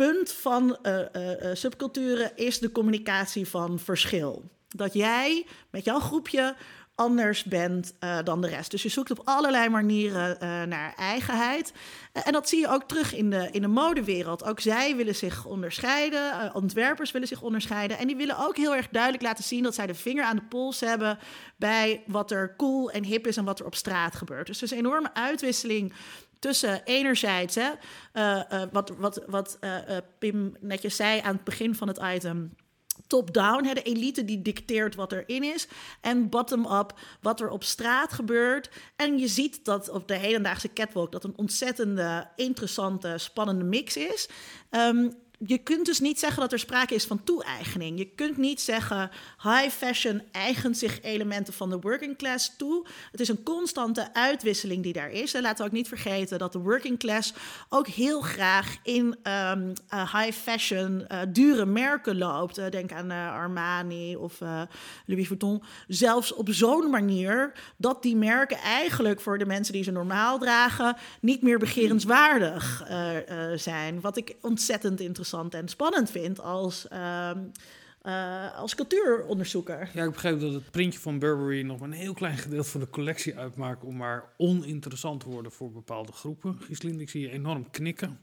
punt 0.06 0.32
van 0.32 0.76
eh, 0.82 1.14
eh, 1.14 1.50
eh, 1.50 1.56
subculturen 1.56 2.36
is 2.36 2.58
de 2.58 2.72
communicatie 2.72 3.48
van 3.48 3.78
verschil. 3.78 4.50
Dat 4.68 4.92
jij 4.92 5.46
met 5.70 5.84
jouw 5.84 5.98
groepje 5.98 6.56
anders 6.94 7.44
bent 7.44 7.94
dan 8.24 8.40
de 8.40 8.48
rest. 8.48 8.70
Dus 8.70 8.82
je 8.82 8.88
zoekt 8.88 9.10
op 9.10 9.20
allerlei 9.24 9.68
manieren 9.68 10.38
naar 10.68 10.94
eigenheid. 10.96 11.72
En 12.12 12.32
dat 12.32 12.48
zie 12.48 12.60
je 12.60 12.68
ook 12.68 12.82
terug 12.82 13.14
in 13.14 13.30
de, 13.30 13.48
in 13.50 13.62
de 13.62 13.68
modewereld. 13.68 14.44
Ook 14.44 14.60
zij 14.60 14.96
willen 14.96 15.14
zich 15.14 15.44
onderscheiden, 15.44 16.54
ontwerpers 16.54 17.10
willen 17.10 17.28
zich 17.28 17.42
onderscheiden. 17.42 17.98
En 17.98 18.06
die 18.06 18.16
willen 18.16 18.38
ook 18.38 18.56
heel 18.56 18.76
erg 18.76 18.88
duidelijk 18.88 19.22
laten 19.22 19.44
zien 19.44 19.62
dat 19.62 19.74
zij 19.74 19.86
de 19.86 19.94
vinger 19.94 20.24
aan 20.24 20.36
de 20.36 20.42
pols 20.48 20.80
hebben 20.80 21.18
bij 21.56 22.02
wat 22.06 22.30
er 22.30 22.54
cool 22.56 22.90
en 22.90 23.04
hip 23.04 23.26
is 23.26 23.36
en 23.36 23.44
wat 23.44 23.60
er 23.60 23.66
op 23.66 23.74
straat 23.74 24.14
gebeurt. 24.14 24.46
Dus 24.46 24.56
er 24.56 24.64
is 24.64 24.70
een 24.70 24.78
enorme 24.78 25.14
uitwisseling 25.14 25.92
tussen 26.40 26.84
enerzijds, 26.84 27.56
eh, 27.56 27.70
eh, 28.12 28.68
wat, 28.72 28.92
wat, 28.98 29.22
wat 29.26 29.56
eh, 29.60 29.96
Pim 30.18 30.56
netjes 30.60 30.96
zei 30.96 31.20
aan 31.20 31.34
het 31.34 31.44
begin 31.44 31.74
van 31.74 31.88
het 31.88 32.00
item. 32.14 32.54
Top-down, 33.06 33.62
de 33.74 33.82
elite 33.82 34.24
die 34.24 34.42
dicteert 34.42 34.94
wat 34.94 35.12
erin 35.12 35.42
is. 35.42 35.68
En 36.00 36.28
bottom-up, 36.28 36.94
wat 37.20 37.40
er 37.40 37.50
op 37.50 37.64
straat 37.64 38.12
gebeurt. 38.12 38.70
En 38.96 39.18
je 39.18 39.28
ziet 39.28 39.64
dat 39.64 39.90
op 39.90 40.08
de 40.08 40.14
hedendaagse 40.14 40.72
catwalk 40.72 41.12
dat 41.12 41.24
een 41.24 41.36
ontzettende, 41.36 42.28
interessante, 42.36 43.14
spannende 43.18 43.64
mix 43.64 43.96
is. 43.96 44.28
Ehm, 44.70 45.08
je 45.46 45.58
kunt 45.58 45.86
dus 45.86 46.00
niet 46.00 46.18
zeggen 46.18 46.40
dat 46.40 46.52
er 46.52 46.58
sprake 46.58 46.94
is 46.94 47.04
van 47.04 47.24
toe-eigening. 47.24 47.98
Je 47.98 48.08
kunt 48.14 48.36
niet 48.36 48.60
zeggen 48.60 49.10
high 49.42 49.68
fashion 49.68 50.22
eigent 50.32 50.78
zich 50.78 51.02
elementen 51.02 51.52
van 51.52 51.70
de 51.70 51.78
working 51.80 52.16
class 52.16 52.56
toe. 52.56 52.86
Het 53.10 53.20
is 53.20 53.28
een 53.28 53.42
constante 53.42 54.14
uitwisseling 54.14 54.82
die 54.82 54.92
daar 54.92 55.10
is. 55.10 55.34
En 55.34 55.42
laten 55.42 55.58
we 55.58 55.70
ook 55.70 55.76
niet 55.76 55.88
vergeten 55.88 56.38
dat 56.38 56.52
de 56.52 56.58
working 56.58 56.98
class 56.98 57.32
ook 57.68 57.86
heel 57.86 58.20
graag 58.20 58.76
in 58.82 59.16
ehm, 59.22 59.72
eh, 59.88 60.14
high 60.14 60.38
fashion 60.38 61.06
eh, 61.06 61.18
dure 61.28 61.66
merken 61.66 62.18
loopt. 62.18 62.58
Eh, 62.58 62.70
denk 62.70 62.92
aan 62.92 63.10
Armani 63.10 64.16
of 64.16 64.38
Louis 65.06 65.26
Vuitton. 65.26 65.62
Zelfs 65.88 66.34
op 66.34 66.48
zo'n 66.50 66.90
manier 66.90 67.52
dat 67.76 68.02
die 68.02 68.16
merken 68.16 68.56
eigenlijk 68.56 69.20
voor 69.20 69.38
de 69.38 69.46
mensen 69.46 69.72
die 69.72 69.82
ze 69.82 69.90
normaal 69.90 70.38
dragen 70.38 70.96
niet 71.20 71.42
meer 71.42 71.58
begerenswaardig 71.58 72.84
zijn. 73.54 74.00
Wat 74.00 74.16
ik 74.16 74.36
ontzettend 74.40 75.00
interessant 75.00 75.28
en 75.32 75.68
spannend 75.68 76.10
vind 76.10 76.40
als, 76.40 76.88
ehm, 76.88 77.38
eh, 78.02 78.58
als 78.58 78.74
cultuuronderzoeker. 78.74 79.90
Ja, 79.94 80.04
ik 80.04 80.12
begreep 80.12 80.40
dat 80.40 80.52
het 80.52 80.70
printje 80.70 81.00
van 81.00 81.18
Burberry 81.18 81.62
nog 81.62 81.78
maar 81.78 81.88
een 81.88 81.94
heel 81.94 82.14
klein 82.14 82.38
gedeelte 82.38 82.68
van 82.68 82.80
de 82.80 82.90
collectie 82.90 83.36
uitmaakt 83.36 83.84
om 83.84 83.96
maar 83.96 84.32
oninteressant 84.36 85.20
te 85.20 85.28
worden 85.28 85.52
voor 85.52 85.72
bepaalde 85.72 86.12
groepen. 86.12 86.58
Gislinde, 86.60 87.02
ik 87.02 87.10
zie 87.10 87.20
je 87.20 87.30
enorm 87.30 87.70
knikken. 87.70 88.20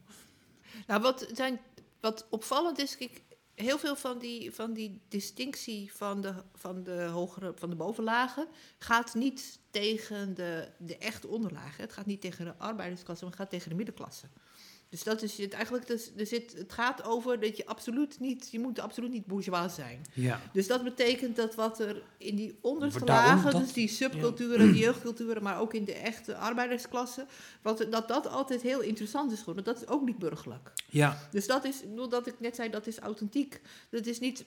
Nou, 0.86 1.02
wat, 1.02 1.28
zijn, 1.32 1.60
wat 2.00 2.26
opvallend 2.30 2.78
is, 2.78 2.96
kijk, 2.96 3.22
heel 3.54 3.78
veel 3.78 3.96
van 3.96 4.18
die, 4.18 4.54
van 4.54 4.72
die 4.72 5.00
distinctie 5.08 5.92
van 5.92 6.20
de, 6.20 6.34
van 6.54 6.82
de 6.82 7.02
hogere, 7.02 7.52
van 7.56 7.70
de 7.70 7.76
bovenlagen 7.76 8.48
gaat 8.78 9.14
niet 9.14 9.58
tegen 9.70 10.34
de, 10.34 10.68
de 10.78 10.96
echte 10.96 11.28
onderlagen. 11.28 11.82
Het 11.82 11.92
gaat 11.92 12.06
niet 12.06 12.20
tegen 12.20 12.44
de 12.44 12.56
arbeidersklasse, 12.56 13.24
maar 13.24 13.32
het 13.32 13.42
gaat 13.42 13.50
tegen 13.50 13.70
de 13.70 13.76
middenklasse. 13.76 14.26
Dus 14.90 15.02
dat 15.02 15.22
is 15.22 15.38
het 15.38 15.52
eigenlijk, 15.52 15.86
dus, 15.86 16.10
er 16.16 16.26
zit, 16.26 16.54
het 16.58 16.72
gaat 16.72 17.04
over 17.04 17.40
dat 17.40 17.56
je 17.56 17.66
absoluut 17.66 18.20
niet, 18.20 18.48
je 18.50 18.60
moet 18.60 18.78
absoluut 18.78 19.10
niet 19.10 19.26
bourgeois 19.26 19.74
zijn. 19.74 20.02
Ja. 20.12 20.40
Dus 20.52 20.66
dat 20.66 20.84
betekent 20.84 21.36
dat 21.36 21.54
wat 21.54 21.80
er 21.80 22.02
in 22.18 22.36
die 22.36 22.58
onderste 22.60 23.04
lagen, 23.04 23.52
dat- 23.52 23.60
dus 23.60 23.72
die 23.72 23.88
subculturen, 23.88 24.72
die 24.72 24.82
jeugdculturen, 24.82 25.42
maar 25.42 25.60
ook 25.60 25.74
in 25.74 25.84
de 25.84 25.92
echte 25.94 26.36
arbeidersklasse, 26.36 27.26
wat, 27.62 27.86
dat 27.90 28.08
dat 28.08 28.26
altijd 28.28 28.62
heel 28.62 28.80
interessant 28.80 29.32
is 29.32 29.38
geworden. 29.38 29.64
Dat 29.64 29.76
is 29.82 29.88
ook 29.88 30.04
niet 30.04 30.18
burgerlijk. 30.18 30.72
Ja, 30.88 31.18
Dus 31.30 31.46
dat 31.46 31.64
is, 31.64 31.82
dat 32.08 32.26
ik 32.26 32.40
net 32.40 32.54
zei, 32.56 32.70
dat 32.70 32.86
is 32.86 32.98
authentiek. 32.98 33.60
Dat 33.90 34.06
is 34.06 34.20
niet. 34.20 34.44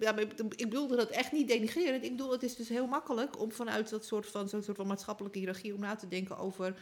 Ja, 0.00 0.16
ik 0.16 0.56
bedoelde 0.68 0.96
dat 0.96 1.08
echt 1.10 1.32
niet 1.32 1.48
denigrerend. 1.48 2.04
Ik 2.04 2.10
bedoel, 2.10 2.32
het 2.32 2.42
is 2.42 2.56
dus 2.56 2.68
heel 2.68 2.86
makkelijk 2.86 3.40
om 3.40 3.52
vanuit 3.52 3.90
dat 3.90 4.04
soort 4.04 4.26
van, 4.26 4.48
zo'n 4.48 4.62
soort 4.62 4.76
van 4.76 4.86
maatschappelijke 4.86 5.38
hiërarchie 5.38 5.74
om 5.74 5.80
na 5.80 5.94
te 5.94 6.08
denken 6.08 6.38
over, 6.38 6.74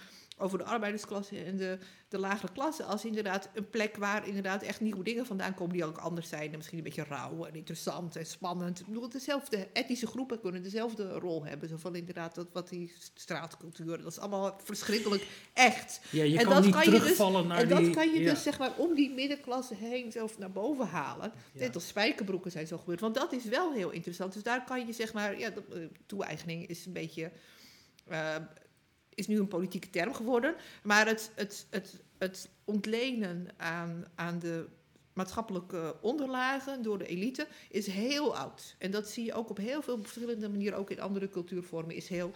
over 0.43 0.59
de 0.59 0.65
arbeidersklasse 0.65 1.45
en 1.45 1.57
de, 1.57 1.79
de 2.09 2.19
lagere 2.19 2.53
klasse. 2.53 2.85
Als 2.85 3.05
inderdaad 3.05 3.51
een 3.55 3.71
plek 3.71 3.97
waar 3.97 4.27
inderdaad 4.27 4.63
echt 4.63 4.81
nieuwe 4.81 5.05
dingen 5.05 5.27
vandaan 5.27 5.55
komen 5.55 5.73
die 5.73 5.85
ook 5.85 5.99
anders 5.99 6.29
zijn. 6.29 6.51
En 6.51 6.57
misschien 6.57 6.79
een 6.79 6.85
beetje 6.85 7.05
rauw 7.05 7.45
en 7.45 7.55
interessant 7.55 8.17
en 8.17 8.27
spannend. 8.27 8.81
Ik 8.81 8.87
bedoel, 8.87 9.09
dezelfde 9.09 9.69
etnische 9.73 10.07
groepen 10.07 10.41
kunnen 10.41 10.63
dezelfde 10.63 11.13
rol 11.13 11.45
hebben. 11.45 11.69
Zo 11.69 11.77
van 11.77 11.95
inderdaad, 11.95 12.35
dat, 12.35 12.47
wat 12.53 12.69
die 12.69 12.93
straatcultuur, 13.15 13.99
dat 14.03 14.13
is 14.13 14.19
allemaal 14.19 14.57
verschrikkelijk 14.63 15.27
echt. 15.53 16.01
ja 16.11 16.25
je 16.25 16.39
En 16.39 16.45
kan 16.45 16.55
dat 16.55 16.65
niet 16.65 16.75
kan 16.75 16.85
je 16.85 16.91
dus- 16.91 17.01
terugvallen 17.01 17.47
naar 17.47 17.59
En 17.59 17.69
dat 17.69 17.91
kan 17.91 18.13
je 18.13 18.21
ja. 18.21 18.31
dus 18.31 18.43
zeg 18.43 18.59
maar 18.59 18.73
om 18.77 18.95
die 18.95 19.11
middenklasse 19.11 19.75
heen 19.75 20.13
zelf 20.13 20.39
naar 20.39 20.53
boven 20.53 20.87
halen. 20.87 21.33
Net 21.53 21.75
als 21.75 21.87
spijkerbroeken 21.87 22.51
zijn 22.51 22.67
zo 22.67 22.79
gebeurd. 22.79 23.01
Want 23.01 23.15
dat 23.15 23.33
is 23.33 23.45
wel 23.45 23.73
heel 23.73 23.91
interessant. 23.91 24.33
Dus 24.33 24.43
daar 24.43 24.65
kan 24.65 24.87
je 24.87 24.93
zeg 24.93 25.13
maar, 25.13 25.39
ja, 25.39 25.51
eh, 25.51 25.83
toe-eigening 26.07 26.67
is 26.67 26.87
een 26.87 26.93
beetje, 26.93 27.31
eh, 28.07 28.37
is 29.15 29.27
nu 29.27 29.39
een 29.39 29.49
politieke 29.49 29.91
term 29.91 30.15
geworden. 30.15 30.55
Maar 30.83 31.07
het, 31.07 31.31
het, 31.35 31.67
het, 31.71 32.01
het 32.19 32.49
ontlenen 32.65 33.49
aan, 33.57 34.05
aan 34.15 34.39
de 34.39 34.67
maatschappelijke 35.13 35.97
onderlagen 36.01 36.83
door 36.83 36.99
de 36.99 37.07
elite 37.07 37.47
is 37.69 37.87
heel 37.87 38.37
oud. 38.37 38.77
En 38.79 38.91
dat 38.91 39.09
zie 39.09 39.25
je 39.25 39.35
ook 39.35 39.51
op 39.51 39.57
heel 39.57 39.83
veel 39.83 39.99
verschillende 39.99 40.49
manieren, 40.49 40.79
ook 40.79 40.91
in 40.91 41.01
andere 41.01 41.29
cultuurvormen, 41.29 41.95
is 41.95 42.09
heel... 42.09 42.33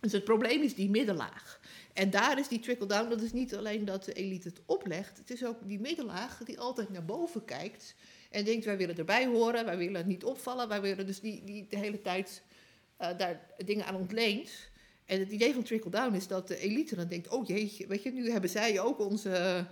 Dus 0.00 0.12
het 0.12 0.24
probleem 0.24 0.62
is 0.62 0.74
die 0.74 0.90
middenlaag. 0.90 1.60
En 1.92 2.10
daar 2.10 2.38
is 2.38 2.48
die 2.48 2.60
trickle-down, 2.60 3.08
dat 3.08 3.20
is 3.20 3.32
niet 3.32 3.54
alleen 3.54 3.84
dat 3.84 4.04
de 4.04 4.12
elite 4.12 4.48
het 4.48 4.60
oplegt, 4.66 5.18
het 5.18 5.30
is 5.30 5.44
ook 5.44 5.56
die 5.62 5.80
middenlaag 5.80 6.40
die 6.44 6.60
altijd 6.60 6.90
naar 6.90 7.04
boven 7.04 7.44
kijkt 7.44 7.94
en 8.30 8.44
denkt, 8.44 8.64
wij 8.64 8.76
willen 8.76 8.96
erbij 8.96 9.26
horen, 9.26 9.64
wij 9.64 9.76
willen 9.76 10.06
niet 10.06 10.24
opvallen, 10.24 10.68
wij 10.68 10.80
willen 10.80 11.06
dus 11.06 11.20
die, 11.20 11.44
die 11.44 11.66
de 11.68 11.76
hele 11.76 12.02
tijd 12.02 12.42
eh, 12.96 13.18
daar 13.18 13.46
dingen 13.64 13.86
aan 13.86 13.94
ontleent. 13.94 14.70
En 15.06 15.18
het 15.18 15.30
idee 15.30 15.54
van 15.54 15.62
trickle-down 15.62 16.14
is 16.14 16.26
dat 16.26 16.48
de 16.48 16.58
elite 16.58 16.94
dan 16.94 17.06
denkt, 17.08 17.28
oh 17.28 17.46
jeetje, 17.46 17.86
weet 17.86 18.02
je, 18.02 18.12
nu 18.12 18.30
hebben 18.30 18.50
zij 18.50 18.80
ook 18.80 18.98
onze, 18.98 19.64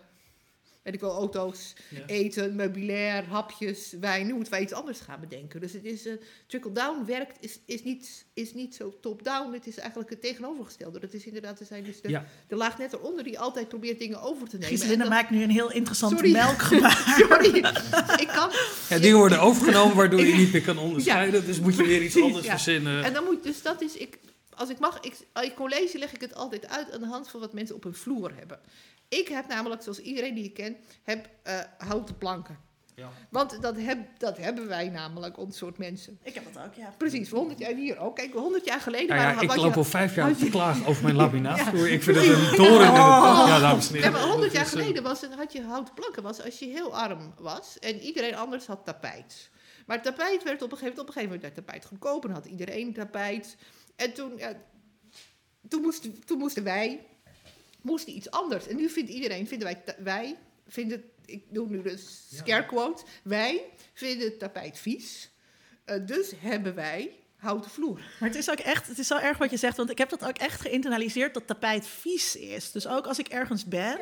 weet 0.82 0.94
ik 0.94 1.00
wel, 1.00 1.14
auto's, 1.14 1.72
Ja. 1.90 2.06
eten, 2.06 2.54
meubilair, 2.56 3.24
hapjes, 3.24 3.94
wijn. 4.00 4.26
Nu 4.26 4.32
moeten 4.34 4.52
wij 4.52 4.62
iets 4.62 4.72
anders 4.72 5.00
gaan 5.00 5.20
bedenken. 5.20 5.60
Dus 5.60 5.72
het 5.72 5.84
is, 5.84 6.06
eh, 6.06 6.12
trickle-down 6.46 7.04
werkt, 7.06 7.36
is, 7.40 7.58
is, 7.66 7.82
niet, 7.82 8.24
is 8.34 8.54
niet 8.54 8.74
zo 8.74 8.98
top-down. 9.00 9.52
Het 9.52 9.66
is 9.66 9.76
eigenlijk 9.78 10.10
het 10.10 10.20
tegenovergestelde. 10.20 11.00
Dat 11.00 11.12
is 11.12 11.24
inderdaad, 11.26 11.60
er 11.60 11.66
zijn 11.66 11.84
dus 11.84 12.00
de, 12.00 12.08
Ja. 12.08 12.26
de 12.48 12.56
laag 12.56 12.78
net 12.78 12.92
eronder 12.92 13.24
die 13.24 13.38
altijd 13.38 13.68
probeert 13.68 13.98
dingen 13.98 14.22
over 14.22 14.48
te 14.48 14.56
nemen. 14.56 14.68
Giselinde 14.68 14.94
En 14.94 15.00
dat- 15.00 15.08
maakt 15.18 15.30
nu 15.30 15.42
een 15.42 15.50
heel 15.50 15.72
interessant 15.72 16.32
melkgebaar. 16.32 17.14
Sorry, 17.28 17.56
ik 18.20 18.28
kan... 18.34 18.50
Ja, 18.88 18.98
die 18.98 19.16
worden 19.16 19.40
overgenomen 19.40 19.96
waardoor 19.96 20.20
je 20.26 20.34
niet 20.34 20.52
meer 20.52 20.62
kan 20.62 20.78
onderscheiden. 20.78 21.46
Dus 21.46 21.60
moet 21.60 21.76
je 21.76 21.84
weer 21.86 22.02
iets 22.02 22.20
anders 22.22 22.44
ja. 22.44 22.50
verzinnen. 22.50 23.04
En 23.04 23.12
dan 23.12 23.24
moet, 23.24 23.42
dus 23.42 23.62
dat 23.62 23.82
is, 23.82 23.96
ik, 23.96 24.18
als 24.56 24.68
ik 24.68 24.78
mag, 24.78 25.00
ik, 25.00 25.16
in 25.42 25.54
college 25.54 25.98
leg 25.98 26.12
ik 26.12 26.20
het 26.20 26.34
altijd 26.34 26.68
uit 26.68 26.92
aan 26.92 27.00
de 27.00 27.06
hand 27.06 27.28
van 27.28 27.40
wat 27.40 27.52
mensen 27.52 27.76
op 27.76 27.82
hun 27.82 27.94
vloer 27.94 28.34
hebben. 28.36 28.60
Ik 29.08 29.28
heb 29.28 29.48
namelijk, 29.48 29.82
zoals 29.82 29.98
iedereen 29.98 30.34
die 30.34 30.44
ik 30.44 30.54
ken, 30.54 30.76
heb 31.02 31.28
eh, 31.42 31.58
houten 31.78 32.18
planken. 32.18 32.58
Ja. 32.96 33.08
Want 33.30 33.62
dat, 33.62 33.76
heb, 33.76 33.98
dat 34.18 34.36
hebben 34.36 34.68
wij 34.68 34.88
namelijk, 34.88 35.38
ons 35.38 35.56
soort 35.56 35.78
mensen. 35.78 36.18
Ik 36.22 36.34
heb 36.34 36.44
dat 36.52 36.64
ook, 36.64 36.74
ja. 36.74 36.94
Precies, 36.98 37.30
100 37.30 37.58
jaar 37.58 37.74
hier 37.74 37.98
ook. 37.98 38.16
Kijk, 38.16 38.32
100 38.32 38.64
jaar 38.64 38.80
geleden 38.80 39.08
Nou 39.08 39.20
ja, 39.20 39.26
waren 39.34 39.42
ik 39.42 39.56
loop 39.56 39.76
al 39.76 39.84
vijf 39.84 40.14
jaar 40.14 40.36
te 40.36 40.48
klagen 40.48 40.86
over 40.86 41.02
mijn 41.02 41.16
laminaatvloer. 41.22 41.86
Ja. 41.86 41.92
Ik 41.92 42.02
vind 42.02 42.16
het 42.16 42.26
een 42.26 42.56
doorn 42.64 42.72
in 42.72 42.86
het... 42.86 43.46
Ja, 43.46 43.58
dames 43.58 43.88
en 43.88 43.94
Ja, 43.94 44.00
heren. 44.00 44.12
maar 44.12 44.28
100 44.28 44.52
jaar 44.52 44.66
geleden 44.76 45.02
was, 45.02 45.22
had 45.36 45.52
je 45.52 45.62
houten 45.62 45.94
planken 45.94 46.22
was 46.22 46.42
als 46.42 46.58
je 46.58 46.66
heel 46.66 46.96
arm 46.96 47.34
was 47.38 47.78
en 47.78 48.00
iedereen 48.00 48.34
anders 48.34 48.66
had 48.66 48.84
tapijt. 48.84 49.50
Maar 49.86 50.02
tapijt 50.02 50.42
werd 50.42 50.62
op 50.62 50.72
een 50.72 50.78
gegeven 50.78 50.96
moment, 50.96 50.98
op 50.98 51.06
een 51.06 51.12
gegeven 51.12 51.22
moment 51.22 51.42
werd 51.42 51.54
tapijt 51.54 51.84
goedkoper 51.84 52.28
en 52.30 52.36
had 52.36 52.46
iedereen 52.46 52.92
tapijt. 52.92 53.56
En 53.96 54.12
toen, 54.12 54.36
ja, 54.36 54.62
toen, 55.68 55.82
moesten, 55.82 56.24
toen 56.24 56.38
moesten 56.38 56.64
wij 56.64 57.06
moesten 57.84 58.16
iets 58.16 58.30
anders. 58.30 58.66
En 58.66 58.76
nu 58.76 58.88
vindt 58.88 59.10
iedereen, 59.10 59.46
vinden 59.46 59.66
wij, 59.66 59.82
wij 59.98 60.36
vinden, 60.68 61.04
ik 61.24 61.44
doe 61.48 61.68
nu 61.68 61.82
de 61.82 61.96
scare 62.34 62.66
quote, 62.66 63.04
wij 63.22 63.64
vinden 63.92 64.26
het 64.26 64.38
tapijt 64.38 64.78
vies. 64.78 65.30
Eh, 65.84 66.06
dus 66.06 66.32
hebben 66.36 66.74
wij 66.74 67.16
houten 67.36 67.70
vloer. 67.70 68.00
Maar 68.20 68.28
het 68.28 68.38
is 68.38 68.50
ook 68.50 68.58
echt, 68.58 68.88
het 68.88 68.98
is 68.98 69.06
zo 69.06 69.18
erg 69.18 69.38
wat 69.38 69.50
je 69.50 69.56
zegt, 69.56 69.76
want 69.76 69.90
ik 69.90 69.98
heb 69.98 70.08
dat 70.08 70.24
ook 70.24 70.38
echt 70.38 70.60
geïnternaliseerd 70.60 71.34
dat 71.34 71.46
tapijt 71.46 71.86
vies 71.86 72.36
is. 72.36 72.72
Dus 72.72 72.86
ook 72.86 73.06
als 73.06 73.18
ik 73.18 73.28
ergens 73.28 73.64
ben, 73.64 73.98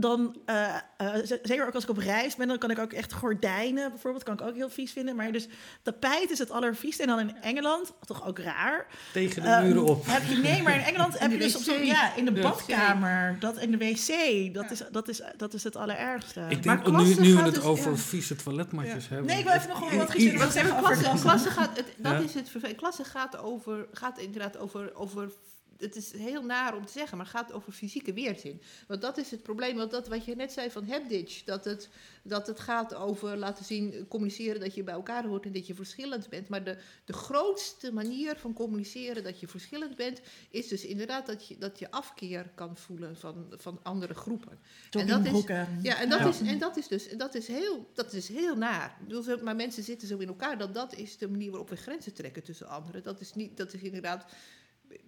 dan, 0.00 0.36
eh, 0.44 0.74
eh, 0.96 1.14
zeker 1.42 1.66
ook 1.66 1.74
als 1.74 1.84
ik 1.84 1.90
op 1.90 1.96
reis 1.98 2.36
ben, 2.36 2.48
dan 2.48 2.58
kan 2.58 2.70
ik 2.70 2.78
ook 2.78 2.92
echt 2.92 3.12
gordijnen 3.12 3.90
bijvoorbeeld, 3.90 4.24
kan 4.24 4.34
ik 4.34 4.40
ook 4.40 4.54
heel 4.54 4.70
vies 4.70 4.92
vinden. 4.92 5.16
Maar 5.16 5.32
dus 5.32 5.48
tapijt 5.82 6.30
is 6.30 6.38
het 6.38 6.50
allervieste. 6.50 7.02
En 7.02 7.08
dan 7.08 7.20
in 7.20 7.36
Engeland, 7.40 7.92
toch 8.04 8.26
ook 8.26 8.38
raar. 8.38 8.86
Tegen 9.12 9.42
de 9.42 9.48
eh, 9.48 9.62
muren 9.62 9.84
op. 9.84 10.06
Heb 10.06 10.22
je, 10.22 10.36
nee, 10.36 10.62
maar 10.62 10.74
in 10.74 10.80
Engeland 10.80 11.18
heb 11.20 11.30
je 11.30 11.38
dus 11.38 11.56
op 11.56 11.62
zo'n, 11.62 11.86
ja, 11.86 12.14
in 12.16 12.24
de 12.24 12.32
badkamer, 12.32 13.36
dat 13.40 13.58
in 13.58 13.70
de 13.70 13.76
wc, 13.76 14.54
dat, 14.54 14.70
is, 14.70 14.82
dat, 14.90 15.08
is, 15.08 15.22
dat 15.36 15.54
is 15.54 15.64
het 15.64 15.76
allerergste. 15.76 16.40
Ik 16.48 16.64
Maar 16.64 16.76
denk, 16.76 16.86
nu, 16.86 16.92
klasse 16.92 17.20
nu 17.20 17.34
we 17.34 17.42
het 17.42 17.54
dus- 17.54 17.64
over 17.64 17.90
ja. 17.90 17.96
vieze 17.96 18.36
toiletmatjes 18.36 19.08
hebben. 19.08 19.26
Nee, 19.26 19.38
ik 19.38 19.44
wil 19.44 19.54
even 19.54 19.68
nog 19.68 19.90
wel 19.90 19.98
wat 19.98 20.10
gezien 20.10 20.42
over 20.42 21.20
klasse, 21.20 21.50
gaat, 21.50 21.76
het, 21.76 21.86
dat 21.96 22.12
Ja. 22.12 22.18
is 22.18 22.34
het 22.34 22.48
vervelend. 22.50 22.78
Klasse 22.78 23.04
gaat, 23.04 23.38
over, 23.38 23.86
gaat 23.92 24.18
inderdaad 24.18 24.58
over, 24.58 24.94
over. 24.94 25.30
Het 25.78 25.96
is 25.96 26.12
heel 26.12 26.42
naar 26.42 26.76
om 26.76 26.86
te 26.86 26.92
zeggen, 26.92 27.16
maar 27.16 27.26
het 27.26 27.36
gaat 27.36 27.52
over 27.52 27.72
fysieke 27.72 28.12
weerzin. 28.12 28.62
Want 28.86 29.00
dat 29.00 29.18
is 29.18 29.30
het 29.30 29.42
probleem. 29.42 29.76
Want 29.76 29.90
dat 29.90 30.08
wat 30.08 30.24
je 30.24 30.36
net 30.36 30.52
zei 30.52 30.70
van 30.70 30.84
Hebditch, 30.84 31.44
dat 31.44 31.64
het, 31.64 31.88
dat 32.22 32.46
het 32.46 32.60
gaat 32.60 32.94
over 32.94 33.36
laten 33.36 33.64
zien, 33.64 34.06
communiceren 34.08 34.60
dat 34.60 34.74
je 34.74 34.82
bij 34.82 34.94
elkaar 34.94 35.26
hoort 35.26 35.44
en 35.44 35.52
dat 35.52 35.66
je 35.66 35.74
verschillend 35.74 36.28
bent. 36.28 36.48
Maar 36.48 36.64
de, 36.64 36.78
de 37.04 37.12
grootste 37.12 37.92
manier 37.92 38.36
van 38.36 38.52
communiceren 38.52 39.22
dat 39.22 39.40
je 39.40 39.48
verschillend 39.48 39.96
bent, 39.96 40.20
is 40.50 40.68
dus 40.68 40.84
inderdaad 40.84 41.26
dat 41.26 41.48
je, 41.48 41.58
dat 41.58 41.78
je 41.78 41.90
afkeer 41.90 42.50
kan 42.54 42.76
voelen 42.76 43.16
van, 43.16 43.46
van 43.50 43.80
andere 43.82 44.14
groepen. 44.14 44.58
En 44.90 45.06
dat 45.06 45.24
is, 45.24 45.44
ja, 45.82 46.00
en 46.00 46.08
dat, 46.08 46.18
Ja. 46.18 46.28
Is, 46.28 46.40
en 46.40 46.58
dat 46.58 46.76
is 46.76 46.88
dus 46.88 47.08
dat 47.16 47.34
is 47.34 47.46
heel, 47.46 47.90
dat 47.94 48.12
is 48.12 48.28
heel 48.28 48.56
naar. 48.56 48.98
Maar 49.42 49.56
mensen 49.56 49.82
zitten 49.82 50.08
zo 50.08 50.18
in 50.18 50.28
elkaar 50.28 50.58
dat 50.58 50.74
dat 50.74 50.94
is 50.94 51.18
de 51.18 51.28
manier 51.28 51.50
waarop 51.50 51.68
we 51.68 51.76
grenzen 51.76 52.14
trekken 52.14 52.42
tussen 52.42 52.68
anderen. 52.68 53.02
Dat 53.02 53.20
is, 53.20 53.34
niet, 53.34 53.56
dat 53.56 53.72
is 53.72 53.80
inderdaad 53.80 54.24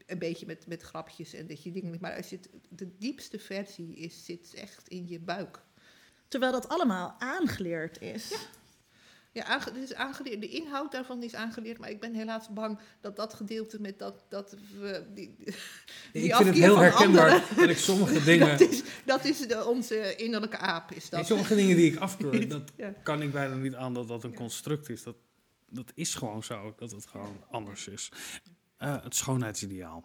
een 0.06 0.18
beetje 0.18 0.46
met, 0.46 0.66
met 0.66 0.82
grapjes 0.82 1.32
en 1.34 1.46
dat 1.46 1.62
je 1.62 1.72
dingen. 1.72 1.96
Maar 2.00 2.16
als 2.16 2.30
je 2.30 2.36
het, 2.36 2.48
de 2.68 2.96
diepste 2.98 3.38
versie 3.38 3.94
is, 3.94 4.24
zit 4.24 4.54
echt 4.54 4.88
in 4.88 5.08
je 5.08 5.18
buik. 5.20 5.60
Terwijl 6.28 6.52
dat 6.52 6.68
allemaal 6.68 7.14
aangeleerd 7.18 8.00
is. 8.00 8.32
Ja, 9.32 9.44
aange- 9.44 9.72
dit 9.72 9.82
is 9.82 9.94
aangeleerd, 9.94 10.40
de 10.40 10.48
inhoud 10.48 10.92
daarvan 10.92 11.22
is 11.22 11.34
aangeleerd, 11.34 11.78
maar 11.78 11.90
ik 11.90 12.00
ben 12.00 12.14
helaas 12.14 12.48
bang 12.48 12.78
dat 13.00 13.16
dat 13.16 13.34
gedeelte 13.34 13.80
met 13.80 13.98
dat, 13.98 14.24
dat 14.28 14.56
we... 14.78 15.06
Die, 15.14 15.34
die 15.36 15.46
ik 15.46 15.54
vind 16.12 16.24
het 16.24 16.32
afkeer 16.32 16.52
heel 16.54 16.74
van 16.74 16.82
herkenbaar 16.82 17.30
anderen, 17.30 17.56
dat 17.56 17.68
ik 17.68 17.76
sommige 17.76 18.24
dingen... 18.30 18.48
dat 18.58 18.60
is, 18.60 18.82
dat 19.04 19.24
is 19.24 19.38
de, 19.38 19.64
onze 19.66 20.16
innerlijke 20.16 20.56
aap, 20.58 20.92
is 20.92 21.08
dat. 21.10 21.26
sommige 21.26 21.54
dingen 21.54 21.76
die 21.76 21.92
ik 21.92 21.98
afkeur, 21.98 22.48
dat 22.48 22.72
Ja. 22.76 22.94
kan 23.02 23.22
ik 23.22 23.32
bijna 23.32 23.54
niet 23.54 23.74
aan 23.74 23.94
dat 23.94 24.08
dat 24.08 24.24
een 24.24 24.34
construct 24.34 24.88
is. 24.88 25.02
Dat, 25.02 25.16
dat 25.68 25.92
is 25.94 26.14
gewoon 26.14 26.42
zo, 26.42 26.74
dat 26.78 26.90
het 26.90 27.06
gewoon 27.06 27.44
anders 27.50 27.88
is. 27.88 28.10
Eh, 28.80 28.96
het 29.02 29.16
schoonheidsideaal. 29.16 30.04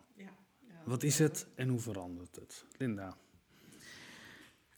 Wat 0.84 1.04
is 1.04 1.20
het 1.20 1.46
en 1.56 1.68
hoe 1.70 1.80
verandert 1.80 2.36
het? 2.36 2.66
Linda. 2.78 3.16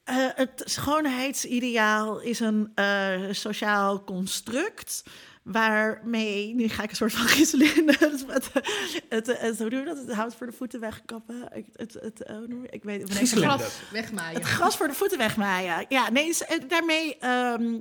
Eh, 0.04 0.16
het 0.36 0.62
schoonheidsideaal 0.66 2.20
is 2.20 2.40
een 2.40 2.72
eh, 2.76 3.22
sociaal 3.32 4.04
construct. 4.04 5.04
Waarmee, 5.44 6.54
nu 6.56 6.68
ga 6.68 6.84
ik 6.84 6.90
een 6.90 6.96
soort 6.96 7.14
van 7.14 7.28
gidselen. 7.36 7.68
het, 7.88 8.26
het, 8.28 8.52
het, 9.10 9.40
het, 9.42 9.58
hoe 9.60 9.70
doen 9.70 9.80
we 9.80 9.86
dat? 9.86 9.98
Het 9.98 10.14
hout 10.14 10.36
voor 10.36 10.48
de 10.48 10.54
voeten 10.54 10.80
wegkappen. 10.80 11.50
Ik, 11.54 11.66
het, 11.74 11.94
het, 11.94 12.24
hoe 12.28 12.48
noem 12.48 12.62
je- 12.62 12.70
ik 12.70 12.84
weet 12.84 13.02
het. 13.20 13.30
Gras 13.30 13.80
wegmaaien. 13.92 14.40
Het 14.40 14.50
gras 14.50 14.78
voor 14.78 14.88
de 14.88 14.94
voeten 14.94 15.18
wegmaaien. 15.18 15.86
Ja, 15.90 16.10
nee, 16.10 16.34
daarmee. 16.68 17.18
ehm, 17.18 17.78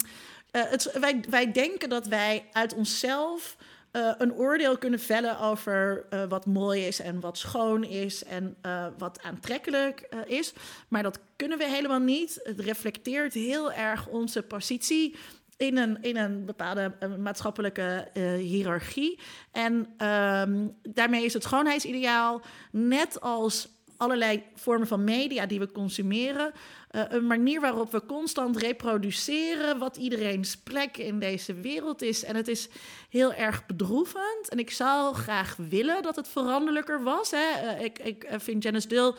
eh, 0.50 0.62
het, 0.70 0.92
wij, 1.00 1.24
wij 1.28 1.52
denken 1.52 1.88
dat 1.88 2.06
wij 2.06 2.48
uit 2.52 2.74
onszelf 2.74 3.56
eh, 3.96 4.10
een 4.18 4.32
oordeel 4.32 4.78
kunnen 4.78 5.00
vellen 5.00 5.40
over 5.40 6.06
eh, 6.10 6.24
wat 6.28 6.46
mooi 6.46 6.86
is 6.86 7.00
en 7.00 7.20
wat 7.20 7.38
schoon 7.38 7.84
is 7.84 8.24
en 8.24 8.56
eh, 8.60 8.86
wat 8.98 9.22
aantrekkelijk 9.22 10.08
is. 10.26 10.52
Maar 10.88 11.02
dat 11.02 11.18
kunnen 11.36 11.58
we 11.58 11.64
helemaal 11.64 11.98
niet. 11.98 12.40
Het 12.42 12.60
reflecteert 12.60 13.34
heel 13.34 13.72
erg 13.72 14.06
onze 14.08 14.42
positie. 14.42 15.16
In 15.56 15.76
een, 15.76 16.02
in 16.02 16.16
een 16.16 16.44
bepaalde 16.44 16.92
maatschappelijke 17.18 18.08
hiërarchie. 18.38 19.18
En 19.52 19.86
ehm, 19.96 20.66
daarmee 20.82 21.24
is 21.24 21.32
het 21.32 21.42
schoonheidsideaal, 21.42 22.40
net 22.70 23.20
als 23.20 23.68
allerlei 23.96 24.42
vormen 24.54 24.86
van 24.86 25.04
media 25.04 25.46
die 25.46 25.58
we 25.58 25.72
consumeren, 25.72 26.52
eh, 26.96 27.02
een 27.08 27.26
manier 27.26 27.60
waarop 27.60 27.92
we 27.92 28.06
constant 28.06 28.56
reproduceren 28.56 29.78
wat 29.78 29.96
iedereen's 29.96 30.56
plek 30.56 30.96
in 30.96 31.18
deze 31.18 31.54
wereld 31.54 32.02
is. 32.02 32.24
En 32.24 32.36
het 32.36 32.48
is 32.48 32.68
heel 33.10 33.32
erg 33.32 33.66
bedroevend. 33.66 34.48
En 34.48 34.58
ik 34.58 34.70
zou 34.70 35.14
graag 35.14 35.56
willen 35.68 36.02
dat 36.02 36.16
het 36.16 36.28
veranderlijker 36.28 37.02
was. 37.02 37.30
Hè. 37.30 37.60
Eh, 37.60 37.84
ik, 37.84 37.98
ik 37.98 38.24
eh, 38.24 38.38
vind 38.38 38.62
Janice 38.62 38.88
Dill 38.88 39.14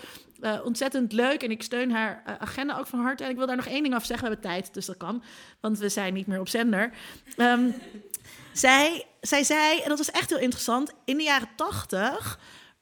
ontzettend 0.63 1.11
leuk 1.11 1.43
en 1.43 1.51
ik 1.51 1.63
steun 1.63 1.91
haar 1.91 2.37
agenda 2.39 2.77
ook 2.77 2.87
van 2.87 2.99
harte. 2.99 3.23
En 3.23 3.29
ik 3.29 3.35
wil 3.35 3.45
daar 3.45 3.55
nog 3.55 3.67
één 3.67 3.83
ding 3.83 3.95
over 3.95 4.07
zeggen. 4.07 4.27
We 4.27 4.33
hebben 4.33 4.51
tijd, 4.51 4.73
dus 4.73 4.85
dat 4.85 4.97
kan, 4.97 5.23
want 5.59 5.77
we 5.77 5.89
zijn 5.89 6.13
niet 6.13 6.27
meer 6.27 6.39
op 6.39 6.49
zender. 6.49 6.91
Ehm, 7.37 7.69
zij, 8.53 9.05
zij 9.21 9.43
zei, 9.43 9.79
en 9.79 9.89
dat 9.89 9.97
was 9.97 10.11
echt 10.11 10.29
heel 10.29 10.39
interessant, 10.39 10.93
in 11.05 11.17
de 11.17 11.23
jaren 11.23 11.49
tachtig 11.55 12.39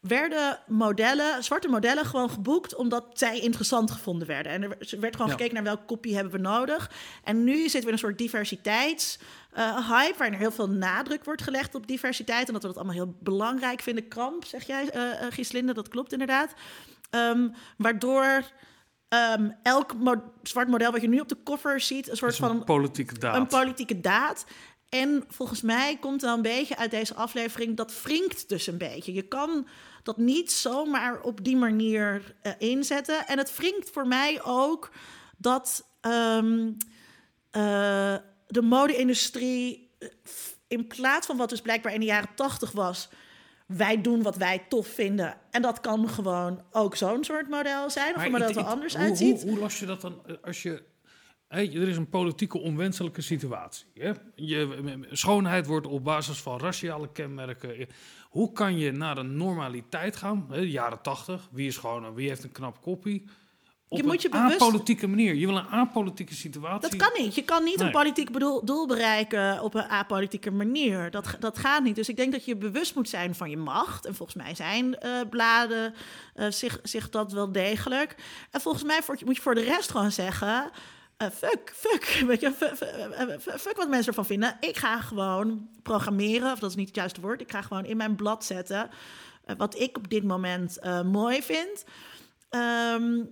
werden 0.07 0.59
modellen, 0.67 1.43
zwarte 1.43 1.67
modellen 1.67 2.05
gewoon 2.05 2.29
geboekt 2.29 2.75
omdat 2.75 3.05
zij 3.13 3.39
interessant 3.39 3.91
gevonden 3.91 4.27
werden. 4.27 4.51
En 4.51 4.63
er 4.63 4.99
werd 4.99 5.15
gewoon 5.15 5.29
Ja. 5.31 5.37
gekeken 5.37 5.53
naar 5.53 5.63
welk 5.63 5.87
kopie 5.87 6.15
hebben 6.15 6.33
we 6.33 6.39
nodig. 6.39 6.91
En 7.23 7.43
nu 7.43 7.55
zitten 7.59 7.79
we 7.81 7.87
in 7.87 7.93
een 7.93 7.97
soort 7.99 8.17
diversiteits 8.17 9.19
eh, 9.51 9.89
hype, 9.89 10.17
waarin 10.17 10.33
er 10.33 10.39
heel 10.41 10.51
veel 10.51 10.69
nadruk 10.69 11.25
wordt 11.25 11.41
gelegd 11.41 11.75
op 11.75 11.87
diversiteit 11.87 12.47
en 12.47 12.53
dat 12.53 12.61
we 12.61 12.67
dat 12.67 12.77
allemaal 12.77 12.95
heel 12.95 13.15
belangrijk 13.19 13.81
vinden. 13.81 14.07
Kramp, 14.07 14.45
zeg 14.45 14.67
jij, 14.67 14.89
eh, 14.89 15.01
Gieslinde, 15.29 15.73
dat 15.73 15.87
klopt 15.87 16.11
inderdaad. 16.11 16.53
Ehm, 17.09 17.47
waardoor 17.77 18.43
ehm, 19.09 19.49
elk 19.63 19.95
mo- 19.95 20.31
zwart 20.43 20.67
model 20.67 20.91
wat 20.91 21.01
je 21.01 21.07
nu 21.07 21.19
op 21.19 21.29
de 21.29 21.43
cover 21.43 21.79
ziet, 21.79 22.09
een 22.09 22.17
soort 22.17 22.35
van 22.35 22.49
een 22.51 22.63
politieke 22.63 23.17
daad. 23.19 23.35
een 23.35 23.47
politieke 23.47 24.01
daad. 24.01 24.45
En 24.89 25.23
volgens 25.27 25.61
mij 25.61 25.97
komt 25.99 26.21
wel 26.21 26.35
een 26.35 26.41
beetje 26.41 26.77
uit 26.77 26.91
deze 26.91 27.15
aflevering, 27.15 27.77
dat 27.77 28.01
wringt 28.03 28.49
dus 28.49 28.67
een 28.67 28.77
beetje. 28.77 29.13
Je 29.13 29.21
kan 29.27 29.67
dat 30.05 30.17
niet 30.17 30.51
zomaar 30.51 31.21
op 31.21 31.43
die 31.43 31.55
manier 31.55 32.35
eh, 32.41 32.51
inzetten. 32.57 33.27
En 33.27 33.37
het 33.37 33.57
wringt 33.57 33.89
voor 33.89 34.07
mij 34.07 34.43
ook 34.43 34.91
dat 35.37 35.89
ehm, 36.01 36.71
eh, 37.51 38.15
de 38.47 38.61
mode-industrie, 38.61 39.89
eh, 39.99 40.09
in 40.67 40.87
plaats 40.87 41.27
van 41.27 41.37
wat 41.37 41.49
dus 41.49 41.61
blijkbaar 41.61 41.93
in 41.93 41.99
de 41.99 42.05
jaren 42.05 42.35
tachtig 42.35 42.71
was, 42.71 43.09
wij 43.67 44.01
doen 44.01 44.21
wat 44.21 44.37
wij 44.37 44.65
tof 44.69 44.87
vinden. 44.87 45.37
En 45.51 45.61
dat 45.61 45.79
kan 45.79 46.09
gewoon 46.09 46.61
ook 46.71 46.95
zo'n 46.95 47.23
soort 47.23 47.49
model 47.49 47.89
zijn, 47.89 48.09
of 48.09 48.15
Maar 48.15 48.25
een 48.25 48.31
model 48.31 48.49
ik- 48.49 48.55
dat 48.55 48.63
er 48.63 48.69
anders 48.69 48.95
hoe, 48.95 49.03
uitziet. 49.03 49.41
Hoe, 49.41 49.51
hoe 49.51 49.59
los 49.59 49.79
je 49.79 49.85
dat 49.85 50.01
dan 50.01 50.21
als 50.41 50.61
je... 50.61 50.83
er 51.47 51.87
is 51.87 51.97
een 51.97 52.09
politieke 52.09 52.57
onwenselijke 52.57 53.21
situatie. 53.21 53.85
Hè? 53.93 54.11
Je, 54.35 55.07
schoonheid 55.11 55.65
wordt 55.65 55.87
op 55.87 56.03
basis 56.03 56.37
van 56.37 56.59
raciale 56.59 57.11
kenmerken. 57.11 57.87
Hoe 58.35 58.51
kan 58.51 58.77
je 58.77 58.91
naar 58.91 59.17
een 59.17 59.37
normaliteit 59.37 60.15
gaan? 60.15 60.45
De 60.49 60.69
jaren 60.69 61.01
tachtig. 61.01 61.47
Wie 61.51 61.67
is 61.67 61.79
en 61.83 62.13
wie 62.13 62.27
heeft 62.27 62.43
een 62.43 62.51
knap 62.51 62.81
koppie? 62.81 63.25
Op 63.87 63.97
Je 63.97 64.03
moet 64.03 64.21
je 64.21 64.27
een 64.33 64.41
bewust- 64.41 64.61
apolitieke 64.61 65.07
manier. 65.07 65.33
Je 65.35 65.45
wil 65.47 65.57
een 65.57 65.67
apolitieke 65.67 66.33
situatie. 66.33 66.89
Dat 66.89 66.95
kan 67.09 67.23
niet. 67.23 67.35
Je 67.35 67.43
kan 67.43 67.63
niet 67.63 67.77
Nee. 67.77 67.85
een 67.85 67.91
politiek 67.91 68.31
bedoel, 68.31 68.65
doel 68.65 68.87
bereiken 68.87 69.61
op 69.61 69.73
een 69.73 69.87
apolitieke 69.89 70.51
manier. 70.51 71.11
Dat, 71.11 71.35
dat 71.39 71.57
gaat 71.57 71.83
niet. 71.83 71.95
Dus 71.95 72.09
ik 72.09 72.15
denk 72.15 72.31
dat 72.31 72.45
je 72.45 72.55
bewust 72.55 72.95
moet 72.95 73.09
zijn 73.09 73.35
van 73.35 73.49
je 73.49 73.57
macht. 73.57 74.05
En 74.05 74.15
volgens 74.15 74.37
mij 74.43 74.55
zijn 74.55 74.97
eh, 74.99 75.11
bladen 75.29 75.93
eh, 76.33 76.51
zich, 76.51 76.79
zich 76.83 77.09
dat 77.09 77.31
wel 77.31 77.51
degelijk. 77.51 78.15
En 78.51 78.61
volgens 78.61 78.83
mij 78.83 79.01
moet 79.25 79.35
je 79.35 79.41
voor 79.41 79.55
de 79.55 79.63
rest 79.63 79.91
gewoon 79.91 80.11
zeggen... 80.11 80.69
eh, 81.17 81.29
fuck, 81.29 81.73
fuck, 81.75 82.05
weet 82.27 82.41
je, 82.41 82.51
fuck, 82.51 82.75
fuck, 82.75 83.59
fuck 83.59 83.77
wat 83.77 83.89
mensen 83.89 84.07
ervan 84.07 84.25
vinden. 84.25 84.57
Ik 84.59 84.77
ga 84.77 84.99
gewoon 85.01 85.69
programmeren, 85.83 86.51
of 86.51 86.59
dat 86.59 86.69
is 86.69 86.75
niet 86.75 86.87
het 86.87 86.95
juiste 86.95 87.21
woord. 87.21 87.41
Ik 87.41 87.51
ga 87.51 87.61
gewoon 87.61 87.85
in 87.85 87.97
mijn 87.97 88.15
blad 88.15 88.45
zetten 88.45 88.89
eh, 89.45 89.55
wat 89.57 89.79
ik 89.79 89.97
op 89.97 90.09
dit 90.09 90.23
moment 90.23 90.77
eh, 90.77 91.01
mooi 91.01 91.43
vind. 91.43 91.83
Ehm, 92.49 93.23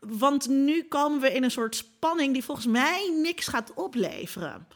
want 0.00 0.48
nu 0.48 0.82
komen 0.82 1.20
we 1.20 1.32
in 1.32 1.42
een 1.42 1.50
soort 1.50 1.76
spanning 1.76 2.32
die 2.32 2.44
volgens 2.44 2.66
mij 2.66 3.12
niks 3.22 3.46
gaat 3.46 3.74
opleveren. 3.74 4.66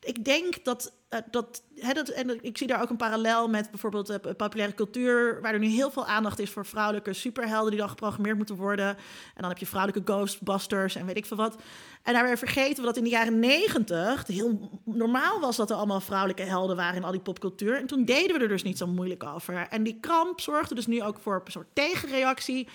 Ik 0.00 0.24
denk 0.24 0.64
dat, 0.64 0.84
eh, 0.84 1.05
dat, 1.30 1.62
hè, 1.74 1.92
dat 1.92 2.08
en 2.08 2.44
ik 2.44 2.58
zie 2.58 2.66
daar 2.66 2.82
ook 2.82 2.90
een 2.90 2.96
parallel 2.96 3.48
met 3.48 3.70
bijvoorbeeld 3.70 4.10
eh, 4.10 4.34
populaire 4.36 4.74
cultuur, 4.74 5.40
waar 5.40 5.52
er 5.52 5.58
nu 5.58 5.66
heel 5.66 5.90
veel 5.90 6.06
aandacht 6.06 6.38
is 6.38 6.50
voor 6.50 6.66
vrouwelijke 6.66 7.12
superhelden 7.12 7.70
die 7.70 7.80
dan 7.80 7.88
geprogrammeerd 7.88 8.36
moeten 8.36 8.56
worden. 8.56 8.88
En 8.88 9.40
dan 9.40 9.48
heb 9.48 9.58
je 9.58 9.66
vrouwelijke 9.66 10.12
ghostbusters 10.12 10.94
en 10.94 11.06
weet 11.06 11.16
ik 11.16 11.26
veel 11.26 11.36
wat. 11.36 11.56
En 12.02 12.12
daarbij 12.12 12.36
vergeten 12.36 12.76
we 12.76 12.82
dat 12.82 12.96
in 12.96 13.04
de 13.04 13.10
jaren 13.10 13.38
negentig 13.38 14.26
heel 14.26 14.80
normaal 14.84 15.40
was 15.40 15.56
dat 15.56 15.70
er 15.70 15.76
allemaal 15.76 16.00
vrouwelijke 16.00 16.42
helden 16.42 16.76
waren 16.76 16.96
in 16.96 17.04
al 17.04 17.12
die 17.12 17.20
popcultuur. 17.20 17.76
En 17.76 17.86
toen 17.86 18.04
deden 18.04 18.36
we 18.36 18.42
er 18.42 18.48
dus 18.48 18.62
niet 18.62 18.78
zo 18.78 18.86
moeilijk 18.86 19.24
over. 19.24 19.66
En 19.70 19.82
die 19.82 19.98
kramp 20.00 20.40
zorgde 20.40 20.74
dus 20.74 20.86
nu 20.86 21.02
ook 21.02 21.18
voor 21.18 21.42
een 21.44 21.52
soort 21.52 21.68
tegenreactie, 21.72 22.68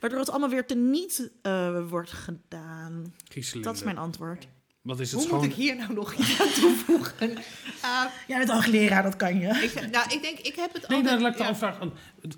waardoor 0.00 0.18
het 0.18 0.30
allemaal 0.30 0.48
weer 0.48 0.66
teniet 0.66 1.30
eh 1.42 1.88
wordt 1.88 2.12
gedaan. 2.12 3.14
Dat 3.62 3.74
is 3.74 3.82
mijn 3.82 3.98
antwoord. 3.98 4.48
Wat 4.82 5.00
is 5.00 5.12
het 5.12 5.20
Hoe 5.20 5.28
moet 5.30 5.38
schoon? 5.40 5.50
ik 5.50 5.56
hier 5.56 5.76
nou 5.76 5.92
nog 5.92 6.14
iets 6.14 6.40
aan 6.40 6.52
toevoegen? 6.52 7.36
Ah, 7.80 8.04
Jij 8.28 8.38
bent 8.38 8.50
hoogleraar, 8.50 9.02
dat 9.02 9.16
kan 9.16 9.38
je. 9.38 9.48
ik, 9.48 9.90
nou, 9.90 10.12
ik 10.14 10.22
denk, 10.22 10.38
ik 10.38 10.54
heb 10.56 10.72
het 10.72 10.88
Nee, 10.88 10.98
altijd... 10.98 11.04
daar 11.14 11.20
laat 11.20 11.30
ik 11.32 11.36
de 11.38 11.42
ja. 11.44 11.48
afvraag 11.48 11.80
aan. 11.80 11.92
Ik 12.20 12.32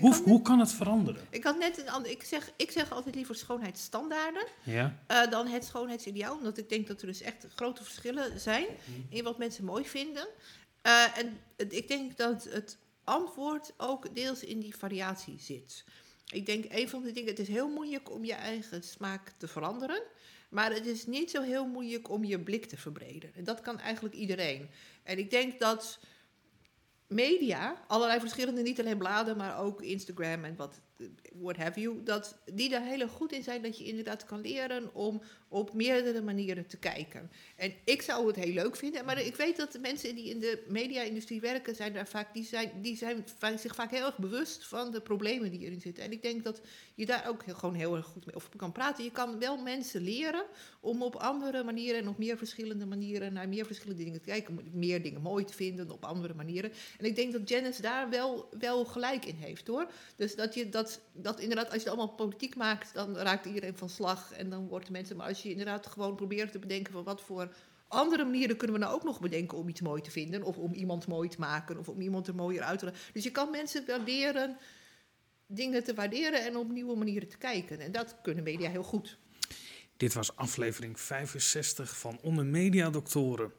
hoe, 0.00 0.12
kan- 0.14 0.22
hoe 0.24 0.42
kan 0.42 0.58
het 0.58 0.72
veranderen? 0.72 1.22
Ik 1.30 1.44
had 1.44 1.58
net 1.58 1.78
een 1.78 1.88
ander. 1.90 2.10
Ik 2.10 2.22
zeg, 2.22 2.50
ik 2.56 2.70
zeg 2.70 2.90
altijd 2.92 3.14
liever 3.14 3.34
schoonheidsstandaarden 3.34 4.46
Ja? 4.62 4.98
eh, 5.06 5.30
dan 5.30 5.46
het 5.46 5.64
schoonheidsideaal. 5.64 6.36
Omdat 6.36 6.58
ik 6.58 6.68
denk 6.68 6.86
dat 6.86 7.00
er 7.00 7.06
dus 7.06 7.20
echt 7.20 7.46
grote 7.54 7.84
verschillen 7.84 8.40
zijn 8.40 8.64
Mhm. 8.84 9.00
in 9.08 9.24
wat 9.24 9.38
mensen 9.38 9.64
mooi 9.64 9.84
vinden. 9.84 10.28
Eh, 10.82 11.18
en 11.18 11.38
ik 11.70 11.88
denk 11.88 12.16
dat 12.16 12.44
het 12.50 12.78
antwoord 13.04 13.72
ook 13.76 14.14
deels 14.14 14.44
in 14.44 14.60
die 14.60 14.76
variatie 14.76 15.36
zit. 15.40 15.84
Ik 16.26 16.46
denk, 16.46 16.64
een 16.68 16.88
van 16.88 17.02
de 17.02 17.12
dingen, 17.12 17.28
het 17.30 17.38
is 17.38 17.48
heel 17.48 17.68
moeilijk 17.68 18.10
om 18.10 18.24
je 18.24 18.34
eigen 18.34 18.82
smaak 18.82 19.32
te 19.36 19.48
veranderen. 19.48 20.02
Maar 20.52 20.72
het 20.72 20.86
is 20.86 21.06
niet 21.06 21.30
zo 21.30 21.42
heel 21.42 21.66
moeilijk 21.66 22.08
om 22.10 22.24
je 22.24 22.40
blik 22.40 22.66
te 22.66 22.76
verbreden. 22.76 23.34
En 23.34 23.44
dat 23.44 23.60
kan 23.60 23.78
eigenlijk 23.78 24.14
iedereen. 24.14 24.70
En 25.02 25.18
ik 25.18 25.30
denk 25.30 25.58
dat 25.58 25.98
media, 27.06 27.84
allerlei 27.86 28.20
verschillende, 28.20 28.62
niet 28.62 28.80
alleen 28.80 28.98
bladen, 28.98 29.36
maar 29.36 29.58
ook 29.58 29.82
Instagram 29.82 30.44
en 30.44 30.56
wat, 30.56 30.80
what 31.34 31.56
have 31.56 31.80
you, 31.80 32.02
dat 32.02 32.38
die 32.52 32.68
daar 32.68 32.84
heel 32.84 33.08
goed 33.08 33.32
in 33.32 33.42
zijn 33.42 33.62
dat 33.62 33.78
je 33.78 33.84
inderdaad 33.84 34.24
kan 34.24 34.40
leren 34.40 34.94
om 34.94 35.22
op 35.52 35.72
meerdere 35.74 36.22
manieren 36.22 36.66
te 36.66 36.76
kijken. 36.76 37.30
En 37.56 37.72
ik 37.84 38.02
zou 38.02 38.26
het 38.26 38.36
heel 38.36 38.52
leuk 38.52 38.76
vinden, 38.76 39.04
maar 39.04 39.20
ik 39.20 39.36
weet 39.36 39.56
dat 39.56 39.72
de 39.72 39.78
mensen 39.78 40.14
die 40.14 40.28
in 40.28 40.40
de 40.40 40.64
media-industrie 40.68 41.40
werken, 41.40 41.74
zijn 41.74 41.92
daar 41.92 42.08
vaak, 42.08 42.34
die 42.34 42.44
zijn, 42.44 42.70
die 42.82 42.96
zijn 42.96 43.58
zich 43.58 43.74
vaak 43.74 43.90
heel 43.90 44.06
erg 44.06 44.18
bewust 44.18 44.66
van 44.66 44.90
de 44.90 45.00
problemen 45.00 45.50
die 45.50 45.60
erin 45.60 45.80
zitten. 45.80 46.04
En 46.04 46.12
ik 46.12 46.22
denk 46.22 46.44
dat 46.44 46.60
je 46.94 47.06
daar 47.06 47.28
ook 47.28 47.42
gewoon 47.46 47.74
heel 47.74 47.96
erg 47.96 48.06
goed 48.06 48.26
mee 48.26 48.34
over 48.34 48.50
kan 48.56 48.72
praten. 48.72 49.04
Je 49.04 49.10
kan 49.10 49.38
wel 49.38 49.56
mensen 49.56 50.00
leren 50.00 50.44
om 50.80 51.02
op 51.02 51.14
andere 51.16 51.64
manieren 51.64 52.00
en 52.00 52.08
op 52.08 52.18
meer 52.18 52.36
verschillende 52.36 52.86
manieren 52.86 53.32
naar 53.32 53.48
meer 53.48 53.66
verschillende 53.66 54.04
dingen 54.04 54.20
te 54.20 54.28
kijken, 54.28 54.60
meer 54.72 55.02
dingen 55.02 55.20
mooi 55.20 55.44
te 55.44 55.52
vinden 55.52 55.90
op 55.90 56.04
andere 56.04 56.34
manieren. 56.34 56.72
En 56.98 57.04
ik 57.04 57.16
denk 57.16 57.32
dat 57.32 57.48
Janice 57.48 57.82
daar 57.82 58.10
wel, 58.10 58.48
wel 58.58 58.84
gelijk 58.84 59.24
in 59.24 59.36
heeft 59.36 59.66
hoor. 59.66 59.86
Dus 60.16 60.34
dat 60.34 60.54
je 60.54 60.68
dat, 60.68 61.00
dat 61.12 61.40
inderdaad, 61.40 61.66
als 61.66 61.82
je 61.82 61.88
het 61.88 61.88
allemaal 61.88 62.14
politiek 62.14 62.56
maakt, 62.56 62.94
dan 62.94 63.16
raakt 63.16 63.46
iedereen 63.46 63.76
van 63.76 63.88
slag 63.88 64.32
en 64.32 64.50
dan 64.50 64.68
worden 64.68 64.92
mensen. 64.92 65.16
Maar 65.16 65.28
als 65.28 65.41
je 65.41 65.41
inderdaad 65.50 65.86
gewoon 65.86 66.14
probeert 66.14 66.52
te 66.52 66.58
bedenken 66.58 66.92
van 66.92 67.04
wat 67.04 67.22
voor 67.22 67.54
andere 67.88 68.24
manieren 68.24 68.56
kunnen 68.56 68.76
we 68.76 68.82
nou 68.82 68.94
ook 68.94 69.04
nog 69.04 69.20
bedenken 69.20 69.58
om 69.58 69.68
iets 69.68 69.80
mooi 69.80 70.02
te 70.02 70.10
vinden. 70.10 70.42
Of 70.42 70.56
om 70.56 70.72
iemand 70.72 71.06
mooi 71.06 71.28
te 71.28 71.38
maken. 71.38 71.78
Of 71.78 71.88
om 71.88 72.00
iemand 72.00 72.26
er 72.26 72.34
mooier 72.34 72.62
uit 72.62 72.78
te 72.78 72.84
laten. 72.84 73.00
Dus 73.12 73.24
je 73.24 73.30
kan 73.30 73.50
mensen 73.50 73.86
waarderen, 73.86 74.56
dingen 75.46 75.84
te 75.84 75.94
waarderen 75.94 76.44
en 76.44 76.56
op 76.56 76.70
nieuwe 76.70 76.96
manieren 76.96 77.28
te 77.28 77.38
kijken. 77.38 77.80
En 77.80 77.92
dat 77.92 78.16
kunnen 78.22 78.44
media 78.44 78.70
heel 78.70 78.82
goed. 78.82 79.18
Dit 79.96 80.14
was 80.14 80.36
aflevering 80.36 81.00
65 81.00 81.98
van 81.98 82.18
Onder 82.22 82.46
Media 82.46 82.90
Doctoren. 82.90 83.52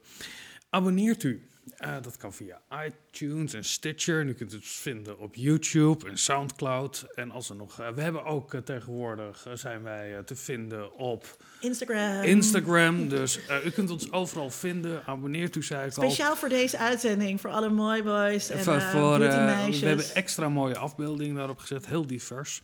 Abonneert 0.70 1.22
u. 1.22 1.48
Eh, 1.76 1.96
dat 2.02 2.16
kan 2.16 2.32
via 2.32 2.62
iTunes 2.86 3.52
en 3.54 3.64
Stitcher. 3.64 4.24
U 4.24 4.32
kunt 4.34 4.52
het 4.52 4.64
vinden 4.66 5.18
op 5.18 5.34
YouTube 5.34 6.08
en 6.08 6.18
Soundcloud. 6.18 7.06
En 7.14 7.30
als 7.30 7.50
er 7.50 7.56
nog. 7.56 7.80
eh, 7.80 7.88
we 7.88 8.00
hebben 8.00 8.24
ook 8.24 8.54
eh, 8.54 8.60
tegenwoordig. 8.60 9.46
zijn 9.54 9.82
wij 9.82 10.22
te 10.22 10.36
vinden 10.36 10.96
op 10.98 11.36
Instagram. 11.60 12.22
Instagram. 12.22 13.08
Dus 13.14 13.38
u 13.64 13.70
kunt 13.70 13.90
ons 13.90 14.12
overal 14.12 14.50
vinden. 14.50 15.06
Abonneert 15.06 15.56
u, 15.56 15.62
zei 15.62 15.86
ik 15.90 15.96
al. 15.96 16.02
Speciaal 16.02 16.36
voor 16.36 16.48
deze 16.48 16.78
uitzending, 16.78 17.40
voor 17.40 17.50
alle 17.50 17.68
mooi 17.70 18.02
boys 18.02 18.50
en 18.50 18.58
Voor- 18.58 19.18
meisjes. 19.18 19.80
we 19.80 19.86
hebben 19.86 20.14
extra 20.14 20.48
mooie 20.48 20.76
afbeeldingen 20.78 21.34
daarop 21.36 21.58
gezet, 21.58 21.86
heel 21.86 22.06
divers. 22.06 22.62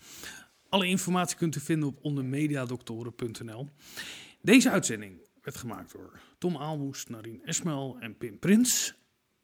Alle 0.69 0.87
informatie 0.87 1.37
kunt 1.37 1.57
u 1.57 1.61
vinden 1.61 1.89
op 1.89 1.99
ondermediadoktoren.nl. 2.03 3.69
Deze 4.43 4.71
uitzending 4.71 5.19
werd 5.43 5.57
gemaakt 5.57 5.93
door 5.93 6.21
Tom 6.41 6.57
Aalmoes, 6.57 7.07
Narien 7.07 7.41
Esmel 7.45 7.97
en 8.01 8.17
Pim 8.17 8.39
Prins. 8.39 8.95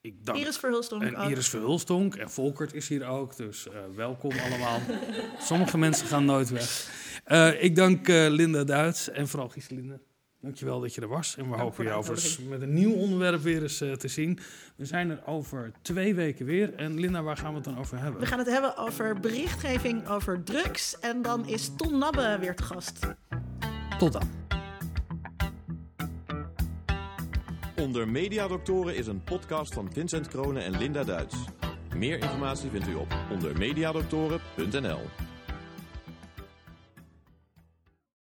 Ik 0.01 0.27
dank 0.27 0.39
Iris 0.39 0.57
Verhulstonk 0.57 1.03
en 1.03 1.17
ook. 1.17 1.31
Iris 1.31 1.49
Verhulstonk 1.49 2.15
en 2.15 2.31
Volkert 2.31 2.75
is 2.75 2.89
hier 2.89 3.07
ook, 3.07 3.37
dus 3.37 3.69
eh, 3.69 3.75
welkom 3.95 4.31
allemaal. 4.39 4.81
Sommige 5.39 5.79
mensen 5.79 6.07
gaan 6.07 6.25
nooit 6.25 6.51
weg. 6.51 6.91
Eh, 7.25 7.63
ik 7.63 7.77
dank 7.77 8.09
eh, 8.09 8.27
Linda 8.29 8.65
Duits 8.65 9.11
en 9.11 9.29
vooral 9.29 9.49
Gieselinde. 9.49 10.01
Dankjewel 10.41 10.81
dat 10.81 10.95
je 10.95 11.01
er 11.01 11.09
was. 11.09 11.37
En 11.37 11.51
we 11.51 11.57
hopen 11.57 11.85
je 11.85 12.37
met 12.49 12.63
een 12.63 12.75
nieuw 12.75 12.95
onderwerp 12.95 13.43
weer 13.43 13.63
eens 13.63 13.79
te 13.79 14.09
zien. 14.09 14.39
We 14.77 14.85
zijn 14.85 15.11
er 15.11 15.27
over 15.27 15.73
twee 15.83 16.15
weken 16.15 16.47
weer. 16.47 16.75
En 16.75 17.01
Linda, 17.01 17.23
waar 17.23 17.37
gaan 17.37 17.51
we 17.51 17.55
het 17.55 17.65
dan 17.65 17.79
over 17.79 17.99
hebben? 17.99 18.21
We 18.21 18.27
gaan 18.27 18.39
het 18.39 18.49
hebben 18.49 18.77
over 18.77 19.21
berichtgeving 19.21 20.09
over 20.09 20.43
drugs. 20.43 20.99
En 20.99 21.23
dan 21.23 21.47
is 21.49 21.71
Ton 21.77 21.99
Nabbe 21.99 22.37
weer 22.41 22.57
te 22.57 22.63
gast. 22.63 22.99
Tot 23.99 24.13
dan. 24.13 24.46
Onder 27.87 28.09
Mediadoktoren 28.09 28.97
is 28.97 29.07
een 29.07 29.23
podcast 29.23 29.75
van 29.75 29.93
Vincent 29.93 30.29
Kronen 30.29 30.65
en 30.65 30.79
Linda 30.79 31.05
Duits. 31.05 31.37
Meer 31.97 32.23
informatie 32.23 32.71
vindt 32.71 32.89
u 32.89 32.95
op 32.95 33.17
ondermediadoktoren.nl. 33.31 35.01